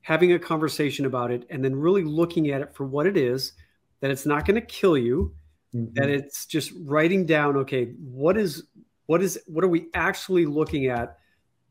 having 0.06 0.34
a 0.34 0.40
conversation 0.40 1.08
about 1.08 1.32
it 1.32 1.48
and 1.50 1.66
then 1.66 1.76
really 1.76 2.04
looking 2.04 2.52
at 2.52 2.62
it 2.62 2.76
for 2.76 2.86
what 2.86 3.08
it 3.08 3.18
is 3.18 3.54
that 4.02 4.12
it's 4.12 4.28
not 4.28 4.46
going 4.46 4.54
to 4.54 4.62
kill 4.62 4.96
you 4.96 5.34
mm-hmm. 5.74 5.92
that 5.96 6.12
it's 6.12 6.46
just 6.46 6.72
writing 6.84 7.26
down 7.26 7.58
okay 7.58 7.86
what 8.04 8.38
is 8.38 8.66
what 9.08 9.20
is 9.24 9.40
what 9.48 9.64
are 9.64 9.68
we 9.68 9.88
actually 9.96 10.46
looking 10.46 10.86
at 10.86 11.18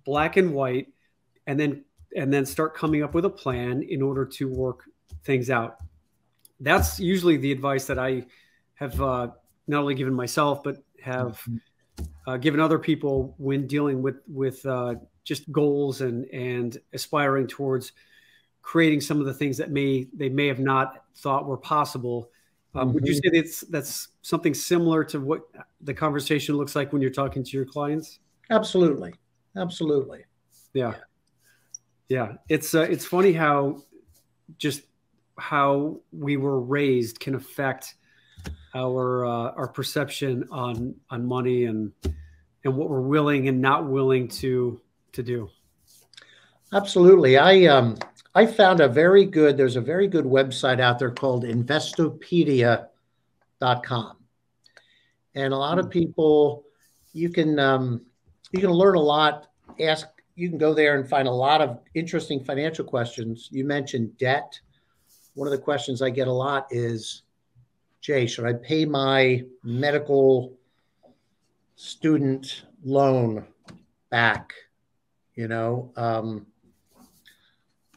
black 0.05 0.37
and 0.37 0.53
white 0.53 0.89
and 1.47 1.61
then 1.61 1.85
and 2.17 2.35
then 2.35 2.45
start 2.45 2.75
coming 2.75 3.05
up 3.05 3.15
with 3.15 3.25
a 3.25 3.31
plan 3.31 3.85
in 3.85 4.03
order 4.03 4.27
to 4.27 4.49
work 4.49 4.81
things 5.23 5.49
out 5.49 5.77
that's 6.59 6.99
usually 6.99 7.37
the 7.37 7.53
advice 7.53 7.85
that 7.85 8.01
i 8.01 8.21
have 8.75 9.01
uh, 9.01 9.29
not 9.69 9.83
only 9.83 9.95
given 9.95 10.13
myself 10.13 10.61
but 10.65 10.79
have 11.01 11.41
mm-hmm. 11.49 12.05
uh, 12.27 12.37
given 12.37 12.59
other 12.59 12.81
people 12.81 13.33
when 13.39 13.69
dealing 13.69 14.03
with 14.03 14.17
with 14.27 14.67
uh, 14.67 14.97
just 15.23 15.53
goals 15.53 16.01
and 16.01 16.25
and 16.33 16.79
aspiring 16.93 17.47
towards 17.47 17.93
creating 18.65 19.01
some 19.01 19.21
of 19.21 19.27
the 19.27 19.35
things 19.35 19.57
that 19.57 19.71
may 19.71 20.09
they 20.13 20.29
may 20.29 20.49
have 20.49 20.59
not 20.59 21.05
thought 21.15 21.47
were 21.47 21.57
possible 21.57 22.31
um, 22.75 22.89
mm-hmm. 22.89 22.95
Would 22.95 23.07
you 23.07 23.15
mm-hmm. 23.15 23.35
say 23.35 23.41
that's 23.41 23.61
that's 23.63 24.09
something 24.23 24.55
similar 24.55 25.05
to 25.05 25.21
what 25.21 25.43
the 25.81 25.95
conversation 25.95 26.57
looks 26.57 26.75
like 26.75 26.93
when 26.93 27.01
you're 27.01 27.11
talking 27.11 27.45
to 27.45 27.57
your 27.57 27.67
clients? 27.67 28.19
Absolutely, 28.51 29.15
absolutely. 29.57 30.25
Yeah, 30.73 30.95
yeah. 32.09 32.33
It's 32.49 32.75
uh, 32.75 32.83
it's 32.83 33.05
funny 33.05 33.33
how 33.33 33.83
just 34.59 34.83
how 35.39 36.01
we 36.13 36.37
were 36.37 36.61
raised 36.61 37.21
can 37.21 37.35
affect 37.35 37.95
our 38.75 39.25
uh, 39.25 39.53
our 39.53 39.69
perception 39.69 40.49
on 40.51 40.97
on 41.11 41.25
money 41.27 41.67
and 41.67 41.93
and 42.65 42.77
what 42.77 42.89
we're 42.89 43.03
willing 43.03 43.47
and 43.47 43.61
not 43.61 43.87
willing 43.89 44.27
to 44.29 44.81
to 45.13 45.23
do. 45.23 45.49
Absolutely. 46.73 47.39
I 47.39 47.67
um 47.67 47.97
I 48.35 48.47
found 48.47 48.81
a 48.81 48.89
very 48.89 49.25
good, 49.25 49.57
there's 49.57 49.77
a 49.77 49.81
very 49.81 50.09
good 50.09 50.25
website 50.25 50.81
out 50.81 50.99
there 50.99 51.13
called 51.13 51.45
investopedia.com. 51.45 54.17
And 55.37 55.53
a 55.53 55.57
lot 55.57 55.79
of 55.79 55.87
hmm. 55.87 55.91
people, 55.91 56.65
you 57.13 57.31
can 57.31 57.59
um, 57.59 58.03
you 58.55 58.61
can 58.61 58.71
learn 58.71 58.95
a 58.95 59.01
lot, 59.01 59.49
ask, 59.81 60.07
you 60.37 60.49
can 60.49 60.59
go 60.59 60.75
there 60.75 60.97
and 60.97 61.09
find 61.09 61.27
a 61.27 61.33
lot 61.33 61.61
of 61.61 61.81
interesting 61.95 62.45
financial 62.45 62.85
questions. 62.85 63.49
You 63.51 63.65
mentioned 63.65 64.17
debt. 64.17 64.61
One 65.35 65.49
of 65.49 65.53
the 65.53 65.59
questions 65.59 66.03
I 66.03 66.11
get 66.11 66.29
a 66.29 66.33
lot 66.33 66.69
is, 66.71 67.23
Jay, 68.01 68.27
should 68.27 68.47
I 68.47 68.53
pay 68.53 68.85
my 68.85 69.43
medical 69.65 70.53
student 71.75 72.63
loan 72.85 73.45
back? 74.11 74.53
You 75.35 75.49
know, 75.49 75.91
um, 75.97 76.47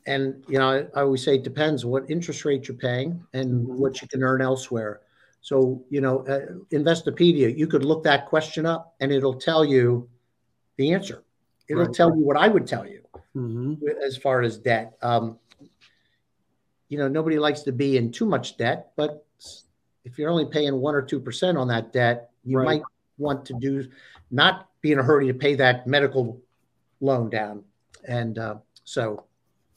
and 0.07 0.43
you 0.47 0.57
know, 0.57 0.87
I 0.95 1.01
always 1.01 1.23
say 1.23 1.35
it 1.35 1.43
depends 1.43 1.85
what 1.85 2.09
interest 2.09 2.45
rate 2.45 2.67
you're 2.67 2.77
paying 2.77 3.23
and 3.33 3.67
mm-hmm. 3.67 3.77
what 3.77 4.01
you 4.01 4.07
can 4.07 4.23
earn 4.23 4.41
elsewhere. 4.41 5.01
So, 5.41 5.83
you 5.89 6.01
know, 6.01 6.25
uh, 6.27 6.53
Investopedia, 6.71 7.55
you 7.55 7.67
could 7.67 7.85
look 7.85 8.03
that 8.03 8.25
question 8.25 8.65
up 8.65 8.95
and 8.99 9.11
it'll 9.11 9.39
tell 9.39 9.63
you 9.63 10.09
the 10.77 10.93
answer. 10.93 11.23
It'll 11.69 11.85
right. 11.85 11.93
tell 11.93 12.09
you 12.15 12.23
what 12.23 12.37
I 12.37 12.47
would 12.47 12.65
tell 12.65 12.85
you 12.87 13.03
mm-hmm. 13.35 13.75
as 14.03 14.17
far 14.17 14.41
as 14.41 14.57
debt. 14.57 14.97
Um, 15.01 15.37
you 16.89 16.97
know, 16.97 17.07
nobody 17.07 17.37
likes 17.37 17.61
to 17.61 17.71
be 17.71 17.97
in 17.97 18.11
too 18.11 18.25
much 18.25 18.57
debt, 18.57 18.91
but 18.95 19.25
if 20.05 20.17
you're 20.17 20.29
only 20.29 20.45
paying 20.45 20.79
one 20.79 20.95
or 20.95 21.01
two 21.01 21.19
percent 21.19 21.57
on 21.57 21.67
that 21.67 21.91
debt, 21.91 22.29
you 22.45 22.57
right. 22.57 22.65
might 22.65 22.81
want 23.17 23.45
to 23.45 23.53
do 23.59 23.87
not 24.31 24.69
be 24.81 24.91
in 24.93 24.99
a 24.99 25.03
hurry 25.03 25.27
to 25.27 25.33
pay 25.33 25.55
that 25.55 25.85
medical 25.85 26.41
loan 27.01 27.29
down. 27.29 27.63
And 28.07 28.37
uh, 28.37 28.55
so 28.85 29.26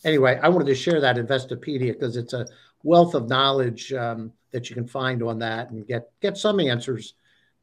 anyway, 0.05 0.39
I 0.43 0.49
wanted 0.49 0.67
to 0.67 0.75
share 0.75 1.01
that 1.01 1.17
Investopedia 1.17 1.93
because 1.93 2.17
it's 2.17 2.33
a 2.33 2.47
wealth 2.83 3.15
of 3.15 3.29
knowledge 3.29 3.93
um, 3.93 4.33
that 4.53 4.69
you 4.69 4.75
can 4.75 4.87
find 4.87 5.23
on 5.23 5.39
that 5.41 5.71
and 5.71 5.87
get 5.87 6.11
get 6.21 6.37
some 6.37 6.61
answers 6.61 7.15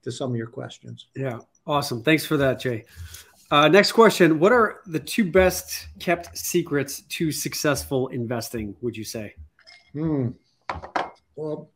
to 0.03 0.11
some 0.11 0.31
of 0.31 0.37
your 0.37 0.47
questions. 0.47 1.07
Yeah, 1.15 1.39
awesome. 1.65 2.03
Thanks 2.03 2.25
for 2.25 2.37
that, 2.37 2.59
Jay. 2.59 2.85
Uh, 3.49 3.67
next 3.67 3.93
question: 3.93 4.39
What 4.39 4.51
are 4.51 4.81
the 4.87 4.99
two 4.99 5.29
best 5.31 5.87
kept 5.99 6.37
secrets 6.37 7.01
to 7.01 7.31
successful 7.31 8.07
investing? 8.09 8.75
Would 8.81 8.95
you 8.97 9.03
say? 9.03 9.35
Hmm. 9.93 10.29
Well, 11.35 11.69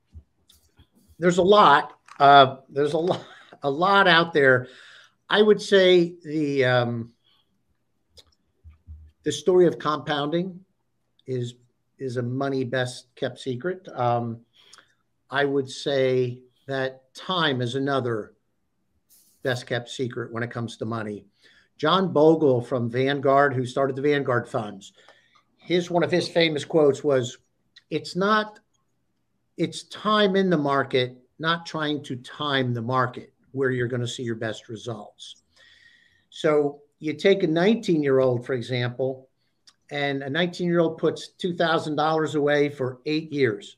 there's 1.20 1.38
a 1.38 1.44
lot. 1.44 1.94
Uh, 2.20 2.58
there's 2.70 2.94
a 2.94 2.98
lot, 2.98 3.24
a 3.64 3.70
lot 3.70 4.08
out 4.08 4.34
there. 4.34 4.68
I 5.30 5.42
would 5.42 5.62
say 5.62 6.16
the 6.24 6.66
um, 6.66 7.14
the 9.24 9.32
story 9.32 9.68
of 9.68 9.80
compounding 9.80 10.60
is 11.28 11.56
is 12.00 12.18
a 12.18 12.22
money 12.22 12.64
best 12.64 13.14
kept 13.16 13.40
secret. 13.40 13.88
Um, 13.94 14.40
I 15.30 15.46
would 15.46 15.70
say 15.70 16.40
that 16.68 17.14
time 17.14 17.62
is 17.62 17.76
another 17.76 18.34
best 19.44 19.68
kept 19.68 19.90
secret 19.90 20.34
when 20.34 20.42
it 20.42 20.50
comes 20.50 20.78
to 20.78 20.86
money. 20.86 21.26
John 21.78 22.12
Bogle 22.12 22.62
from 22.62 22.90
Vanguard, 22.90 23.54
who 23.54 23.66
started 23.66 23.96
the 23.96 24.02
Vanguard 24.02 24.48
funds, 24.48 24.94
his 25.58 25.92
one 25.92 26.04
of 26.04 26.12
his 26.12 26.28
famous 26.28 26.66
quotes 26.66 27.04
was, 27.04 27.38
"It's 27.90 28.16
not, 28.16 28.60
it's 29.58 29.84
time 29.84 30.36
in 30.36 30.50
the 30.50 30.58
market, 30.58 31.18
not 31.38 31.66
trying 31.66 32.04
to 32.04 32.16
time 32.18 32.74
the 32.74 32.82
market 32.82 33.34
where 33.52 33.72
you're 33.72 33.88
going 33.88 34.02
to 34.02 34.08
see 34.08 34.24
your 34.24 34.36
best 34.36 34.70
results." 34.70 35.44
So 36.30 36.81
you 37.02 37.14
take 37.14 37.44
a 37.44 37.48
19 37.48 38.02
year 38.02 38.20
old, 38.20 38.46
for 38.46 38.54
example, 38.54 39.28
and 39.92 40.24
a 40.24 40.30
19 40.30 40.68
year 40.68 40.80
old 40.80 40.98
puts 40.98 41.32
$2,000 41.44 42.36
away 42.36 42.70
for 42.70 43.00
eight 43.06 43.34
years 43.34 43.76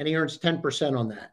and 0.00 0.08
he 0.08 0.16
earns 0.16 0.38
10% 0.38 0.98
on 0.98 1.08
that. 1.08 1.32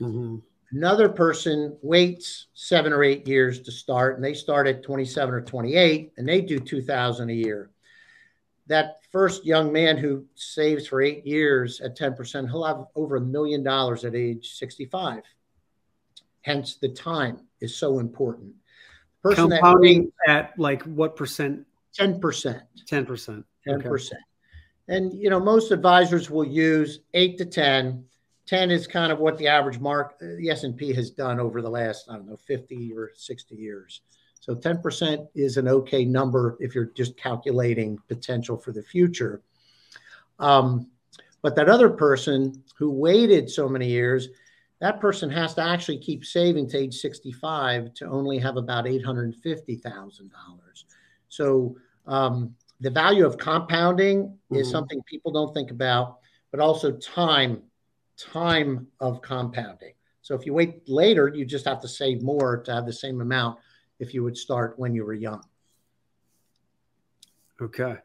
Mm-hmm. 0.00 0.36
Another 0.72 1.08
person 1.08 1.76
waits 1.82 2.46
seven 2.54 2.92
or 2.94 3.04
eight 3.04 3.26
years 3.26 3.60
to 3.60 3.70
start, 3.70 4.16
and 4.16 4.24
they 4.24 4.32
start 4.32 4.66
at 4.66 4.82
27 4.82 5.34
or 5.34 5.42
28, 5.42 6.12
and 6.16 6.26
they 6.26 6.40
do 6.40 6.58
2,000 6.58 7.28
a 7.28 7.32
year. 7.32 7.70
That 8.68 9.00
first 9.12 9.44
young 9.44 9.70
man 9.70 9.98
who 9.98 10.24
saves 10.34 10.86
for 10.86 11.02
eight 11.02 11.26
years 11.26 11.80
at 11.82 11.98
10%, 11.98 12.48
he'll 12.48 12.64
have 12.64 12.86
over 12.94 13.16
a 13.16 13.20
million 13.20 13.62
dollars 13.62 14.04
at 14.06 14.14
age 14.14 14.54
65. 14.54 15.22
Hence, 16.42 16.76
the 16.76 16.88
time 16.88 17.40
is 17.60 17.76
so 17.76 17.98
important. 17.98 18.54
Person 19.22 19.50
Compounding 19.50 20.12
at 20.26 20.58
like 20.58 20.82
what 20.82 21.16
percent? 21.16 21.66
10%. 21.98 22.20
10%. 22.20 23.44
10%. 23.66 23.84
Okay. 23.86 24.16
And, 24.88 25.12
you 25.12 25.30
know, 25.30 25.40
most 25.40 25.70
advisors 25.70 26.30
will 26.30 26.44
use 26.44 27.00
eight 27.14 27.38
to 27.38 27.44
10 27.44 28.04
10 28.50 28.72
is 28.72 28.88
kind 28.88 29.12
of 29.12 29.20
what 29.20 29.38
the 29.38 29.46
average 29.46 29.78
mark 29.78 30.18
the 30.18 30.50
S&P 30.50 30.92
has 30.92 31.12
done 31.12 31.38
over 31.38 31.62
the 31.62 31.70
last 31.70 32.06
I 32.10 32.14
don't 32.14 32.26
know 32.26 32.36
50 32.36 32.92
or 32.96 33.12
60 33.14 33.54
years. 33.54 34.00
So 34.40 34.56
10% 34.56 35.28
is 35.36 35.56
an 35.56 35.68
okay 35.68 36.04
number 36.04 36.56
if 36.58 36.74
you're 36.74 36.86
just 36.86 37.16
calculating 37.16 37.96
potential 38.08 38.56
for 38.56 38.72
the 38.72 38.82
future. 38.82 39.40
Um, 40.40 40.88
but 41.42 41.54
that 41.54 41.68
other 41.68 41.90
person 41.90 42.64
who 42.76 42.90
waited 42.90 43.48
so 43.48 43.68
many 43.68 43.86
years, 43.86 44.30
that 44.80 45.00
person 45.00 45.30
has 45.30 45.54
to 45.54 45.62
actually 45.62 45.98
keep 45.98 46.24
saving 46.24 46.68
to 46.70 46.78
age 46.78 46.94
65 46.96 47.94
to 47.94 48.06
only 48.08 48.38
have 48.38 48.56
about 48.56 48.86
$850,000. 48.86 50.30
So 51.28 51.76
um, 52.06 52.54
the 52.80 52.90
value 52.90 53.26
of 53.26 53.36
compounding 53.36 54.24
mm-hmm. 54.24 54.56
is 54.56 54.70
something 54.70 55.02
people 55.02 55.32
don't 55.32 55.52
think 55.52 55.70
about, 55.70 56.18
but 56.50 56.60
also 56.60 56.92
time 56.92 57.62
time 58.16 58.86
of 59.00 59.22
compounding. 59.22 59.94
So 60.20 60.34
if 60.34 60.44
you 60.44 60.52
wait 60.52 60.86
later, 60.88 61.28
you 61.28 61.46
just 61.46 61.64
have 61.64 61.80
to 61.80 61.88
save 61.88 62.22
more 62.22 62.62
to 62.62 62.72
have 62.72 62.84
the 62.84 62.92
same 62.92 63.22
amount 63.22 63.58
if 63.98 64.12
you 64.12 64.22
would 64.22 64.36
start 64.36 64.78
when 64.78 64.94
you 64.94 65.04
were 65.04 65.14
young. 65.14 65.42
Okay. 67.60 67.96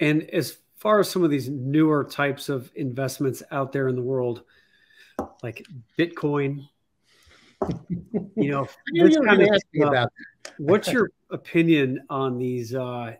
And 0.00 0.28
as 0.30 0.58
far 0.76 1.00
as 1.00 1.08
some 1.08 1.24
of 1.24 1.30
these 1.30 1.48
newer 1.48 2.04
types 2.04 2.50
of 2.50 2.70
investments 2.74 3.42
out 3.50 3.72
there 3.72 3.88
in 3.88 3.96
the 3.96 4.02
world, 4.02 4.42
like 5.42 5.66
Bitcoin, 5.98 6.68
you 8.36 8.50
know, 8.50 8.66
this 8.92 9.16
kind 9.16 9.42
of 9.42 9.48
stuff, 9.74 10.08
what's 10.58 10.92
your 10.92 11.10
opinion 11.30 12.04
on 12.10 12.38
these 12.38 12.74
uh, 12.74 13.14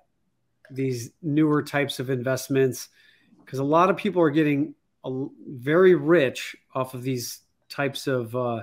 these 0.70 1.10
newer 1.22 1.62
types 1.62 2.00
of 2.00 2.10
investments? 2.10 2.88
Because 3.44 3.58
a 3.58 3.64
lot 3.64 3.90
of 3.90 3.96
people 3.96 4.22
are 4.22 4.30
getting 4.30 4.74
a, 5.04 5.26
very 5.48 5.94
rich 5.94 6.56
off 6.74 6.94
of 6.94 7.02
these 7.02 7.40
types 7.68 8.06
of 8.06 8.34
uh, 8.34 8.62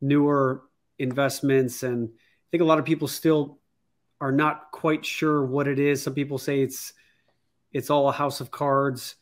newer 0.00 0.62
investments, 0.98 1.82
and 1.82 2.08
I 2.08 2.46
think 2.50 2.62
a 2.62 2.66
lot 2.66 2.78
of 2.78 2.84
people 2.84 3.08
still 3.08 3.58
are 4.20 4.32
not 4.32 4.70
quite 4.72 5.06
sure 5.06 5.44
what 5.44 5.68
it 5.68 5.78
is. 5.78 6.02
Some 6.02 6.14
people 6.14 6.38
say 6.38 6.60
it's 6.60 6.92
it's 7.72 7.90
all 7.90 8.08
a 8.08 8.12
house 8.12 8.40
of 8.40 8.50
cards. 8.50 9.16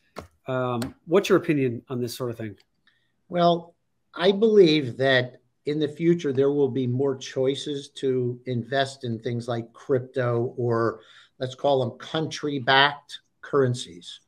Um, 0.46 0.94
what's 1.06 1.28
your 1.28 1.38
opinion 1.38 1.82
on 1.88 2.00
this 2.00 2.16
sort 2.16 2.30
of 2.30 2.38
thing? 2.38 2.56
Well, 3.28 3.74
I 4.14 4.32
believe 4.32 4.96
that 4.98 5.40
in 5.66 5.80
the 5.80 5.88
future 5.88 6.32
there 6.32 6.52
will 6.52 6.68
be 6.70 6.86
more 6.86 7.16
choices 7.16 7.88
to 7.88 8.40
invest 8.46 9.04
in 9.04 9.18
things 9.18 9.48
like 9.48 9.72
crypto 9.72 10.54
or 10.56 11.00
let's 11.38 11.54
call 11.54 11.80
them 11.80 11.98
country 11.98 12.58
backed 12.58 13.20
currencies. 13.40 14.20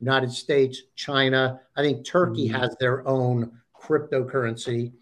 United 0.00 0.32
States, 0.32 0.82
China. 0.94 1.60
I 1.76 1.82
think 1.82 2.04
Turkey 2.04 2.48
mm-hmm. 2.48 2.60
has 2.60 2.76
their 2.78 3.06
own 3.06 3.52
cryptocurrency. 3.78 4.92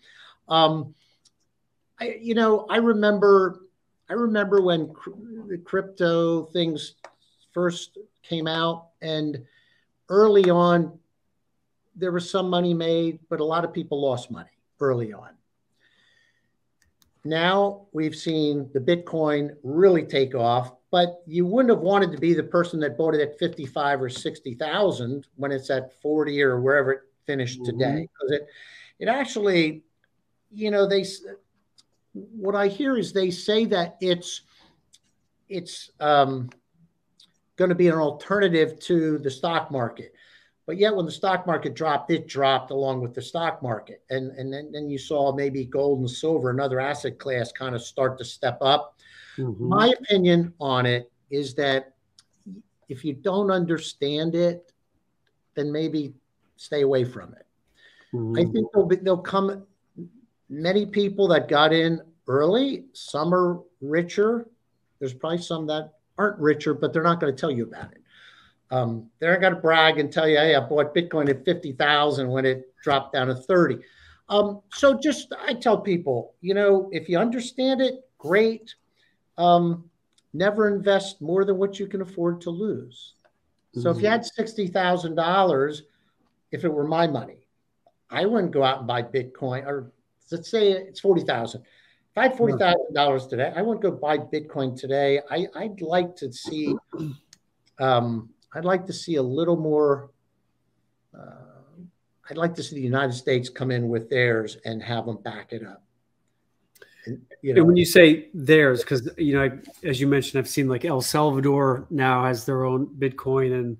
Um, 0.48 0.94
I, 2.00 2.18
you 2.20 2.34
know, 2.34 2.66
I 2.68 2.76
remember, 2.76 3.60
I 4.08 4.14
remember 4.14 4.60
when 4.60 4.92
cr- 4.92 5.10
the 5.48 5.58
crypto 5.58 6.44
things 6.46 6.94
first 7.52 7.98
came 8.22 8.46
out, 8.46 8.88
and 9.00 9.44
early 10.08 10.50
on, 10.50 10.98
there 11.96 12.12
was 12.12 12.28
some 12.30 12.50
money 12.50 12.74
made, 12.74 13.20
but 13.28 13.40
a 13.40 13.44
lot 13.44 13.64
of 13.64 13.72
people 13.72 14.00
lost 14.00 14.30
money 14.30 14.50
early 14.80 15.12
on. 15.12 15.30
Now 17.24 17.86
we've 17.92 18.16
seen 18.16 18.68
the 18.74 18.80
Bitcoin 18.80 19.56
really 19.62 20.04
take 20.04 20.34
off 20.34 20.72
but 20.94 21.24
you 21.26 21.44
wouldn't 21.44 21.74
have 21.74 21.80
wanted 21.80 22.12
to 22.12 22.18
be 22.18 22.34
the 22.34 22.42
person 22.44 22.78
that 22.78 22.96
bought 22.96 23.16
it 23.16 23.20
at 23.20 23.36
55 23.36 24.00
or 24.00 24.08
60,000 24.08 25.26
when 25.34 25.50
it's 25.50 25.68
at 25.68 26.00
40 26.00 26.40
or 26.40 26.60
wherever 26.60 26.92
it 26.92 27.00
finished 27.26 27.60
mm-hmm. 27.62 27.76
today 27.76 28.02
because 28.02 28.30
it 28.30 28.46
it 29.00 29.08
actually 29.08 29.82
you 30.52 30.70
know 30.70 30.86
they 30.86 31.04
what 32.12 32.54
I 32.54 32.68
hear 32.68 32.96
is 32.96 33.12
they 33.12 33.32
say 33.32 33.64
that 33.64 33.96
it's 34.00 34.42
it's 35.48 35.90
um, 35.98 36.48
going 37.56 37.70
to 37.70 37.74
be 37.74 37.88
an 37.88 37.98
alternative 37.98 38.78
to 38.80 39.18
the 39.18 39.30
stock 39.32 39.72
market. 39.72 40.13
But 40.66 40.78
yet, 40.78 40.96
when 40.96 41.04
the 41.04 41.12
stock 41.12 41.46
market 41.46 41.74
dropped, 41.74 42.10
it 42.10 42.26
dropped 42.26 42.70
along 42.70 43.02
with 43.02 43.14
the 43.14 43.20
stock 43.20 43.62
market, 43.62 44.02
and 44.08 44.30
and 44.32 44.52
then, 44.52 44.72
then 44.72 44.88
you 44.88 44.96
saw 44.96 45.34
maybe 45.34 45.64
gold 45.64 46.00
and 46.00 46.10
silver, 46.10 46.50
another 46.50 46.80
asset 46.80 47.18
class, 47.18 47.52
kind 47.52 47.74
of 47.74 47.82
start 47.82 48.16
to 48.18 48.24
step 48.24 48.58
up. 48.62 48.96
Mm-hmm. 49.36 49.68
My 49.68 49.88
opinion 49.88 50.54
on 50.60 50.86
it 50.86 51.10
is 51.30 51.54
that 51.54 51.94
if 52.88 53.04
you 53.04 53.12
don't 53.12 53.50
understand 53.50 54.34
it, 54.34 54.72
then 55.54 55.70
maybe 55.72 56.14
stay 56.56 56.82
away 56.82 57.04
from 57.04 57.34
it. 57.34 57.46
Mm-hmm. 58.14 58.38
I 58.38 58.52
think 58.52 58.68
there'll, 58.72 58.86
be, 58.86 58.96
there'll 58.96 59.18
come 59.18 59.66
many 60.48 60.86
people 60.86 61.26
that 61.28 61.48
got 61.48 61.72
in 61.72 62.00
early. 62.28 62.84
Some 62.92 63.34
are 63.34 63.60
richer. 63.80 64.48
There's 64.98 65.14
probably 65.14 65.38
some 65.38 65.66
that 65.66 65.94
aren't 66.16 66.38
richer, 66.38 66.74
but 66.74 66.92
they're 66.92 67.02
not 67.02 67.20
going 67.20 67.34
to 67.34 67.40
tell 67.40 67.50
you 67.50 67.64
about 67.64 67.92
it. 67.92 68.02
Um, 68.70 69.10
they're 69.18 69.32
not 69.32 69.40
going 69.40 69.54
to 69.54 69.60
brag 69.60 69.98
and 69.98 70.12
tell 70.12 70.28
you, 70.28 70.36
"Hey, 70.36 70.54
I 70.54 70.60
bought 70.60 70.94
Bitcoin 70.94 71.28
at 71.28 71.44
fifty 71.44 71.72
thousand 71.72 72.28
when 72.28 72.44
it 72.44 72.72
dropped 72.82 73.14
down 73.14 73.28
to 73.28 73.34
30. 73.34 73.78
Um, 74.28 74.60
so 74.72 74.98
just 74.98 75.32
I 75.46 75.54
tell 75.54 75.78
people, 75.78 76.34
you 76.40 76.54
know, 76.54 76.88
if 76.92 77.08
you 77.08 77.18
understand 77.18 77.80
it, 77.80 78.06
great 78.18 78.74
um, 79.38 79.90
never 80.32 80.68
invest 80.68 81.20
more 81.20 81.44
than 81.44 81.58
what 81.58 81.78
you 81.78 81.86
can 81.86 82.02
afford 82.02 82.40
to 82.42 82.50
lose. 82.50 83.14
So 83.74 83.80
mm-hmm. 83.80 83.88
if 83.88 83.96
you 83.96 84.02
mm-hmm. 84.02 84.12
had 84.12 84.24
sixty 84.24 84.66
thousand 84.68 85.16
dollars, 85.16 85.82
if 86.52 86.64
it 86.64 86.72
were 86.72 86.86
my 86.86 87.06
money, 87.06 87.46
I 88.10 88.26
wouldn't 88.26 88.52
go 88.52 88.62
out 88.62 88.78
and 88.78 88.86
buy 88.86 89.02
Bitcoin. 89.02 89.66
Or 89.66 89.92
let's 90.30 90.50
say 90.50 90.70
it's 90.72 91.00
forty 91.00 91.22
thousand. 91.22 91.62
If 91.62 92.18
I 92.18 92.22
had 92.28 92.36
forty 92.36 92.56
thousand 92.56 92.94
dollars 92.94 93.26
today, 93.26 93.52
I 93.54 93.62
wouldn't 93.62 93.82
go 93.82 93.90
buy 93.90 94.18
Bitcoin 94.18 94.78
today. 94.78 95.20
I, 95.30 95.48
would 95.56 95.82
like 95.82 96.14
to 96.16 96.32
see, 96.32 96.74
um, 97.80 98.30
I'd 98.54 98.64
like 98.64 98.86
to 98.86 98.92
see 98.92 99.16
a 99.16 99.22
little 99.22 99.56
more. 99.56 100.10
Uh, 101.16 101.80
I'd 102.30 102.36
like 102.36 102.54
to 102.54 102.62
see 102.62 102.76
the 102.76 102.82
United 102.82 103.12
States 103.12 103.48
come 103.48 103.70
in 103.70 103.88
with 103.88 104.08
theirs 104.08 104.56
and 104.64 104.82
have 104.82 105.06
them 105.06 105.18
back 105.18 105.52
it 105.52 105.66
up 105.66 105.84
you 107.42 107.54
know, 107.54 107.60
and 107.60 107.66
when 107.66 107.76
you 107.76 107.84
say 107.84 108.28
theirs, 108.34 108.80
because 108.80 109.08
you 109.18 109.34
know, 109.34 109.58
as 109.82 110.00
you 110.00 110.06
mentioned, 110.06 110.38
I've 110.38 110.48
seen 110.48 110.68
like 110.68 110.84
El 110.84 111.00
Salvador 111.00 111.86
now 111.90 112.24
has 112.24 112.44
their 112.44 112.64
own 112.64 112.86
Bitcoin, 112.86 113.52
and 113.52 113.76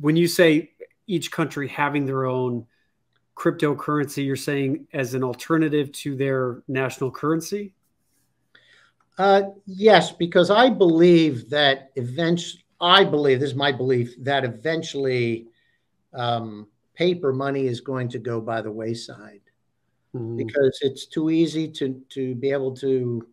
when 0.00 0.16
you 0.16 0.26
say 0.26 0.72
each 1.06 1.30
country 1.30 1.68
having 1.68 2.06
their 2.06 2.24
own 2.24 2.66
cryptocurrency, 3.36 4.24
you're 4.24 4.36
saying 4.36 4.86
as 4.92 5.14
an 5.14 5.22
alternative 5.22 5.92
to 5.92 6.16
their 6.16 6.62
national 6.68 7.10
currency. 7.10 7.74
Uh, 9.18 9.42
yes, 9.66 10.12
because 10.12 10.50
I 10.50 10.70
believe 10.70 11.50
that 11.50 11.90
eventually, 11.94 12.63
I 12.80 13.04
believe 13.04 13.40
this 13.40 13.50
is 13.50 13.56
my 13.56 13.72
belief 13.72 14.14
that 14.20 14.44
eventually 14.44 15.46
um, 16.12 16.66
paper 16.94 17.32
money 17.32 17.66
is 17.66 17.80
going 17.80 18.08
to 18.08 18.18
go 18.18 18.40
by 18.40 18.60
the 18.60 18.70
wayside 18.70 19.40
mm-hmm. 20.14 20.36
because 20.36 20.78
it's 20.82 21.06
too 21.06 21.30
easy 21.30 21.68
to 21.68 22.00
to 22.10 22.34
be 22.34 22.50
able 22.50 22.74
to 22.76 23.26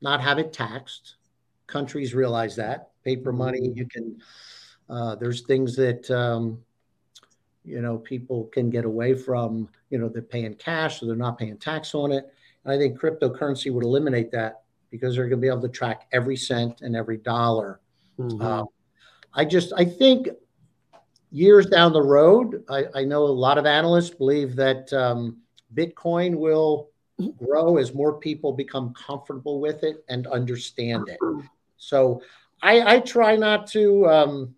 not 0.00 0.20
have 0.20 0.38
it 0.38 0.52
taxed 0.52 1.16
countries 1.66 2.14
realize 2.14 2.56
that 2.56 2.90
paper 3.04 3.32
money. 3.32 3.60
Mm-hmm. 3.60 3.78
You 3.78 3.86
can 3.86 4.22
uh, 4.88 5.14
there's 5.14 5.42
things 5.42 5.76
that 5.76 6.10
um, 6.10 6.58
you 7.64 7.80
know 7.80 7.98
people 7.98 8.44
can 8.46 8.70
get 8.70 8.84
away 8.84 9.14
from. 9.14 9.68
You 9.90 9.98
know 9.98 10.08
they're 10.08 10.22
paying 10.22 10.54
cash, 10.54 11.00
so 11.00 11.06
they're 11.06 11.16
not 11.16 11.38
paying 11.38 11.56
tax 11.58 11.94
on 11.94 12.12
it. 12.12 12.32
And 12.64 12.74
I 12.74 12.78
think 12.78 12.98
cryptocurrency 12.98 13.72
would 13.72 13.84
eliminate 13.84 14.30
that 14.32 14.62
because 14.90 15.14
they're 15.14 15.28
going 15.28 15.40
to 15.40 15.42
be 15.42 15.48
able 15.48 15.62
to 15.62 15.68
track 15.68 16.08
every 16.12 16.36
cent 16.36 16.80
and 16.82 16.96
every 16.96 17.16
dollar. 17.16 17.80
Mm-hmm. 18.20 18.42
Um, 18.42 18.66
I 19.34 19.44
just 19.44 19.72
I 19.76 19.84
think 19.84 20.28
years 21.30 21.66
down 21.66 21.92
the 21.92 22.02
road, 22.02 22.64
I, 22.68 22.84
I 22.94 23.04
know 23.04 23.22
a 23.22 23.26
lot 23.26 23.58
of 23.58 23.66
analysts 23.66 24.10
believe 24.10 24.56
that 24.56 24.92
um, 24.92 25.38
Bitcoin 25.74 26.34
will 26.34 26.90
grow 27.38 27.76
as 27.76 27.94
more 27.94 28.18
people 28.18 28.52
become 28.52 28.92
comfortable 28.94 29.60
with 29.60 29.84
it 29.84 30.04
and 30.08 30.26
understand 30.26 31.08
it. 31.08 31.18
So 31.76 32.22
I, 32.62 32.96
I 32.96 33.00
try 33.00 33.36
not 33.36 33.66
to. 33.68 34.06
Um, 34.06 34.54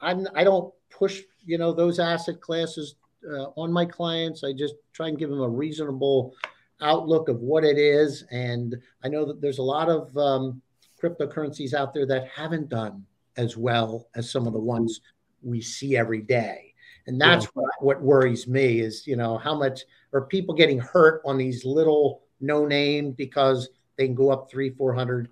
I'm 0.00 0.26
I 0.34 0.44
don't 0.44 0.72
push 0.90 1.22
you 1.44 1.58
know 1.58 1.72
those 1.72 1.98
asset 1.98 2.40
classes 2.40 2.96
uh, 3.28 3.46
on 3.56 3.72
my 3.72 3.84
clients. 3.84 4.44
I 4.44 4.52
just 4.52 4.74
try 4.92 5.08
and 5.08 5.18
give 5.18 5.30
them 5.30 5.40
a 5.40 5.48
reasonable 5.48 6.34
outlook 6.80 7.28
of 7.28 7.40
what 7.40 7.64
it 7.64 7.78
is. 7.78 8.24
And 8.30 8.76
I 9.02 9.08
know 9.08 9.24
that 9.24 9.40
there's 9.40 9.58
a 9.58 9.62
lot 9.62 9.88
of 9.88 10.16
um, 10.16 10.62
cryptocurrencies 11.08 11.74
out 11.74 11.94
there 11.94 12.06
that 12.06 12.28
haven't 12.28 12.68
done 12.68 13.04
as 13.36 13.56
well 13.56 14.08
as 14.14 14.30
some 14.30 14.46
of 14.46 14.52
the 14.52 14.58
ones 14.58 15.00
we 15.42 15.60
see 15.60 15.96
every 15.96 16.22
day. 16.22 16.74
And 17.06 17.20
that's 17.20 17.44
yeah. 17.44 17.50
what, 17.54 17.70
what 17.80 18.02
worries 18.02 18.48
me 18.48 18.80
is, 18.80 19.06
you 19.06 19.16
know, 19.16 19.38
how 19.38 19.54
much 19.54 19.82
are 20.12 20.22
people 20.22 20.54
getting 20.54 20.78
hurt 20.78 21.22
on 21.24 21.38
these 21.38 21.64
little 21.64 22.22
no 22.40 22.66
name 22.66 23.12
because 23.12 23.68
they 23.96 24.06
can 24.06 24.14
go 24.14 24.30
up 24.30 24.50
three, 24.50 24.70
400, 24.70 25.28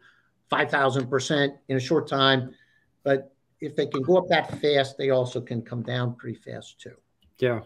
5,000% 0.50 1.58
in 1.68 1.76
a 1.76 1.80
short 1.80 2.08
time. 2.08 2.54
But 3.02 3.34
if 3.60 3.74
they 3.74 3.86
can 3.86 4.02
go 4.02 4.18
up 4.18 4.28
that 4.28 4.60
fast, 4.60 4.96
they 4.96 5.10
also 5.10 5.40
can 5.40 5.62
come 5.62 5.82
down 5.82 6.14
pretty 6.14 6.38
fast 6.38 6.80
too. 6.80 6.94
Yeah. 7.38 7.60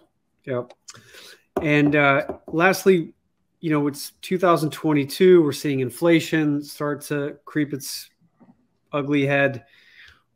Yeah. 0.44 0.62
And 1.61 1.94
uh, 1.94 2.38
lastly, 2.46 3.12
you 3.61 3.70
know, 3.70 3.86
it's 3.88 4.12
2022. 4.22 5.42
We're 5.42 5.52
seeing 5.52 5.80
inflation 5.80 6.62
start 6.62 7.00
to 7.02 7.36
creep 7.44 7.72
its 7.72 8.11
ugly 8.92 9.26
head. 9.26 9.64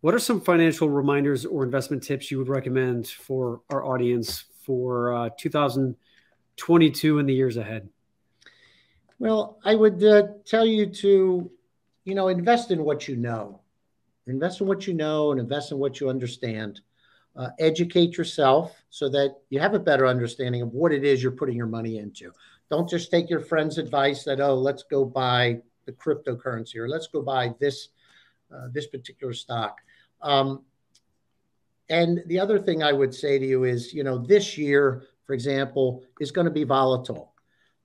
What 0.01 0.15
are 0.15 0.19
some 0.19 0.41
financial 0.41 0.89
reminders 0.89 1.47
or 1.47 1.63
investment 1.63 2.03
tips 2.03 2.31
you 2.31 2.39
would 2.39 2.49
recommend 2.49 3.07
for 3.07 3.61
our 3.71 3.85
audience 3.85 4.45
for 4.65 5.15
uh, 5.15 5.31
2022 5.39 7.19
and 7.19 7.29
the 7.29 7.33
years 7.33 7.57
ahead? 7.57 7.89
Well, 9.21 9.61
I 9.65 9.77
would 9.77 10.03
uh, 10.03 10.25
tell 10.45 10.67
you 10.67 10.87
to, 10.87 11.49
you 12.05 12.15
know, 12.15 12.27
invest 12.27 12.73
in 12.73 12.83
what 12.83 13.07
you 13.07 13.15
know. 13.15 13.61
Invest 14.27 14.61
in 14.61 14.67
what 14.67 14.87
you 14.89 14.95
know 14.95 15.31
and 15.31 15.41
invest 15.41 15.71
in 15.71 15.79
what 15.79 16.01
you 16.01 16.09
understand. 16.09 16.81
Uh, 17.37 17.49
educate 17.61 18.17
yourself 18.17 18.83
so 18.91 19.09
that 19.09 19.37
you 19.49 19.61
have 19.61 19.75
a 19.75 19.79
better 19.79 20.07
understanding 20.07 20.63
of 20.63 20.73
what 20.73 20.93
it 20.93 21.05
is 21.05 21.23
you're 21.23 21.33
putting 21.33 21.57
your 21.57 21.67
money 21.67 21.99
into. 21.99 22.33
Don't 22.73 22.89
just 22.89 23.11
take 23.11 23.29
your 23.29 23.41
friend's 23.41 23.77
advice 23.77 24.25
that, 24.25 24.41
oh, 24.41 24.55
let's 24.55 24.83
go 24.83 25.05
buy 25.05 25.59
the 25.85 25.93
cryptocurrency 25.93 26.77
or 26.77 26.89
let's 26.89 27.07
go 27.07 27.21
buy 27.21 27.53
this 27.61 27.89
uh, 28.51 28.69
this 28.73 28.87
particular 28.87 29.35
stock. 29.35 29.77
Um, 30.23 30.63
and 31.91 32.23
the 32.29 32.41
other 32.41 32.59
thing 32.59 32.83
I 32.83 32.95
would 32.95 33.15
say 33.15 33.39
to 33.39 33.47
you 33.47 33.65
is, 33.65 33.93
you 33.93 34.05
know, 34.05 34.17
this 34.17 34.57
year, 34.57 35.03
for 35.27 35.35
example, 35.35 36.03
is 36.19 36.31
going 36.31 36.47
to 36.47 36.51
be 36.51 36.65
volatile. 36.65 37.35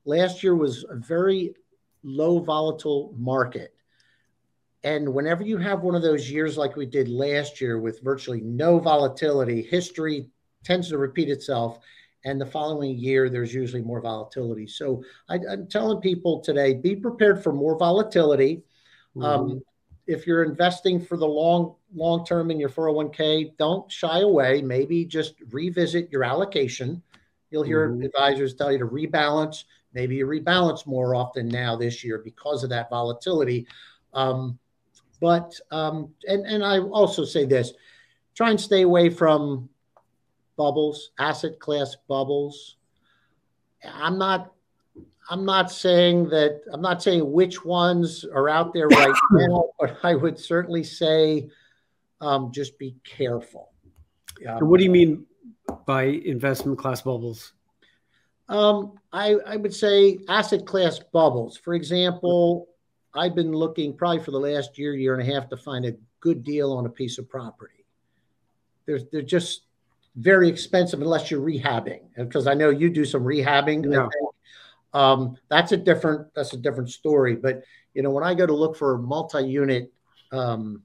Last 0.05 0.41
year 0.41 0.55
was 0.55 0.85
a 0.89 0.95
very 0.95 1.53
low 2.01 2.39
volatile 2.39 3.13
market. 3.17 3.73
And 4.85 5.13
whenever 5.13 5.43
you 5.43 5.57
have 5.57 5.81
one 5.81 5.95
of 5.95 6.01
those 6.01 6.31
years 6.31 6.57
like 6.57 6.77
we 6.77 6.85
did 6.85 7.09
last 7.09 7.59
year 7.59 7.77
with 7.77 8.01
virtually 8.01 8.39
no 8.39 8.79
volatility, 8.79 9.63
history 9.63 10.29
tends 10.63 10.87
to 10.89 10.97
repeat 10.97 11.27
itself. 11.27 11.79
And 12.27 12.41
the 12.41 12.45
following 12.45 12.97
year, 12.97 13.29
there's 13.29 13.53
usually 13.53 13.81
more 13.81 14.01
volatility. 14.01 14.67
So 14.67 15.01
I, 15.29 15.35
am 15.35 15.67
telling 15.67 16.01
people 16.01 16.41
today 16.41 16.73
be 16.73 16.93
prepared 16.93 17.41
for 17.41 17.53
more 17.53 17.77
volatility. 17.77 18.63
Mm-hmm. 19.15 19.23
Um, 19.23 19.61
if 20.07 20.27
you're 20.27 20.43
investing 20.43 20.99
for 20.99 21.15
the 21.15 21.25
long 21.25 21.75
long 21.95 22.25
term 22.25 22.51
in 22.51 22.59
your 22.59 22.69
401k, 22.69 23.55
don't 23.57 23.89
shy 23.89 24.19
away. 24.19 24.61
Maybe 24.61 25.05
just 25.05 25.35
revisit 25.51 26.11
your 26.11 26.25
allocation. 26.25 27.01
You'll 27.49 27.63
hear 27.63 27.89
mm-hmm. 27.89 28.03
advisors 28.03 28.55
tell 28.55 28.73
you 28.73 28.79
to 28.79 28.87
rebalance. 28.87 29.63
Maybe 29.93 30.17
you 30.17 30.27
rebalance 30.27 30.85
more 30.85 31.15
often 31.15 31.47
now 31.47 31.77
this 31.77 32.03
year 32.03 32.21
because 32.21 32.61
of 32.65 32.69
that 32.71 32.89
volatility. 32.89 33.67
Um, 34.13 34.59
but 35.21 35.57
um, 35.71 36.13
and 36.27 36.45
and 36.45 36.61
I 36.61 36.79
also 36.79 37.23
say 37.23 37.45
this: 37.45 37.71
try 38.35 38.49
and 38.49 38.59
stay 38.59 38.81
away 38.81 39.09
from 39.09 39.69
bubbles, 40.57 41.11
asset 41.19 41.59
class 41.59 41.95
bubbles. 42.07 42.77
I'm 43.83 44.17
not 44.17 44.51
I'm 45.29 45.45
not 45.45 45.71
saying 45.71 46.29
that 46.29 46.61
I'm 46.71 46.81
not 46.81 47.03
saying 47.03 47.31
which 47.31 47.63
ones 47.63 48.25
are 48.25 48.49
out 48.49 48.73
there 48.73 48.87
right 48.87 49.15
now, 49.31 49.65
but 49.79 49.97
I 50.03 50.15
would 50.15 50.39
certainly 50.39 50.83
say 50.83 51.49
um, 52.21 52.51
just 52.51 52.79
be 52.79 52.95
careful. 53.03 53.71
Um, 54.47 54.69
what 54.69 54.77
do 54.77 54.83
you 54.83 54.89
mean 54.89 55.25
by 55.85 56.03
investment 56.03 56.77
class 56.79 57.01
bubbles? 57.01 57.53
Um, 58.49 58.97
I, 59.11 59.35
I 59.45 59.57
would 59.57 59.73
say 59.73 60.19
asset 60.29 60.65
class 60.65 60.99
bubbles. 60.99 61.57
For 61.57 61.73
example, 61.73 62.67
I've 63.13 63.35
been 63.35 63.51
looking 63.51 63.95
probably 63.95 64.23
for 64.23 64.31
the 64.31 64.39
last 64.39 64.77
year, 64.77 64.93
year 64.93 65.17
and 65.17 65.29
a 65.29 65.33
half 65.33 65.49
to 65.49 65.57
find 65.57 65.85
a 65.85 65.95
good 66.21 66.43
deal 66.43 66.71
on 66.71 66.85
a 66.85 66.89
piece 66.89 67.17
of 67.17 67.27
property. 67.27 67.85
They're, 68.85 69.01
they're 69.11 69.21
just 69.21 69.66
very 70.17 70.49
expensive 70.49 71.01
unless 71.01 71.31
you're 71.31 71.41
rehabbing. 71.41 72.01
Because 72.17 72.47
I 72.47 72.53
know 72.53 72.69
you 72.69 72.89
do 72.89 73.05
some 73.05 73.23
rehabbing. 73.23 73.91
Yeah. 73.91 74.09
Um, 74.93 75.37
that's 75.49 75.71
a 75.71 75.77
different 75.77 76.33
that's 76.33 76.53
a 76.53 76.57
different 76.57 76.89
story. 76.89 77.35
But 77.35 77.63
you 77.93 78.01
know, 78.01 78.09
when 78.11 78.23
I 78.23 78.33
go 78.33 78.45
to 78.45 78.53
look 78.53 78.75
for 78.75 78.97
multi-unit 78.97 79.91
um, 80.31 80.81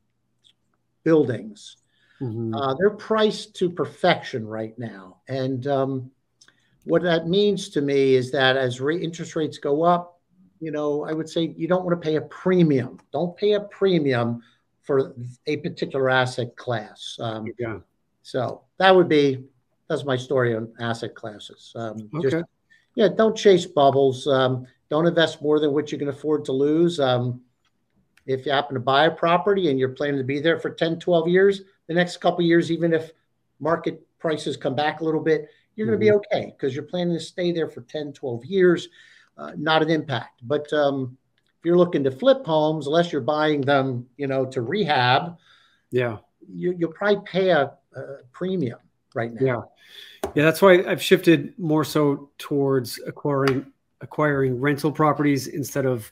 buildings, 1.03 1.76
mm-hmm. 2.20 2.55
uh, 2.55 2.74
they're 2.74 2.91
priced 2.91 3.57
to 3.57 3.70
perfection 3.70 4.47
right 4.47 4.78
now. 4.78 5.18
And 5.28 5.66
um, 5.66 6.11
what 6.85 7.03
that 7.03 7.28
means 7.28 7.70
to 7.70 7.80
me 7.80 8.14
is 8.14 8.30
that 8.33 8.57
as 8.57 8.80
re- 8.80 9.03
interest 9.03 9.37
rates 9.37 9.59
go 9.59 9.83
up, 9.83 10.20
you 10.61 10.70
know, 10.70 11.05
I 11.05 11.12
would 11.12 11.28
say 11.28 11.55
you 11.57 11.68
don't 11.68 11.85
want 11.85 12.01
to 12.01 12.07
pay 12.07 12.16
a 12.16 12.22
premium. 12.22 12.99
Don't 13.12 13.37
pay 13.37 13.53
a 13.53 13.61
premium 13.61 14.43
for 14.83 15.14
a 15.47 15.57
particular 15.59 16.11
asset 16.11 16.57
class. 16.57 17.16
Um, 17.20 17.47
yeah. 17.59 17.78
So 18.23 18.62
that 18.79 18.95
would 18.95 19.09
be 19.09 19.45
that's 19.89 20.05
my 20.05 20.16
story 20.16 20.55
on 20.57 20.73
asset 20.81 21.14
classes. 21.14 21.73
Um, 21.75 22.09
okay. 22.14 22.31
Just 22.31 22.45
yeah, 22.95 23.09
don't 23.09 23.37
chase 23.37 23.66
bubbles. 23.66 24.27
Um, 24.27 24.66
don't 24.91 25.07
invest 25.07 25.41
more 25.41 25.59
than 25.59 25.73
what 25.73 25.91
you 25.91 25.99
can 25.99 26.09
afford 26.09 26.45
to 26.47 26.53
lose. 26.53 27.01
Um, 27.01 27.41
if 28.27 28.47
you 28.47 28.53
happen 28.53 28.75
to 28.75 28.81
buy 28.81 29.07
a 29.07 29.11
property 29.11 29.70
and 29.70 29.79
you're 29.79 29.91
planning 29.91 30.18
to 30.18 30.25
be 30.25 30.41
there 30.41 30.59
for 30.59 30.70
10, 30.70 30.99
12 30.99 31.29
years, 31.29 31.62
the 31.89 31.95
next 31.95 32.18
couple 32.18 32.45
years, 32.45 32.70
even 32.70 32.93
if 32.93 33.11
market 33.59 34.07
prices 34.18 34.57
come 34.57 34.75
back 34.75 35.01
a 35.01 35.05
little 35.05 35.20
bit, 35.20 35.49
you're 35.75 35.87
mm-hmm. 35.87 35.95
going 35.95 36.01
to 36.01 36.20
be 36.20 36.37
okay 36.37 36.55
because 36.57 36.75
you're 36.75 36.85
planning 36.85 37.14
to 37.14 37.20
stay 37.20 37.53
there 37.53 37.68
for 37.68 37.81
10, 37.83 38.12
12 38.12 38.45
years, 38.45 38.89
uh, 39.39 39.53
not 39.57 39.83
an 39.83 39.91
impact. 39.91 40.41
But 40.43 40.73
um, 40.73 41.16
if 41.59 41.64
you're 41.64 41.79
looking 41.79 42.05
to 42.05 42.11
flip 42.11 42.45
homes, 42.45 42.87
unless 42.87 43.12
you're 43.12 43.23
buying 43.23 43.62
them, 43.62 44.07
you 44.16 44.27
know, 44.27 44.45
to 44.47 44.62
rehab, 44.62 45.39
yeah, 45.91 46.18
you, 46.49 46.77
will 46.79 46.93
probably 46.93 47.23
pay 47.25 47.51
a 47.51 47.73
premium 48.32 48.78
right 49.14 49.32
now. 49.32 49.40
Yeah. 49.45 49.61
Yeah, 50.34 50.45
that's 50.45 50.62
why 50.62 50.84
I've 50.84 51.03
shifted 51.03 51.53
more 51.59 51.84
so 51.84 52.30
towards 52.38 53.01
acquiring 53.07 53.66
acquiring 54.03 54.61
rental 54.61 54.93
properties 54.93 55.47
instead 55.47 55.86
of 55.86 56.11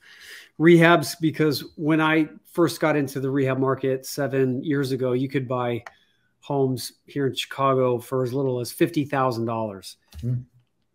rehabs 0.59 1.16
because 1.20 1.64
when 1.76 2.01
I 2.01 2.28
first 2.45 2.81
got 2.81 2.97
into 2.97 3.20
the 3.20 3.31
rehab 3.31 3.59
market 3.59 4.07
7 4.07 4.62
years 4.62 4.93
ago, 4.93 5.12
you 5.12 5.28
could 5.28 5.49
buy 5.49 5.85
homes 6.41 6.93
here 7.07 7.26
in 7.26 7.35
Chicago 7.35 7.99
for 7.99 8.22
as 8.22 8.33
little 8.33 8.61
as 8.61 8.72
$50,000. 8.72 9.97
Mm. 10.22 10.45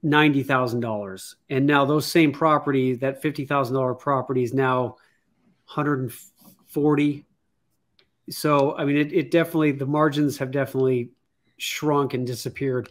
$90,000. 0.03 1.36
And 1.49 1.65
now 1.65 1.83
those 1.83 2.05
same 2.05 2.31
property, 2.31 2.93
that 2.95 3.23
$50,000 3.23 3.99
property 3.99 4.43
is 4.43 4.53
now 4.53 4.97
140. 5.73 7.25
So, 8.30 8.76
I 8.76 8.86
mean, 8.86 8.97
it, 8.97 9.13
it 9.13 9.32
definitely, 9.32 9.71
the 9.71 9.86
margins 9.86 10.38
have 10.39 10.51
definitely 10.51 11.11
shrunk 11.57 12.13
and 12.13 12.26
disappeared. 12.26 12.89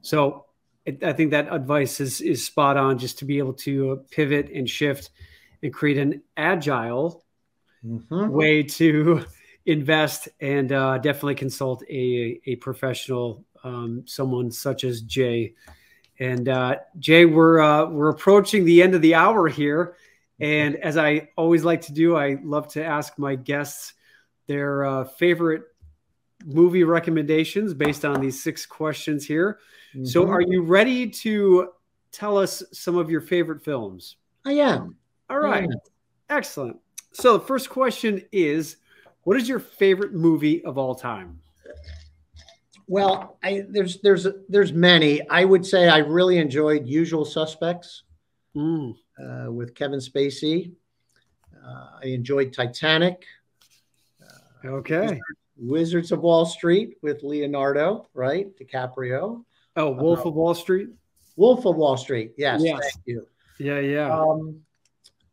So 0.00 0.44
it, 0.84 1.02
I 1.02 1.12
think 1.12 1.30
that 1.30 1.52
advice 1.52 2.00
is 2.00 2.20
is 2.20 2.44
spot 2.44 2.76
on. 2.76 2.98
Just 2.98 3.18
to 3.18 3.24
be 3.24 3.38
able 3.38 3.54
to 3.54 4.04
pivot 4.10 4.50
and 4.50 4.68
shift 4.68 5.10
and 5.62 5.72
create 5.72 5.98
an 5.98 6.22
agile 6.36 7.24
mm-hmm. 7.84 8.28
way 8.28 8.62
to 8.62 9.24
invest 9.66 10.28
and 10.40 10.72
uh, 10.72 10.98
definitely 10.98 11.36
consult 11.36 11.82
a 11.88 12.40
a 12.46 12.56
professional, 12.56 13.44
um, 13.64 14.02
someone 14.06 14.50
such 14.50 14.84
as 14.84 15.00
Jay. 15.02 15.54
And 16.20 16.48
uh, 16.48 16.76
Jay, 16.98 17.24
we're 17.24 17.60
uh, 17.60 17.86
we're 17.86 18.10
approaching 18.10 18.64
the 18.64 18.82
end 18.82 18.94
of 18.94 19.02
the 19.02 19.14
hour 19.14 19.48
here, 19.48 19.96
And 20.38 20.76
as 20.76 20.96
I 20.96 21.30
always 21.36 21.64
like 21.64 21.80
to 21.82 21.92
do, 21.92 22.16
I 22.16 22.38
love 22.42 22.68
to 22.74 22.84
ask 22.84 23.18
my 23.18 23.36
guests 23.36 23.94
their 24.46 24.84
uh, 24.84 25.04
favorite 25.04 25.62
movie 26.44 26.84
recommendations 26.84 27.74
based 27.74 28.04
on 28.04 28.20
these 28.20 28.42
six 28.42 28.66
questions 28.66 29.26
here. 29.26 29.58
Mm-hmm. 29.94 30.04
So, 30.04 30.28
are 30.28 30.40
you 30.40 30.62
ready 30.62 31.08
to 31.08 31.70
tell 32.12 32.36
us 32.36 32.62
some 32.72 32.96
of 32.96 33.10
your 33.10 33.20
favorite 33.20 33.64
films? 33.64 34.16
I 34.44 34.52
am. 34.52 34.96
All 35.30 35.38
right. 35.38 35.68
Excellent. 36.28 36.78
So, 37.12 37.38
the 37.38 37.44
first 37.44 37.70
question 37.70 38.22
is 38.32 38.76
What 39.22 39.36
is 39.36 39.48
your 39.48 39.60
favorite 39.60 40.12
movie 40.12 40.64
of 40.64 40.78
all 40.78 40.94
time? 40.94 41.40
Well, 42.86 43.38
I, 43.42 43.64
there's 43.68 44.00
there's 44.02 44.26
there's 44.48 44.72
many. 44.72 45.26
I 45.28 45.44
would 45.44 45.64
say 45.64 45.88
I 45.88 45.98
really 45.98 46.38
enjoyed 46.38 46.86
Usual 46.86 47.24
Suspects 47.24 48.02
mm. 48.54 48.94
uh, 49.18 49.50
with 49.50 49.74
Kevin 49.74 50.00
Spacey. 50.00 50.72
Uh, 51.66 51.86
I 52.02 52.08
enjoyed 52.08 52.52
Titanic. 52.52 53.24
Uh, 54.64 54.68
okay. 54.68 55.20
Wizards 55.56 56.12
of 56.12 56.20
Wall 56.20 56.46
Street 56.46 56.96
with 57.02 57.22
Leonardo, 57.22 58.08
right? 58.14 58.48
DiCaprio. 58.58 59.44
Oh, 59.76 59.90
Wolf 59.90 60.24
of 60.24 60.34
Wall 60.34 60.54
Street. 60.54 60.88
Wolf 61.36 61.64
of 61.66 61.76
Wall 61.76 61.96
Street. 61.96 62.32
Yes. 62.36 62.60
yes. 62.64 62.80
Thank 62.80 63.06
you. 63.06 63.26
Yeah, 63.58 63.80
yeah. 63.80 64.12
Um, 64.12 64.60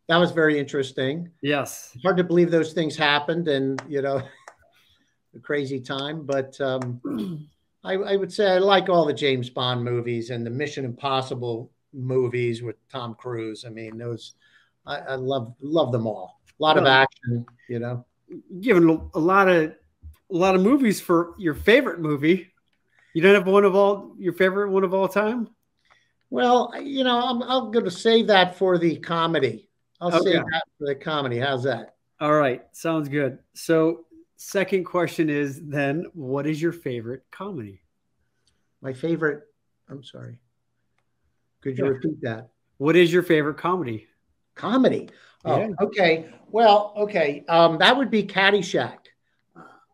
that 0.08 0.18
was 0.18 0.32
very 0.32 0.60
interesting. 0.60 1.30
Yes. 1.42 1.96
Hard 2.04 2.18
to 2.18 2.24
believe 2.24 2.52
those 2.52 2.74
things 2.74 2.96
happened, 2.96 3.48
and 3.48 3.82
you 3.88 4.02
know, 4.02 4.22
a 5.36 5.40
crazy 5.40 5.80
time. 5.80 6.26
But 6.26 6.60
um, 6.60 7.50
I, 7.84 7.94
I, 7.94 8.16
would 8.16 8.32
say 8.32 8.52
I 8.52 8.58
like 8.58 8.90
all 8.90 9.06
the 9.06 9.14
James 9.14 9.50
Bond 9.50 9.84
movies 9.84 10.30
and 10.30 10.46
the 10.46 10.50
Mission 10.50 10.86
Impossible 10.86 11.72
movies 11.94 12.62
with 12.62 12.76
Tom 12.90 13.16
Cruise. 13.16 13.64
I 13.66 13.70
mean, 13.70 13.98
those 13.98 14.36
I, 14.86 14.98
I 14.98 15.16
love 15.16 15.54
love 15.62 15.92
them 15.92 16.08
all. 16.08 16.42
A 16.60 16.64
lot 16.64 16.78
of 16.78 16.86
action, 16.86 17.46
you 17.70 17.80
know. 17.80 18.06
Given 18.62 19.10
a 19.14 19.20
lot 19.20 19.50
of 19.50 19.74
a 20.32 20.36
lot 20.36 20.56
of 20.56 20.62
movies 20.62 21.02
for 21.02 21.34
your 21.38 21.54
favorite 21.54 22.00
movie. 22.00 22.52
You 23.14 23.22
don't 23.22 23.36
have 23.36 23.48
one 23.48 23.66
of 23.66 23.76
all 23.76 24.16
your 24.18 24.34
favorite 24.34 24.70
one 24.70 24.84
of 24.84 24.94
all 24.94 25.08
time. 25.08 25.50
Well, 26.30 26.74
you 26.82 27.04
know, 27.04 27.20
I'm, 27.20 27.44
I'm 27.44 27.72
going 27.72 27.84
to 27.84 27.92
save 27.92 28.28
that 28.28 28.58
for 28.58 28.78
the 28.78 28.96
comedy. 28.98 29.70
I'll 30.00 30.16
okay. 30.16 30.32
save 30.32 30.46
that 30.52 30.64
for 30.78 30.88
the 30.88 30.96
comedy. 30.96 31.38
How's 31.38 31.64
that? 31.64 31.96
All 32.22 32.34
right, 32.34 32.64
sounds 32.72 33.10
good. 33.10 33.40
So, 33.54 34.06
second 34.38 34.86
question 34.86 35.30
is 35.30 35.62
then, 35.62 36.06
what 36.14 36.48
is 36.48 36.62
your 36.62 36.72
favorite 36.72 37.24
comedy? 37.32 37.82
My 38.82 38.94
favorite. 38.94 39.44
I'm 39.90 40.04
sorry. 40.04 40.40
Could 41.62 41.78
you 41.78 41.84
yeah. 41.84 41.92
repeat 41.92 42.22
that? 42.22 42.50
What 42.78 42.96
is 42.96 43.12
your 43.12 43.24
favorite 43.24 43.58
comedy? 43.58 44.08
Comedy. 44.62 45.09
Oh, 45.43 45.57
yeah. 45.57 45.70
okay. 45.82 46.30
Well, 46.51 46.93
okay. 46.95 47.43
Um, 47.49 47.80
that 47.80 47.97
would 47.97 48.12
be 48.12 48.24
Caddyshack. 48.24 48.99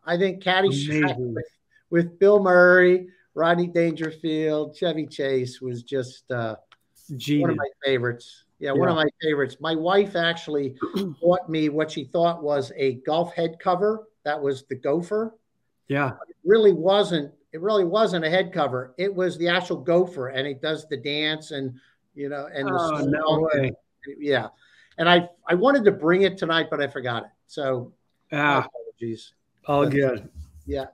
I 0.06 0.18
think 0.18 0.44
Caddyshack 0.44 1.16
with, 1.18 1.46
with, 1.90 2.20
Bill 2.20 2.44
Murray, 2.44 3.08
Rodney 3.34 3.68
Dangerfield, 3.68 4.76
Chevy 4.76 5.08
Chase 5.08 5.62
was 5.62 5.84
just 5.84 6.30
uh, 6.32 6.56
one 7.10 7.50
of 7.50 7.56
my 7.56 7.70
favorites. 7.84 8.44
Yeah, 8.60 8.72
yeah, 8.74 8.80
one 8.80 8.90
of 8.90 8.96
my 8.96 9.08
favorites. 9.22 9.58
My 9.62 9.76
wife 9.76 10.16
actually 10.18 10.76
bought 11.22 11.50
me 11.50 11.70
what 11.70 11.92
she 11.92 12.06
thought 12.06 12.44
was 12.44 12.74
a 12.76 12.96
golf 13.06 13.34
head 13.34 13.58
cover. 13.60 14.08
That 14.26 14.42
was 14.42 14.66
the 14.66 14.76
gopher. 14.76 15.36
Yeah. 15.88 16.10
It 16.28 16.36
really 16.44 16.74
wasn't. 16.74 17.32
It 17.54 17.62
really 17.62 17.86
wasn't 17.86 18.26
a 18.26 18.30
head 18.30 18.52
cover. 18.52 18.94
It 18.98 19.14
was 19.14 19.38
the 19.38 19.48
actual 19.48 19.78
gopher, 19.78 20.28
and 20.30 20.46
it 20.46 20.62
does 20.62 20.88
the 20.90 20.98
dance 20.98 21.52
and 21.52 21.80
you 22.16 22.28
know 22.28 22.50
and 22.54 22.70
oh, 22.70 22.98
the 22.98 23.06
no 23.10 23.50
way. 23.54 23.72
Yeah. 24.20 24.48
And 24.98 25.10
I 25.10 25.30
I 25.48 25.56
wanted 25.56 25.86
to 25.86 25.92
bring 25.92 26.24
it 26.24 26.38
tonight, 26.38 26.68
but 26.70 26.82
I 26.82 26.88
forgot 26.88 27.24
it. 27.24 27.30
So 27.48 27.94
ah. 28.32 28.68
apologies. 28.68 29.34
All 29.66 29.88
good. 29.88 30.30
Yeah. 30.66 30.86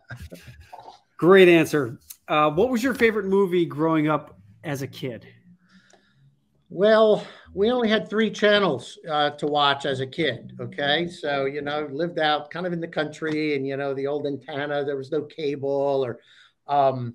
Great 1.18 1.48
answer. 1.48 2.00
Uh, 2.28 2.50
what 2.52 2.70
was 2.70 2.84
your 2.84 2.94
favorite 2.94 3.26
movie 3.26 3.66
growing 3.66 4.08
up 4.08 4.38
as 4.64 4.82
a 4.82 4.88
kid? 4.88 5.28
Well, 6.70 7.26
we 7.54 7.72
only 7.72 7.88
had 7.88 8.10
three 8.10 8.32
channels 8.32 8.98
uh, 9.10 9.30
to 9.32 9.46
watch 9.46 9.86
as 9.86 10.00
a 10.00 10.08
kid. 10.08 10.54
Okay. 10.60 11.08
So, 11.08 11.46
you 11.46 11.62
know, 11.62 11.88
lived 11.92 12.18
out 12.18 12.50
kind 12.50 12.66
of 12.66 12.74
in 12.74 12.80
the 12.80 12.88
country 12.88 13.56
and, 13.56 13.68
you 13.68 13.78
know, 13.78 13.94
the 13.94 14.08
old 14.08 14.26
antenna, 14.26 14.84
there 14.84 14.98
was 14.98 15.12
no 15.12 15.22
cable 15.22 16.04
or, 16.04 16.20
um, 16.68 17.14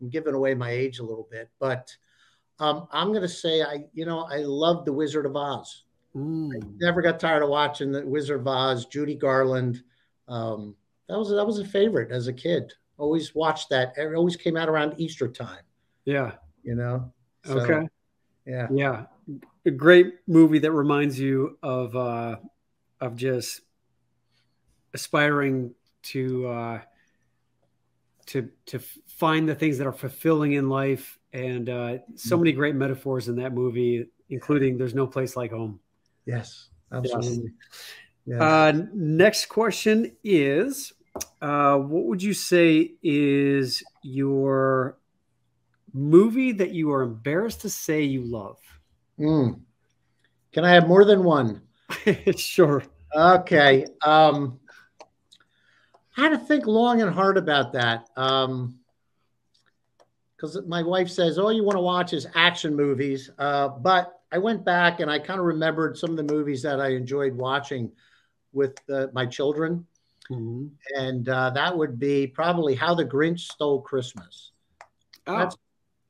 I'm 0.00 0.10
giving 0.10 0.34
away 0.34 0.54
my 0.54 0.70
age 0.70 0.98
a 0.98 1.04
little 1.04 1.26
bit, 1.30 1.48
but 1.58 1.96
um, 2.58 2.88
I'm 2.92 3.08
going 3.08 3.22
to 3.22 3.28
say 3.28 3.62
I, 3.62 3.84
you 3.92 4.06
know, 4.06 4.20
I 4.20 4.38
love 4.38 4.84
The 4.84 4.92
Wizard 4.92 5.26
of 5.26 5.36
Oz. 5.36 5.84
I 6.16 6.60
never 6.76 7.02
got 7.02 7.18
tired 7.18 7.42
of 7.42 7.48
watching 7.48 7.90
The 7.90 8.06
Wizard 8.06 8.40
of 8.40 8.46
Oz, 8.46 8.86
Judy 8.86 9.16
Garland. 9.16 9.82
Um, 10.28 10.76
that 11.08 11.18
was 11.18 11.30
that 11.30 11.44
was 11.44 11.58
a 11.58 11.64
favorite 11.64 12.12
as 12.12 12.28
a 12.28 12.32
kid. 12.32 12.72
Always 12.98 13.34
watched 13.34 13.68
that. 13.70 13.94
It 13.96 14.14
always 14.14 14.36
came 14.36 14.56
out 14.56 14.68
around 14.68 14.94
Easter 14.96 15.26
time. 15.26 15.64
Yeah. 16.04 16.32
You 16.62 16.76
know. 16.76 17.12
So, 17.44 17.58
okay. 17.58 17.88
Yeah. 18.46 18.68
Yeah. 18.72 19.06
A 19.66 19.70
great 19.70 20.14
movie 20.28 20.60
that 20.60 20.70
reminds 20.70 21.18
you 21.18 21.58
of 21.62 21.96
uh 21.96 22.36
of 23.00 23.16
just 23.16 23.62
aspiring 24.92 25.74
to 26.04 26.46
uh 26.46 26.80
to 28.26 28.48
to 28.66 28.78
find 29.06 29.48
the 29.48 29.54
things 29.54 29.78
that 29.78 29.86
are 29.86 29.92
fulfilling 29.92 30.52
in 30.52 30.68
life 30.68 31.18
and 31.32 31.68
uh 31.68 31.98
so 32.14 32.36
many 32.36 32.52
great 32.52 32.74
metaphors 32.74 33.28
in 33.28 33.36
that 33.36 33.52
movie 33.52 34.06
including 34.30 34.78
there's 34.78 34.94
no 34.94 35.06
place 35.06 35.36
like 35.36 35.50
home 35.50 35.78
yes 36.26 36.68
absolutely 36.92 37.52
yes. 38.26 38.40
Uh, 38.40 38.72
next 38.94 39.46
question 39.46 40.16
is 40.24 40.92
uh, 41.40 41.76
what 41.76 42.04
would 42.04 42.22
you 42.22 42.34
say 42.34 42.94
is 43.02 43.82
your 44.02 44.98
movie 45.92 46.52
that 46.52 46.70
you 46.70 46.90
are 46.90 47.02
embarrassed 47.02 47.60
to 47.62 47.70
say 47.70 48.02
you 48.02 48.22
love? 48.22 48.58
Mm. 49.18 49.60
Can 50.52 50.64
I 50.64 50.72
have 50.72 50.88
more 50.88 51.04
than 51.04 51.22
one? 51.22 51.62
sure. 52.36 52.82
Okay. 53.14 53.86
Um, 54.02 54.58
I 56.16 56.22
had 56.22 56.28
to 56.30 56.38
think 56.38 56.66
long 56.66 57.02
and 57.02 57.12
hard 57.12 57.36
about 57.36 57.72
that. 57.72 58.08
Um, 58.16 58.78
because 60.36 60.60
my 60.66 60.82
wife 60.82 61.08
says 61.08 61.38
all 61.38 61.52
you 61.52 61.64
want 61.64 61.76
to 61.76 61.80
watch 61.80 62.12
is 62.12 62.26
action 62.34 62.74
movies. 62.76 63.30
Uh, 63.38 63.68
but 63.68 64.20
I 64.30 64.38
went 64.38 64.64
back 64.64 65.00
and 65.00 65.10
I 65.10 65.18
kind 65.18 65.40
of 65.40 65.46
remembered 65.46 65.96
some 65.96 66.10
of 66.10 66.16
the 66.16 66.34
movies 66.34 66.62
that 66.62 66.80
I 66.80 66.88
enjoyed 66.88 67.34
watching 67.34 67.92
with 68.52 68.78
uh, 68.90 69.06
my 69.12 69.26
children. 69.26 69.86
Mm-hmm. 70.30 70.66
And 70.96 71.28
uh, 71.28 71.50
that 71.50 71.76
would 71.76 71.98
be 71.98 72.26
probably 72.26 72.74
How 72.74 72.94
the 72.94 73.04
Grinch 73.04 73.40
Stole 73.40 73.80
Christmas. 73.80 74.52
Oh. 75.26 75.38
That's, 75.38 75.56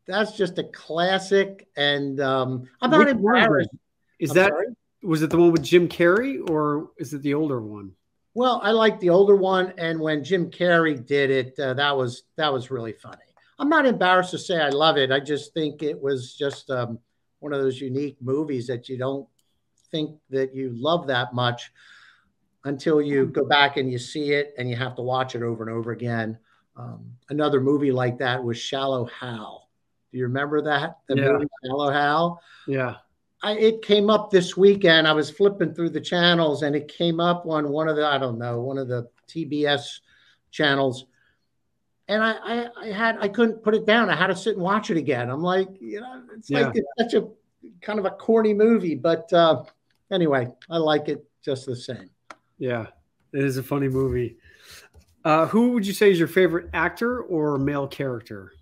that's 0.07 0.33
just 0.37 0.59
a 0.59 0.65
classic. 0.65 1.69
And 1.77 2.21
um, 2.21 2.69
I'm 2.81 2.91
not 2.91 3.01
Which 3.01 3.09
embarrassed. 3.09 3.71
Is 4.19 4.31
I'm 4.31 4.37
that, 4.37 4.49
sorry? 4.51 4.67
was 5.03 5.23
it 5.23 5.31
the 5.31 5.39
one 5.39 5.53
with 5.53 5.63
Jim 5.63 5.89
Carrey 5.89 6.49
or 6.49 6.91
is 6.99 7.13
it 7.15 7.23
the 7.23 7.35
older 7.35 7.61
one? 7.61 7.93
Well, 8.35 8.61
I 8.63 8.73
like 8.73 8.99
the 9.01 9.11
older 9.11 9.37
one. 9.37 9.73
And 9.79 10.01
when 10.01 10.25
Jim 10.25 10.51
Carrey 10.51 11.05
did 11.05 11.31
it, 11.31 11.59
uh, 11.59 11.75
that 11.75 11.97
was, 11.97 12.25
that 12.37 12.53
was 12.53 12.71
really 12.71 12.93
funny. 12.93 13.23
I'm 13.59 13.69
not 13.69 13.87
embarrassed 13.87 14.33
to 14.33 14.39
say 14.39 14.61
I 14.61 14.71
love 14.71 14.97
it. 14.97 15.13
I 15.13 15.21
just 15.21 15.55
think 15.55 15.83
it 15.83 16.01
was 16.01 16.35
just 16.35 16.71
um, 16.71 16.99
one 17.39 17.53
of 17.53 17.63
those 17.63 17.81
unique 17.81 18.17
movies 18.21 18.67
that 18.67 18.89
you 18.89 18.99
don't 18.99 19.29
think 19.91 20.19
that 20.31 20.55
you 20.55 20.73
love 20.75 21.07
that 21.07 21.35
much 21.35 21.71
until 22.65 23.01
you 23.01 23.27
go 23.27 23.45
back 23.45 23.77
and 23.77 23.91
you 23.93 23.99
see 23.99 24.33
it 24.33 24.55
and 24.59 24.69
you 24.69 24.75
have 24.75 24.97
to 24.97 25.03
watch 25.03 25.37
it 25.37 25.43
over 25.43 25.63
and 25.63 25.73
over 25.73 25.93
again. 25.93 26.37
Um, 26.77 27.13
another 27.31 27.61
movie 27.61 27.93
like 27.93 28.19
that 28.19 28.43
was 28.43 28.59
Shallow 28.59 29.05
Hal. 29.05 29.69
Do 30.11 30.19
you 30.19 30.25
remember 30.25 30.63
that? 30.63 30.99
The 31.09 31.17
yeah. 31.17 31.29
movie 31.33 31.47
Shallow 31.65 31.93
Hal? 31.93 32.41
Yeah. 32.67 32.97
I, 33.45 33.53
it 33.59 33.83
came 33.83 34.09
up 34.09 34.31
this 34.31 34.57
weekend. 34.57 35.07
I 35.07 35.13
was 35.13 35.29
flipping 35.29 35.75
through 35.75 35.91
the 35.91 36.01
channels 36.01 36.63
and 36.63 36.75
it 36.75 36.89
came 36.89 37.21
up 37.21 37.45
on 37.47 37.69
one 37.69 37.89
of 37.89 37.97
the, 37.97 38.07
I 38.07 38.17
don't 38.17 38.39
know, 38.39 38.61
one 38.61 38.79
of 38.79 38.89
the 38.89 39.07
TBS 39.29 39.99
channels. 40.51 41.05
And 42.09 42.23
I, 42.25 42.33
I, 42.43 42.69
I 42.81 42.87
had, 42.87 43.19
I 43.21 43.29
couldn't 43.29 43.63
put 43.63 43.75
it 43.75 43.85
down. 43.85 44.09
I 44.09 44.17
had 44.17 44.29
to 44.29 44.37
sit 44.37 44.55
and 44.55 44.63
watch 44.63 44.91
it 44.91 44.97
again. 44.97 45.29
I'm 45.29 45.43
like, 45.43 45.69
you 45.79 46.01
know, 46.01 46.23
it's 46.35 46.49
yeah. 46.49 46.61
like 46.61 46.77
it's 46.77 47.13
such 47.13 47.23
a 47.23 47.29
kind 47.83 47.99
of 47.99 48.07
a 48.07 48.11
corny 48.13 48.55
movie, 48.55 48.95
but 48.95 49.31
uh, 49.35 49.63
anyway, 50.11 50.49
I 50.71 50.79
like 50.79 51.09
it 51.09 51.23
just 51.45 51.67
the 51.67 51.77
same. 51.77 52.09
Yeah, 52.59 52.87
it 53.35 53.45
is 53.45 53.59
a 53.59 53.63
funny 53.63 53.89
movie. 53.89 54.39
Uh, 55.23 55.47
who 55.47 55.73
would 55.73 55.87
you 55.87 55.93
say 55.93 56.11
is 56.11 56.19
your 56.19 56.29
favorite 56.29 56.71
actor 56.73 57.21
or 57.21 57.59
male 57.59 57.89
character? 57.89 58.53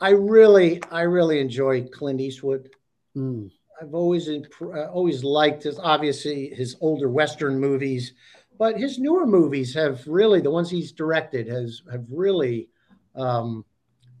I 0.00 0.10
really, 0.10 0.82
I 0.90 1.02
really 1.02 1.38
enjoy 1.38 1.84
Clint 1.84 2.20
Eastwood. 2.20 2.70
Mm. 3.16 3.50
I've 3.80 3.94
always, 3.94 4.28
uh, 4.28 4.86
always 4.92 5.24
liked 5.24 5.64
his, 5.64 5.78
obviously 5.78 6.48
his 6.50 6.76
older 6.80 7.08
Western 7.08 7.58
movies, 7.58 8.12
but 8.58 8.78
his 8.78 8.98
newer 8.98 9.26
movies 9.26 9.74
have 9.74 10.06
really, 10.06 10.40
the 10.40 10.50
ones 10.50 10.70
he's 10.70 10.92
directed, 10.92 11.48
has 11.48 11.82
have 11.90 12.04
really, 12.10 12.68
um, 13.16 13.64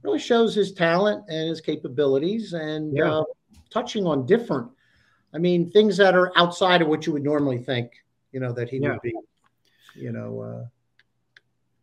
really 0.02 0.18
shows 0.18 0.54
his 0.54 0.72
talent 0.72 1.24
and 1.28 1.48
his 1.48 1.60
capabilities, 1.60 2.52
and 2.54 2.96
yeah. 2.96 3.18
uh, 3.18 3.24
touching 3.70 4.06
on 4.06 4.26
different 4.26 4.68
I 5.34 5.38
mean, 5.38 5.70
things 5.70 5.96
that 5.96 6.14
are 6.14 6.30
outside 6.36 6.82
of 6.82 6.88
what 6.88 7.06
you 7.06 7.12
would 7.14 7.24
normally 7.24 7.56
think, 7.56 7.92
you 8.32 8.40
know, 8.40 8.52
that 8.52 8.68
he 8.68 8.76
Yeah. 8.76 8.92
would 8.92 9.00
be, 9.00 9.14
you 9.94 10.12
know. 10.12 10.40
Uh, 10.40 10.66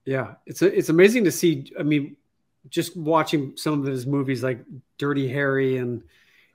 Yeah, 0.06 0.36
it's 0.46 0.62
a, 0.62 0.76
it's 0.78 0.90
amazing 0.90 1.24
to 1.24 1.32
see. 1.32 1.72
I 1.80 1.84
mean, 1.84 2.16
just 2.70 2.96
watching 2.96 3.58
some 3.58 3.80
of 3.80 3.86
his 3.88 4.06
movies 4.06 4.44
like 4.44 4.64
Dirty 4.98 5.28
Harry 5.28 5.78
and 5.78 6.04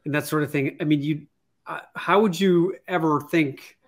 and 0.04 0.14
that 0.14 0.26
sort 0.26 0.42
of 0.42 0.50
thing. 0.50 0.76
I 0.80 0.84
mean, 0.84 1.02
you 1.02 1.26
uh, 1.66 1.80
how 1.94 2.20
would 2.20 2.38
you 2.38 2.76
ever 2.88 3.20
think 3.20 3.78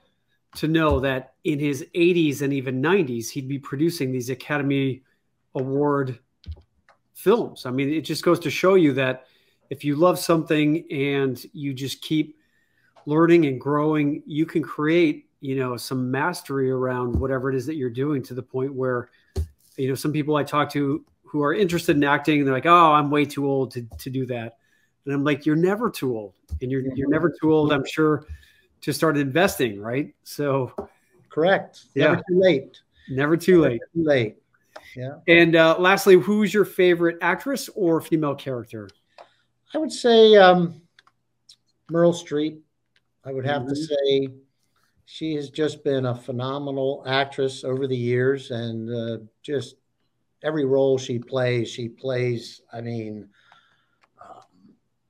to 0.57 0.69
know 0.69 1.01
that 1.01 1.35
in 1.45 1.59
his 1.59 1.85
80s 1.95 2.41
and 2.41 2.53
even 2.53 2.81
90s 2.81 3.29
he'd 3.29 3.49
be 3.49 3.59
producing 3.59 4.13
these 4.13 4.31
Academy 4.31 5.03
Award 5.55 6.19
films? 7.15 7.67
I 7.67 7.71
mean, 7.71 7.93
it 7.93 8.03
just 8.03 8.25
goes 8.25 8.41
to 8.41 8.51
show 8.51 8.75
you 8.75 8.95
that 8.95 9.27
if 9.69 9.85
you 9.85 9.97
love 9.97 10.19
something 10.19 10.91
and 10.91 11.45
you 11.53 11.75
just 11.75 12.01
keep 12.01 12.39
learning 13.05 13.47
and 13.47 13.61
growing, 13.61 14.23
you 14.27 14.47
can 14.47 14.63
create, 14.63 15.29
you 15.41 15.57
know, 15.57 15.77
some 15.77 16.11
mastery 16.11 16.71
around 16.71 17.15
whatever 17.15 17.51
it 17.51 17.57
is 17.57 17.67
that 17.67 17.75
you're 17.75 17.91
doing 17.91 18.23
to 18.23 18.35
the 18.35 18.43
point 18.43 18.73
where 18.73 19.11
you 19.77 19.89
know, 19.89 19.95
some 19.95 20.13
people 20.13 20.37
I 20.37 20.45
talk 20.45 20.71
to 20.73 21.05
who 21.25 21.43
are 21.43 21.53
interested 21.53 21.97
in 21.97 22.05
acting, 22.05 22.45
they're 22.45 22.55
like, 22.55 22.67
"Oh, 22.67 22.93
I'm 22.93 23.11
way 23.11 23.25
too 23.25 23.47
old 23.47 23.73
to, 23.73 23.83
to 23.99 24.11
do 24.11 24.27
that," 24.27 24.59
and 25.07 25.15
I'm 25.15 25.25
like, 25.25 25.47
"You're 25.47 25.57
never 25.57 25.89
too 25.91 26.17
old, 26.17 26.35
and 26.61 26.71
you're 26.71 26.83
you're 26.95 27.09
never 27.09 27.31
too 27.41 27.53
old, 27.53 27.73
I'm 27.73 27.85
sure, 27.87 28.27
to 28.83 28.93
start 28.93 29.17
investing, 29.17 29.81
right?" 29.81 30.15
So, 30.25 30.73
correct. 31.29 31.85
Yeah. 31.95 32.05
Never 32.13 32.17
too 32.29 32.41
late. 32.41 32.81
never 33.09 33.37
too 33.37 33.61
late. 33.63 33.81
Too 33.95 34.05
late. 34.05 34.37
Yeah. 34.97 35.19
And 35.29 35.55
uh, 35.57 35.77
lastly, 35.79 36.15
who's 36.17 36.53
your 36.53 36.65
favorite 36.65 37.19
actress 37.21 37.69
or 37.75 38.01
female 38.01 38.35
character? 38.35 38.89
I 39.75 39.79
would 39.79 39.93
say 39.93 40.37
um, 40.37 40.81
Meryl 41.91 42.15
Streep. 42.15 42.59
I 43.25 43.33
would 43.33 43.45
have 43.45 43.67
to 43.67 43.73
Mhm. 43.75 43.87
say 43.89 44.29
she 45.05 45.35
has 45.35 45.51
just 45.51 45.85
been 45.85 46.07
a 46.07 46.15
phenomenal 46.15 47.03
actress 47.07 47.63
over 47.65 47.87
the 47.87 47.97
years, 47.97 48.51
and 48.51 48.91
uh, 48.91 49.19
just 49.43 49.77
every 50.43 50.65
role 50.65 50.97
she 50.99 51.19
plays, 51.19 51.69
she 51.69 51.89
plays. 51.89 52.61
I 52.73 52.81
mean, 52.81 53.29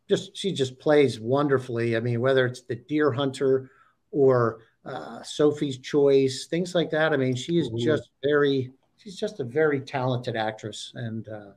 just 0.09 0.37
she 0.37 0.53
just 0.53 0.79
plays 0.79 1.21
wonderfully. 1.21 1.97
I 1.97 2.01
mean, 2.01 2.21
whether 2.21 2.47
it's 2.47 2.63
the 2.63 2.77
Deer 2.77 3.13
Hunter 3.13 3.71
or 4.11 4.61
uh, 4.85 5.23
Sophie's 5.23 5.79
Choice, 5.79 6.47
things 6.47 6.75
like 6.75 6.91
that. 6.91 7.13
I 7.13 7.17
mean, 7.17 7.35
she 7.35 7.59
is 7.59 7.71
Mhm. 7.71 7.83
just 7.83 8.11
very. 8.23 8.73
She's 8.99 9.17
just 9.17 9.41
a 9.41 9.45
very 9.45 9.81
talented 9.81 10.37
actress, 10.37 10.93
and 10.95 11.29
uh, 11.29 11.53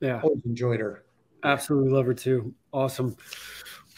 Yeah, 0.00 0.20
always 0.22 0.44
enjoyed 0.44 0.80
her. 0.80 1.04
absolutely 1.42 1.90
love 1.90 2.06
her 2.06 2.14
too. 2.14 2.54
Awesome. 2.72 3.16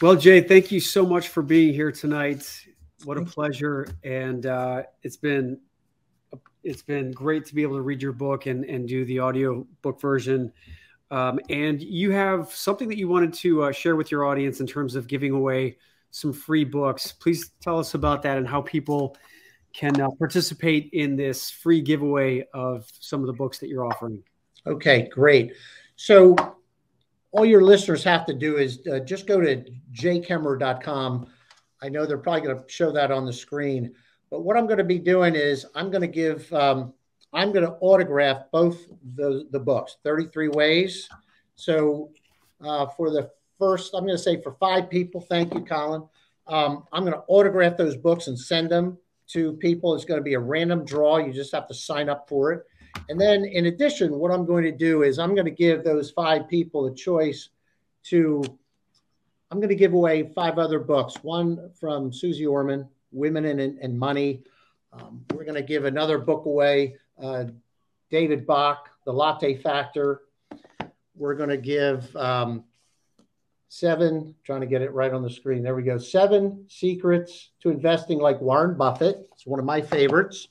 Well, 0.01 0.15
Jay, 0.15 0.41
thank 0.41 0.71
you 0.71 0.79
so 0.79 1.05
much 1.05 1.27
for 1.27 1.43
being 1.43 1.73
here 1.73 1.91
tonight. 1.91 2.65
What 3.03 3.17
a 3.17 3.21
pleasure, 3.25 3.87
and 4.03 4.45
uh, 4.45 4.83
it's 5.03 5.17
been 5.17 5.59
it's 6.63 6.81
been 6.81 7.11
great 7.11 7.45
to 7.45 7.55
be 7.55 7.61
able 7.63 7.75
to 7.75 7.81
read 7.81 8.01
your 8.01 8.11
book 8.13 8.45
and 8.45 8.65
and 8.65 8.87
do 8.87 9.05
the 9.05 9.19
audio 9.19 9.65
book 9.81 9.99
version. 10.01 10.51
Um, 11.11 11.39
and 11.49 11.81
you 11.81 12.11
have 12.11 12.49
something 12.51 12.87
that 12.87 12.97
you 12.97 13.09
wanted 13.09 13.33
to 13.33 13.63
uh, 13.63 13.71
share 13.71 13.97
with 13.97 14.09
your 14.09 14.25
audience 14.25 14.61
in 14.61 14.67
terms 14.67 14.95
of 14.95 15.07
giving 15.07 15.33
away 15.33 15.77
some 16.09 16.31
free 16.31 16.63
books. 16.63 17.11
Please 17.11 17.51
tell 17.61 17.77
us 17.77 17.93
about 17.93 18.21
that 18.23 18.37
and 18.37 18.47
how 18.47 18.61
people 18.61 19.17
can 19.73 19.99
uh, 19.99 20.09
participate 20.17 20.89
in 20.93 21.15
this 21.15 21.49
free 21.49 21.81
giveaway 21.81 22.47
of 22.53 22.89
some 22.99 23.21
of 23.21 23.27
the 23.27 23.33
books 23.33 23.59
that 23.59 23.67
you're 23.67 23.85
offering. 23.85 24.23
Okay, 24.65 25.09
great. 25.09 25.53
So 25.95 26.35
all 27.31 27.45
your 27.45 27.61
listeners 27.61 28.03
have 28.03 28.25
to 28.25 28.33
do 28.33 28.57
is 28.57 28.79
uh, 28.91 28.99
just 28.99 29.27
go 29.27 29.39
to 29.41 29.63
jkemmerer.com. 29.93 31.27
I 31.81 31.89
know 31.89 32.05
they're 32.05 32.17
probably 32.17 32.41
going 32.41 32.57
to 32.57 32.63
show 32.69 32.91
that 32.91 33.11
on 33.11 33.25
the 33.25 33.33
screen, 33.33 33.93
but 34.29 34.41
what 34.41 34.57
I'm 34.57 34.65
going 34.65 34.77
to 34.77 34.83
be 34.83 34.99
doing 34.99 35.35
is 35.35 35.65
I'm 35.75 35.89
going 35.89 36.01
to 36.01 36.07
give, 36.07 36.51
um, 36.53 36.93
I'm 37.33 37.51
going 37.51 37.65
to 37.65 37.73
autograph 37.79 38.43
both 38.51 38.77
the, 39.15 39.47
the 39.51 39.59
books, 39.59 39.97
33 40.03 40.49
Ways. 40.49 41.09
So 41.55 42.11
uh, 42.63 42.87
for 42.87 43.09
the 43.09 43.31
first, 43.57 43.93
I'm 43.93 44.05
going 44.05 44.17
to 44.17 44.21
say 44.21 44.41
for 44.41 44.53
five 44.53 44.89
people, 44.89 45.21
thank 45.21 45.53
you, 45.53 45.61
Colin. 45.61 46.03
Um, 46.47 46.83
I'm 46.91 47.03
going 47.03 47.13
to 47.13 47.23
autograph 47.27 47.77
those 47.77 47.95
books 47.95 48.27
and 48.27 48.37
send 48.37 48.69
them 48.69 48.97
to 49.27 49.53
people. 49.53 49.95
It's 49.95 50.05
going 50.05 50.19
to 50.19 50.23
be 50.23 50.33
a 50.33 50.39
random 50.39 50.83
draw. 50.83 51.17
You 51.17 51.31
just 51.31 51.53
have 51.53 51.67
to 51.67 51.73
sign 51.73 52.09
up 52.09 52.27
for 52.27 52.51
it. 52.51 52.65
And 53.09 53.19
then, 53.19 53.45
in 53.45 53.67
addition, 53.67 54.17
what 54.17 54.31
I'm 54.31 54.45
going 54.45 54.63
to 54.63 54.71
do 54.71 55.03
is 55.03 55.17
I'm 55.17 55.33
going 55.33 55.45
to 55.45 55.51
give 55.51 55.83
those 55.83 56.11
five 56.11 56.47
people 56.49 56.87
a 56.87 56.95
choice 56.95 57.49
to. 58.05 58.43
I'm 59.49 59.59
going 59.59 59.69
to 59.69 59.75
give 59.75 59.93
away 59.93 60.31
five 60.33 60.57
other 60.57 60.79
books. 60.79 61.15
One 61.23 61.71
from 61.79 62.13
Susie 62.13 62.45
Orman, 62.45 62.87
Women 63.11 63.45
and, 63.45 63.59
and 63.59 63.97
Money. 63.97 64.43
Um, 64.93 65.25
we're 65.33 65.43
going 65.43 65.55
to 65.55 65.61
give 65.61 65.85
another 65.85 66.17
book 66.17 66.45
away, 66.45 66.95
uh, 67.21 67.45
David 68.09 68.45
Bach, 68.45 68.89
The 69.05 69.13
Latte 69.13 69.57
Factor. 69.57 70.21
We're 71.15 71.35
going 71.35 71.49
to 71.49 71.57
give 71.57 72.13
um, 72.15 72.63
seven, 73.69 74.35
trying 74.43 74.61
to 74.61 74.67
get 74.67 74.81
it 74.81 74.93
right 74.93 75.13
on 75.13 75.23
the 75.23 75.29
screen. 75.29 75.63
There 75.63 75.75
we 75.75 75.83
go. 75.83 75.97
Seven 75.97 76.65
secrets 76.67 77.51
to 77.61 77.69
investing 77.69 78.19
like 78.19 78.41
Warren 78.41 78.77
Buffett. 78.77 79.29
It's 79.33 79.45
one 79.45 79.59
of 79.59 79.65
my 79.65 79.81
favorites. 79.81 80.47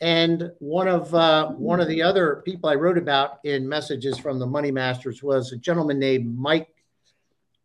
And 0.00 0.50
one 0.60 0.88
of 0.88 1.14
uh, 1.14 1.48
one 1.50 1.78
of 1.78 1.86
the 1.86 2.02
other 2.02 2.42
people 2.46 2.70
I 2.70 2.74
wrote 2.74 2.96
about 2.96 3.38
in 3.44 3.68
messages 3.68 4.18
from 4.18 4.38
the 4.38 4.46
Money 4.46 4.70
Masters 4.70 5.22
was 5.22 5.52
a 5.52 5.58
gentleman 5.58 5.98
named 5.98 6.38
Mike 6.38 6.74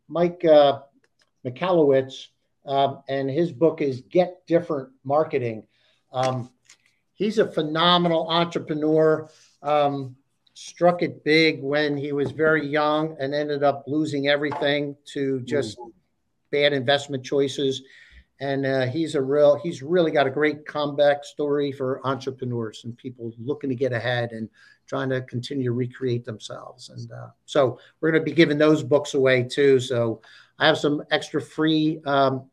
Mike 0.09 0.43
uh, 0.43 0.81
um, 2.65 3.03
and 3.07 3.29
his 3.29 3.51
book 3.51 3.81
is 3.81 4.01
Get 4.09 4.45
Different 4.47 4.89
Marketing. 5.03 5.65
Um, 6.11 6.51
he's 7.15 7.39
a 7.39 7.51
phenomenal 7.51 8.29
entrepreneur. 8.29 9.29
Um, 9.63 10.15
struck 10.53 11.01
it 11.01 11.23
big 11.23 11.61
when 11.61 11.97
he 11.97 12.13
was 12.13 12.31
very 12.31 12.65
young 12.65 13.15
and 13.19 13.33
ended 13.33 13.61
up 13.61 13.83
losing 13.87 14.29
everything 14.29 14.95
to 15.03 15.41
just 15.41 15.77
bad 16.49 16.71
investment 16.71 17.25
choices. 17.25 17.83
And 18.39 18.65
uh, 18.65 18.85
he's 18.85 19.15
a 19.15 19.21
real 19.21 19.57
he's 19.57 19.81
really 19.81 20.11
got 20.11 20.27
a 20.27 20.29
great 20.29 20.65
comeback 20.65 21.25
story 21.25 21.71
for 21.71 22.05
entrepreneurs 22.07 22.83
and 22.85 22.97
people 22.97 23.33
looking 23.37 23.69
to 23.69 23.75
get 23.75 23.91
ahead 23.91 24.31
and 24.31 24.49
trying 24.87 25.09
to 25.09 25.21
continue 25.23 25.65
to 25.65 25.71
recreate 25.71 26.23
themselves. 26.23 26.89
And 26.89 27.11
uh, 27.11 27.27
so 27.45 27.79
we're 27.99 28.11
going 28.11 28.21
to 28.23 28.29
be 28.29 28.35
giving 28.35 28.57
those 28.57 28.83
books 28.83 29.13
away 29.13 29.43
too. 29.43 29.79
So 29.79 30.21
i 30.57 30.65
have 30.65 30.77
some 30.77 31.03
extra 31.11 31.41
free 31.41 31.99
um, 32.05 32.49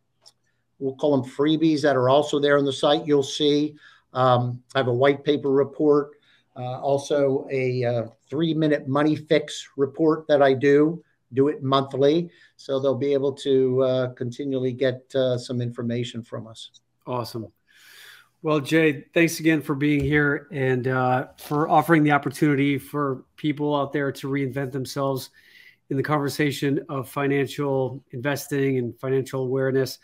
we'll 0.81 0.97
call 0.97 1.17
them 1.17 1.31
freebies 1.31 1.83
that 1.83 1.97
are 1.97 2.09
also 2.09 2.41
there 2.41 2.59
on 2.59 2.65
the 2.65 2.73
site. 2.73 3.07
You'll 3.07 3.23
see 3.23 3.77
um, 4.13 4.63
i 4.75 4.79
have 4.79 4.89
a 4.89 4.95
white 4.95 5.25
paper 5.25 5.51
report 5.51 6.13
uh, 6.57 6.81
also 6.81 7.47
a 7.51 7.85
uh, 7.85 8.07
three 8.29 8.55
minute 8.55 8.89
money 8.89 9.17
fix 9.17 9.69
report 9.77 10.27
that 10.29 10.43
i 10.43 10.53
do 10.53 11.03
do 11.35 11.49
it 11.49 11.63
monthly 11.63 12.31
so 12.63 12.79
they'll 12.79 12.95
be 12.95 13.13
able 13.13 13.33
to 13.33 13.83
uh, 13.83 14.13
continually 14.13 14.73
get 14.73 15.13
uh, 15.17 15.37
some 15.37 15.61
information 15.61 16.23
from 16.23 16.47
us. 16.47 16.71
Awesome. 17.07 17.49
Well, 18.43 18.61
Jay, 18.61 19.05
thanks 19.15 19.41
again 19.41 19.63
for 19.63 19.75
being 19.75 20.01
here 20.01 20.47
and 20.53 20.87
uh, 20.87 21.29
for 21.39 21.69
offering 21.69 22.05
the 22.05 22.13
opportunity 22.13 22.79
for 22.79 23.25
people 23.37 23.75
out 23.75 23.93
there 23.93 24.13
to 24.13 24.29
reinvent 24.29 24.71
themselves 24.71 25.31
in 25.91 25.97
the 25.97 26.03
conversation 26.03 26.85
of 26.89 27.09
financial 27.09 28.03
investing 28.13 28.79
and 28.79 28.99
financial 28.99 29.43
awareness. 29.43 29.99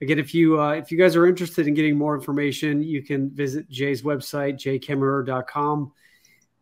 Again, 0.00 0.18
if 0.18 0.32
you 0.32 0.60
uh, 0.60 0.72
if 0.72 0.92
you 0.92 0.98
guys 0.98 1.16
are 1.16 1.26
interested 1.26 1.66
in 1.66 1.74
getting 1.74 1.96
more 1.96 2.14
information, 2.14 2.82
you 2.82 3.02
can 3.02 3.30
visit 3.30 3.68
Jay's 3.68 4.02
website, 4.02 4.54
jkemmerer.com. 4.54 5.92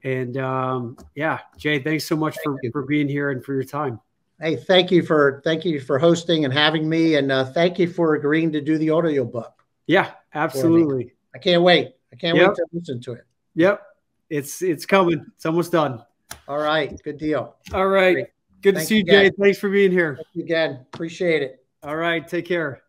And 0.05 0.37
um, 0.39 0.97
yeah, 1.15 1.41
Jay, 1.59 1.81
thanks 1.81 2.05
so 2.07 2.17
much 2.17 2.37
for, 2.43 2.57
for 2.73 2.83
being 2.83 3.09
here 3.09 3.31
and 3.31 3.45
for 3.45 3.53
your 3.55 3.65
time. 3.65 4.01
Hey, 4.41 4.57
thank 4.57 4.91
you 4.91 5.03
for 5.03 5.41
thank 5.45 5.65
you 5.65 5.81
for 5.81 5.99
hosting 5.99 6.45
and 6.45 6.53
having 6.53 6.89
me, 6.89 7.17
and 7.17 7.33
uh, 7.33 7.45
thank 7.45 7.79
you 7.79 7.89
for 7.89 8.15
agreeing 8.15 8.53
to 8.53 8.61
do 8.61 8.79
the 8.79 8.91
audio 8.91 9.25
book. 9.25 9.53
Yeah, 9.87 10.13
absolutely. 10.35 11.13
I 11.35 11.39
can't 11.39 11.63
wait. 11.63 11.95
I 12.13 12.17
can't 12.17 12.37
Yep. 12.37 12.49
wait 12.49 12.57
to 12.57 12.67
listen 12.73 13.01
to 13.03 13.13
it. 13.13 13.25
Yep, 13.55 13.83
it's 14.31 14.63
it's 14.63 14.87
coming. 14.87 15.25
It's 15.35 15.47
almost 15.47 15.73
done. 15.73 16.03
All 16.49 16.59
right, 16.59 16.99
good 17.03 17.19
deal. 17.19 17.57
All 17.73 17.89
right. 17.89 18.13
Great. 18.13 18.27
Good 18.63 18.75
to 18.77 18.81
see 18.81 18.97
you, 18.97 19.01
again. 19.03 19.27
Jay. 19.27 19.31
Thanks 19.41 19.59
for 19.59 19.71
being 19.71 19.93
here. 19.93 20.17
Thank 20.17 20.29
you 20.33 20.43
again. 20.43 20.87
Appreciate 20.93 21.43
it. 21.43 21.65
All 21.83 21.97
right. 21.97 22.27
Take 22.27 22.47
care. 22.47 22.83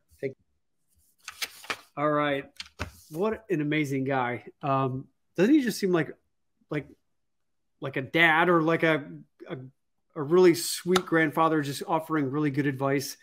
All 1.98 2.12
right. 2.12 2.46
What 3.10 3.44
an 3.50 3.60
amazing 3.60 4.04
guy. 4.04 4.44
Um, 4.62 5.08
doesn't 5.36 5.54
he 5.54 5.62
just 5.62 5.80
seem 5.80 5.92
like 5.92 6.12
like 6.70 6.88
like 7.82 7.98
a 7.98 8.04
dad 8.04 8.50
or 8.50 8.62
like 8.62 8.84
a 8.84 9.04
a, 9.50 9.58
a 10.16 10.22
really 10.22 10.54
sweet 10.54 11.04
grandfather 11.08 11.64
just 11.64 11.82
offering 11.88 12.30
really 12.30 12.52
good 12.52 12.68
advice? 12.68 13.18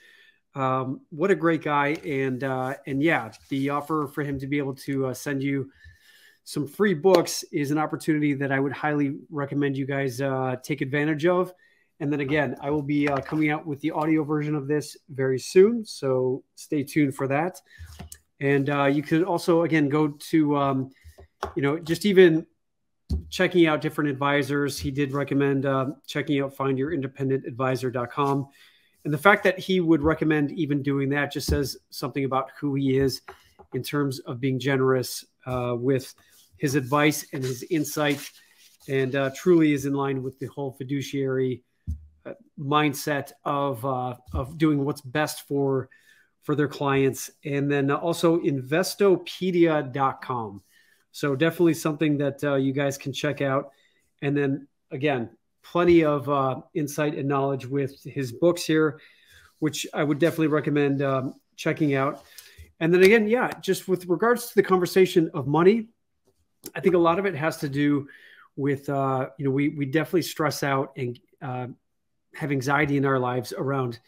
Um, 0.56 1.02
what 1.10 1.30
a 1.30 1.36
great 1.36 1.62
guy. 1.62 1.96
And 2.04 2.42
uh, 2.42 2.74
and 2.84 3.00
yeah, 3.00 3.30
the 3.48 3.70
offer 3.70 4.08
for 4.12 4.24
him 4.24 4.40
to 4.40 4.48
be 4.48 4.58
able 4.58 4.74
to 4.74 5.06
uh, 5.06 5.14
send 5.14 5.40
you 5.40 5.70
some 6.42 6.66
free 6.66 6.94
books 6.94 7.44
is 7.52 7.70
an 7.70 7.78
opportunity 7.78 8.34
that 8.34 8.50
I 8.50 8.58
would 8.58 8.72
highly 8.72 9.18
recommend 9.30 9.76
you 9.76 9.86
guys 9.86 10.20
uh, 10.20 10.56
take 10.64 10.80
advantage 10.80 11.26
of. 11.26 11.54
And 12.00 12.12
then 12.12 12.20
again, 12.20 12.56
I 12.60 12.70
will 12.70 12.82
be 12.82 13.08
uh, 13.08 13.18
coming 13.18 13.50
out 13.50 13.66
with 13.66 13.80
the 13.80 13.92
audio 13.92 14.24
version 14.24 14.56
of 14.56 14.66
this 14.66 14.96
very 15.10 15.38
soon. 15.38 15.84
So 15.84 16.42
stay 16.56 16.82
tuned 16.82 17.14
for 17.14 17.28
that. 17.28 17.60
And 18.41 18.68
uh, 18.68 18.85
you 18.87 19.03
could 19.03 19.22
also, 19.22 19.62
again, 19.62 19.89
go 19.89 20.09
to, 20.09 20.57
um, 20.57 20.91
you 21.57 21.62
know, 21.62 21.78
just 21.78 22.05
even 22.05 22.47
checking 23.30 23.66
out 23.66 23.80
different 23.80 24.11
advisors. 24.11 24.78
He 24.78 24.91
did 24.91 25.12
recommend 25.12 25.66
uh, 25.66 25.87
checking 26.07 26.41
out 26.41 26.57
findyourindependentadvisor.com. 26.57 28.49
And 29.05 29.12
the 29.12 29.18
fact 29.18 29.45
that 29.45 29.59
he 29.59 29.80
would 29.80 30.03
recommend 30.03 30.51
even 30.53 30.82
doing 30.82 31.11
that 31.11 31.32
just 31.32 31.47
says 31.47 31.76
something 31.91 32.24
about 32.24 32.51
who 32.59 32.74
he 32.74 32.99
is 32.99 33.20
in 33.74 33.82
terms 33.82 34.18
of 34.20 34.41
being 34.41 34.59
generous 34.59 35.24
uh, 35.47 35.74
with 35.78 36.14
his 36.57 36.74
advice 36.74 37.26
and 37.32 37.43
his 37.43 37.62
insight, 37.70 38.30
and 38.89 39.14
uh, 39.14 39.30
truly 39.37 39.72
is 39.72 39.85
in 39.85 39.93
line 39.93 40.22
with 40.22 40.39
the 40.39 40.47
whole 40.47 40.72
fiduciary 40.72 41.62
uh, 42.24 42.32
mindset 42.59 43.32
of 43.45 43.85
uh, 43.85 44.14
of 44.32 44.57
doing 44.57 44.85
what's 44.85 45.03
best 45.03 45.47
for 45.47 45.91
for 46.45 46.55
their 46.55 46.68
clients. 46.68 47.30
And 47.45 47.68
then 47.70 47.90
also 47.90 48.38
investopedia.com. 48.38 50.62
So 51.11 51.34
definitely 51.34 51.74
something 51.74 52.16
that 52.18 52.45
uh, 52.45 52.55
you 52.55 52.72
guys 52.72 52.97
can 52.97 53.12
check 53.12 53.40
out. 53.40 53.72
And 54.22 54.36
then 54.36 54.68
again, 54.90 55.30
plenty 55.62 56.05
of 56.05 56.28
uh, 56.28 56.61
insight 56.74 57.16
and 57.16 57.28
knowledge 57.28 57.66
with 57.66 58.03
his 58.05 58.30
books 58.30 58.64
here, 58.64 59.01
which 59.59 59.86
I 59.92 60.05
would 60.05 60.18
definitely 60.18 60.49
recommend 60.49 61.03
um, 61.03 61.34
checking 61.57 61.95
out. 61.95 62.24
And 62.80 62.92
then 62.92 63.03
again, 63.03 63.26
yeah, 63.26 63.51
just 63.61 63.88
with 63.88 64.07
regards 64.07 64.49
to 64.49 64.55
the 64.55 64.62
conversation 64.62 65.30
of 65.34 65.47
money, 65.47 65.88
I 66.74 66.80
think 66.80 66.95
a 66.95 66.99
lot 66.99 67.18
of 67.18 67.26
it 67.26 67.34
has 67.34 67.59
to 67.59 67.68
do 67.68 68.09
with 68.57 68.88
uh, 68.88 69.30
you 69.38 69.45
know 69.45 69.51
we 69.51 69.70
we 69.70 69.86
definitely 69.86 70.22
stress 70.22 70.62
out 70.62 70.92
and 70.97 71.18
uh, 71.42 71.66
have 72.34 72.53
anxiety 72.53 72.97
in 72.97 73.05
our 73.05 73.18
lives 73.18 73.53
around 73.57 73.99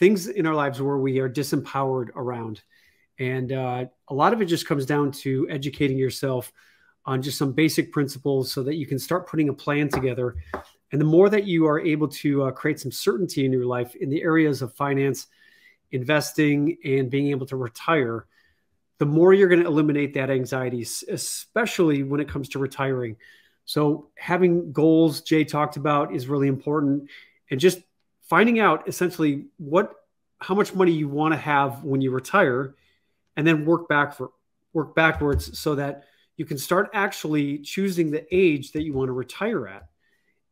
things 0.00 0.26
in 0.26 0.46
our 0.46 0.54
lives 0.54 0.82
where 0.82 0.96
we 0.96 1.20
are 1.20 1.28
disempowered 1.28 2.08
around. 2.16 2.62
And 3.20 3.52
uh, 3.52 3.84
a 4.08 4.14
lot 4.14 4.32
of 4.32 4.40
it 4.40 4.46
just 4.46 4.66
comes 4.66 4.86
down 4.86 5.12
to 5.12 5.46
educating 5.50 5.98
yourself 5.98 6.52
on 7.04 7.20
just 7.20 7.36
some 7.36 7.52
basic 7.52 7.92
principles 7.92 8.50
so 8.50 8.62
that 8.62 8.76
you 8.76 8.86
can 8.86 8.98
start 8.98 9.28
putting 9.28 9.50
a 9.50 9.54
plan 9.54 9.88
together. 9.88 10.36
And 10.90 11.00
the 11.00 11.04
more 11.04 11.28
that 11.28 11.44
you 11.44 11.66
are 11.66 11.78
able 11.78 12.08
to 12.08 12.44
uh, 12.44 12.50
create 12.50 12.80
some 12.80 12.90
certainty 12.90 13.44
in 13.44 13.52
your 13.52 13.66
life 13.66 13.94
in 13.94 14.08
the 14.08 14.22
areas 14.22 14.62
of 14.62 14.74
finance, 14.74 15.26
investing, 15.92 16.78
and 16.82 17.10
being 17.10 17.28
able 17.28 17.46
to 17.46 17.56
retire, 17.56 18.26
the 18.98 19.06
more 19.06 19.34
you're 19.34 19.48
going 19.48 19.62
to 19.62 19.68
eliminate 19.68 20.14
that 20.14 20.30
anxiety, 20.30 20.82
especially 20.82 22.02
when 22.02 22.20
it 22.20 22.28
comes 22.28 22.48
to 22.50 22.58
retiring. 22.58 23.16
So, 23.66 24.10
having 24.16 24.72
goals, 24.72 25.20
Jay 25.20 25.44
talked 25.44 25.76
about, 25.76 26.14
is 26.14 26.26
really 26.26 26.48
important. 26.48 27.08
And 27.50 27.60
just 27.60 27.80
finding 28.30 28.60
out 28.60 28.88
essentially 28.88 29.46
what, 29.58 29.92
how 30.38 30.54
much 30.54 30.72
money 30.72 30.92
you 30.92 31.08
want 31.08 31.34
to 31.34 31.38
have 31.38 31.82
when 31.82 32.00
you 32.00 32.12
retire 32.12 32.76
and 33.36 33.44
then 33.44 33.66
work 33.66 33.88
back 33.88 34.14
for 34.14 34.30
work 34.72 34.94
backwards 34.94 35.58
so 35.58 35.74
that 35.74 36.04
you 36.36 36.44
can 36.44 36.56
start 36.56 36.88
actually 36.94 37.58
choosing 37.58 38.10
the 38.10 38.24
age 38.34 38.70
that 38.70 38.84
you 38.84 38.92
want 38.92 39.08
to 39.08 39.12
retire 39.12 39.66
at. 39.66 39.88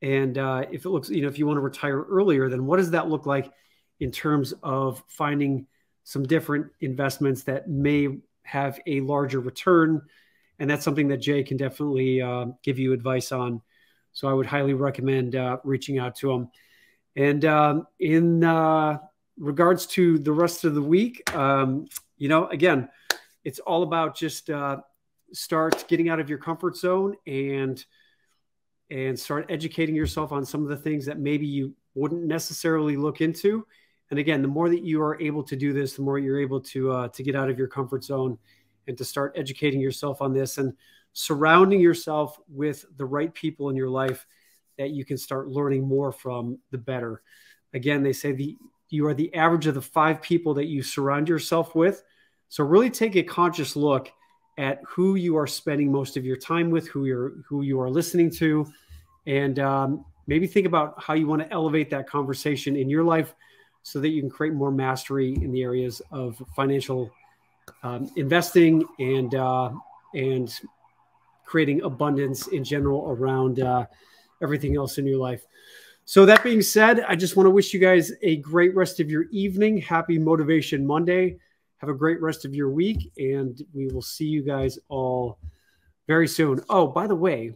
And 0.03 0.37
uh, 0.37 0.65
if 0.73 0.85
it 0.85 0.91
looks, 0.91 1.09
you 1.09 1.23
know, 1.23 1.29
if 1.29 1.39
you 1.39 1.47
want 1.47 1.57
to 1.57 1.63
retire 1.63 2.03
earlier, 2.03 2.49
then 2.49 2.67
what 2.67 2.79
does 2.79 2.91
that 2.91 3.09
look 3.09 3.27
like 3.27 3.51
in 4.01 4.11
terms 4.11 4.53
of 4.65 5.03
finding 5.07 5.67
some 6.03 6.25
different 6.25 6.67
investments 6.81 7.45
that 7.45 7.69
may 7.69 8.19
have 8.43 8.81
a 8.87 9.01
larger 9.03 9.39
return? 9.39 10.03
And 10.59 10.69
that's 10.69 10.85
something 10.85 11.09
that 11.09 11.19
Jay 11.19 11.45
can 11.45 11.57
definitely 11.57 12.21
uh, 12.21 12.47
give 12.65 12.81
you 12.81 12.93
advice 12.93 13.31
on. 13.31 13.63
So 14.13 14.29
I 14.29 14.33
would 14.33 14.47
highly 14.47 14.75
recommend 14.75 15.37
uh, 15.37 15.59
reaching 15.63 15.99
out 15.99 16.17
to 16.17 16.33
him. 16.33 16.51
And 17.19 17.45
um, 17.47 17.87
in 17.99 18.45
uh, 18.45 18.99
regards 19.39 19.87
to 19.87 20.21
the 20.21 20.31
rest 20.31 20.65
of 20.65 20.77
the 20.77 20.83
week, 20.83 21.35
um, 21.35 21.89
you 22.17 22.29
know, 22.29 22.47
again, 22.47 22.89
it's 23.43 23.59
all 23.59 23.83
about 23.83 24.17
just 24.17 24.49
uh, 24.51 24.77
start 25.33 25.85
getting 25.89 26.09
out 26.09 26.21
of 26.21 26.31
your 26.31 26.39
comfort 26.39 26.77
zone 26.77 27.17
and 27.27 27.85
and 28.91 29.19
start 29.19 29.47
educating 29.51 29.97
yourself 29.97 30.31
on 30.33 30.47
some 30.47 30.63
of 30.63 30.69
the 30.69 30.77
things 30.77 31.05
that 31.07 31.19
maybe 31.19 31.45
you 31.45 31.75
wouldn't 31.95 32.25
necessarily 32.25 32.97
look 32.97 33.21
into. 33.21 33.67
And 34.11 34.19
again, 34.19 34.41
the 34.41 34.49
more 34.49 34.71
that 34.71 34.85
you 34.85 35.03
are 35.03 35.21
able 35.21 35.43
to 35.43 35.57
do 35.57 35.73
this, 35.73 35.95
the 35.95 36.03
more 36.03 36.19
you're 36.21 36.41
able 36.41 36.61
to 36.61 36.93
uh, 36.93 37.09
to 37.09 37.23
get 37.25 37.35
out 37.35 37.51
of 37.51 37.59
your 37.59 37.69
comfort 37.69 38.05
zone 38.05 38.39
and 38.87 38.97
to 38.97 39.05
start 39.05 39.35
educating 39.37 39.81
yourself 39.81 40.23
on 40.23 40.33
this 40.33 40.59
and 40.59 40.73
surrounding 41.15 41.81
yourself 41.81 42.39
with 42.49 42.85
the 42.97 43.05
right 43.05 43.35
people 43.35 43.71
in 43.71 43.77
your 43.77 43.91
life 43.91 44.25
that 44.79 44.91
you 44.91 45.05
can 45.05 45.19
start 45.19 45.49
learning 45.49 45.87
more 45.87 46.13
from, 46.13 46.59
the 46.71 46.79
better. 46.79 47.23
Again, 47.75 48.03
they 48.03 48.13
say 48.13 48.33
the 48.33 48.57
you 48.91 49.07
are 49.07 49.15
the 49.15 49.35
average 49.35 49.67
of 49.67 49.75
the 49.75 49.83
five 49.83 50.23
people 50.23 50.55
that 50.55 50.67
you 50.67 50.83
surround 50.83 51.29
yourself 51.29 51.75
with. 51.75 52.03
So 52.49 52.65
really 52.65 52.89
take 52.89 53.17
a 53.17 53.23
conscious 53.23 53.77
look 53.77 54.11
at 54.57 54.81
who 54.87 55.17
you 55.17 55.37
are 55.37 55.47
spending 55.47 55.93
most 55.93 56.17
of 56.17 56.25
your 56.25 56.37
time 56.37 56.71
with, 56.71 56.89
who 56.89 57.05
you're 57.05 57.33
who 57.47 57.63
you 57.63 57.81
are 57.81 57.91
listening 57.91 58.31
to, 58.37 58.67
and 59.27 59.59
um, 59.59 60.05
maybe 60.27 60.47
think 60.47 60.67
about 60.67 61.01
how 61.03 61.15
you 61.15 61.27
want 61.27 61.43
to 61.43 61.53
elevate 61.53 61.91
that 61.91 62.09
conversation 62.09 62.77
in 62.77 62.89
your 62.89 63.05
life 63.05 63.35
so 63.83 64.01
that 64.01 64.09
you 64.09 64.21
can 64.21 64.31
create 64.31 64.55
more 64.55 64.71
mastery 64.71 65.35
in 65.35 65.53
the 65.53 65.63
areas 65.63 66.01
of 66.11 66.43
financial 66.57 67.11
um, 67.83 68.11
investing 68.17 68.85
and 68.99 69.35
uh, 69.35 69.71
and 70.15 70.61
creating 71.45 71.83
abundance 71.83 72.49
in 72.49 72.63
general 72.63 73.11
around 73.11 73.61
uh, 73.61 73.87
everything 74.43 74.77
else 74.77 74.99
in 74.99 75.07
your 75.07 75.19
life. 75.19 75.45
So 76.05 76.25
that 76.27 76.43
being 76.43 76.63
said, 76.63 77.01
I 77.07 77.17
just 77.17 77.37
want 77.37 77.47
to 77.47 77.51
wish 77.51 77.75
you 77.75 77.81
guys 77.81 78.13
a 78.23 78.37
great 78.37 78.75
rest 78.75 78.99
of 78.99 79.11
your 79.11 79.25
evening. 79.31 79.77
Happy 79.79 80.19
Motivation 80.19 80.87
Monday. 80.87 81.39
Have 81.79 81.91
a 81.91 81.95
great 81.95 82.21
rest 82.23 82.45
of 82.45 82.55
your 82.55 82.71
week, 82.71 83.13
and 83.19 83.61
we 83.75 83.89
will 83.89 84.03
see 84.03 84.25
you 84.25 84.43
guys 84.43 84.79
all 84.89 85.39
very 86.07 86.27
soon. 86.27 86.63
Oh, 86.71 86.87
by 86.87 87.07
the 87.07 87.15
way, 87.15 87.53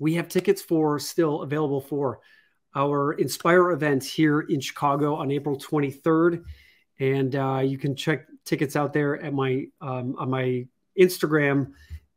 we 0.00 0.14
have 0.14 0.28
tickets 0.28 0.60
for 0.60 0.98
still 0.98 1.42
available 1.42 1.80
for 1.80 2.20
our 2.74 3.12
Inspire 3.12 3.70
event 3.70 4.02
here 4.02 4.40
in 4.40 4.60
Chicago 4.60 5.14
on 5.14 5.30
April 5.30 5.56
23rd, 5.56 6.42
and 6.98 7.36
uh, 7.36 7.62
you 7.64 7.78
can 7.78 7.94
check 7.94 8.26
tickets 8.44 8.76
out 8.76 8.92
there 8.92 9.22
at 9.22 9.32
my 9.32 9.66
um, 9.80 10.16
on 10.18 10.28
my 10.28 10.66
Instagram 10.98 11.72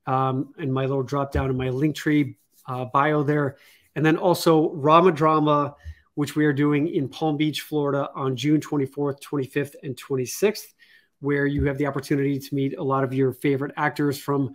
um, 0.07 0.53
and 0.57 0.73
my 0.73 0.85
little 0.85 1.03
drop 1.03 1.31
down 1.31 1.49
in 1.49 1.57
my 1.57 1.67
Linktree 1.67 2.35
uh, 2.67 2.85
bio 2.85 3.23
there. 3.23 3.57
And 3.95 4.05
then 4.05 4.17
also 4.17 4.71
Rama 4.73 5.11
Drama, 5.11 5.75
which 6.15 6.35
we 6.35 6.45
are 6.45 6.53
doing 6.53 6.87
in 6.87 7.09
Palm 7.09 7.37
Beach, 7.37 7.61
Florida 7.61 8.09
on 8.15 8.35
June 8.35 8.59
24th, 8.59 9.21
25th, 9.21 9.75
and 9.83 9.95
26th, 9.95 10.73
where 11.19 11.45
you 11.45 11.65
have 11.65 11.77
the 11.77 11.85
opportunity 11.85 12.39
to 12.39 12.55
meet 12.55 12.77
a 12.77 12.83
lot 12.83 13.03
of 13.03 13.13
your 13.13 13.33
favorite 13.33 13.73
actors 13.77 14.17
from 14.17 14.53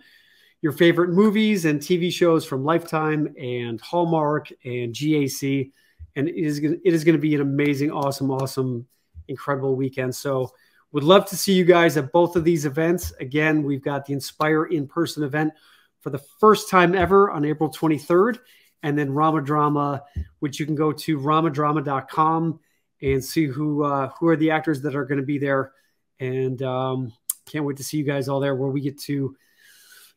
your 0.61 0.71
favorite 0.71 1.09
movies 1.09 1.65
and 1.65 1.79
TV 1.79 2.11
shows 2.11 2.45
from 2.45 2.65
Lifetime 2.65 3.33
and 3.39 3.79
Hallmark 3.79 4.51
and 4.65 4.93
GAC. 4.93 5.71
And 6.15 6.27
it 6.27 6.35
is, 6.35 6.59
it 6.59 6.81
is 6.83 7.03
going 7.03 7.15
to 7.15 7.21
be 7.21 7.35
an 7.35 7.41
amazing, 7.41 7.91
awesome, 7.91 8.29
awesome, 8.29 8.85
incredible 9.27 9.75
weekend. 9.75 10.15
So, 10.15 10.51
would 10.91 11.03
love 11.03 11.27
to 11.27 11.37
see 11.37 11.53
you 11.53 11.65
guys 11.65 11.97
at 11.97 12.11
both 12.11 12.35
of 12.35 12.43
these 12.43 12.65
events. 12.65 13.13
Again, 13.19 13.61
we've 13.61 13.83
got 13.83 14.05
the 14.05 14.13
Inspire 14.13 14.65
in 14.65 14.87
person 14.87 15.23
event 15.23 15.53
for 16.01 16.09
the 16.09 16.21
first 16.39 16.69
time 16.69 16.95
ever 16.95 17.29
on 17.31 17.45
April 17.45 17.69
23rd 17.69 18.39
and 18.83 18.97
then 18.97 19.11
Rama 19.11 19.41
Drama, 19.41 20.03
which 20.39 20.59
you 20.59 20.65
can 20.65 20.75
go 20.75 20.91
to 20.91 21.19
ramadrama.com 21.19 22.59
and 23.01 23.23
see 23.23 23.45
who 23.45 23.83
uh, 23.83 24.09
who 24.19 24.27
are 24.27 24.35
the 24.35 24.51
actors 24.51 24.81
that 24.81 24.95
are 24.95 25.05
going 25.05 25.19
to 25.19 25.25
be 25.25 25.37
there. 25.37 25.73
And 26.19 26.61
um, 26.61 27.13
can't 27.45 27.65
wait 27.65 27.77
to 27.77 27.83
see 27.83 27.97
you 27.97 28.03
guys 28.03 28.27
all 28.27 28.39
there, 28.39 28.55
where 28.55 28.69
we 28.69 28.81
get 28.81 28.99
to 29.01 29.35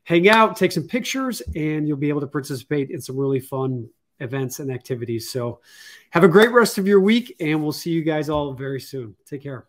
hang 0.04 0.28
out, 0.28 0.56
take 0.56 0.72
some 0.72 0.88
pictures, 0.88 1.40
and 1.54 1.86
you'll 1.86 1.96
be 1.96 2.08
able 2.08 2.20
to 2.20 2.26
participate 2.26 2.90
in 2.90 3.00
some 3.00 3.16
really 3.16 3.40
fun 3.40 3.88
events 4.18 4.58
and 4.58 4.70
activities. 4.70 5.30
So, 5.30 5.60
have 6.10 6.24
a 6.24 6.28
great 6.28 6.52
rest 6.52 6.78
of 6.78 6.86
your 6.86 7.00
week, 7.00 7.36
and 7.40 7.62
we'll 7.62 7.72
see 7.72 7.90
you 7.90 8.02
guys 8.02 8.28
all 8.28 8.52
very 8.52 8.80
soon. 8.80 9.14
Take 9.26 9.42
care. 9.42 9.66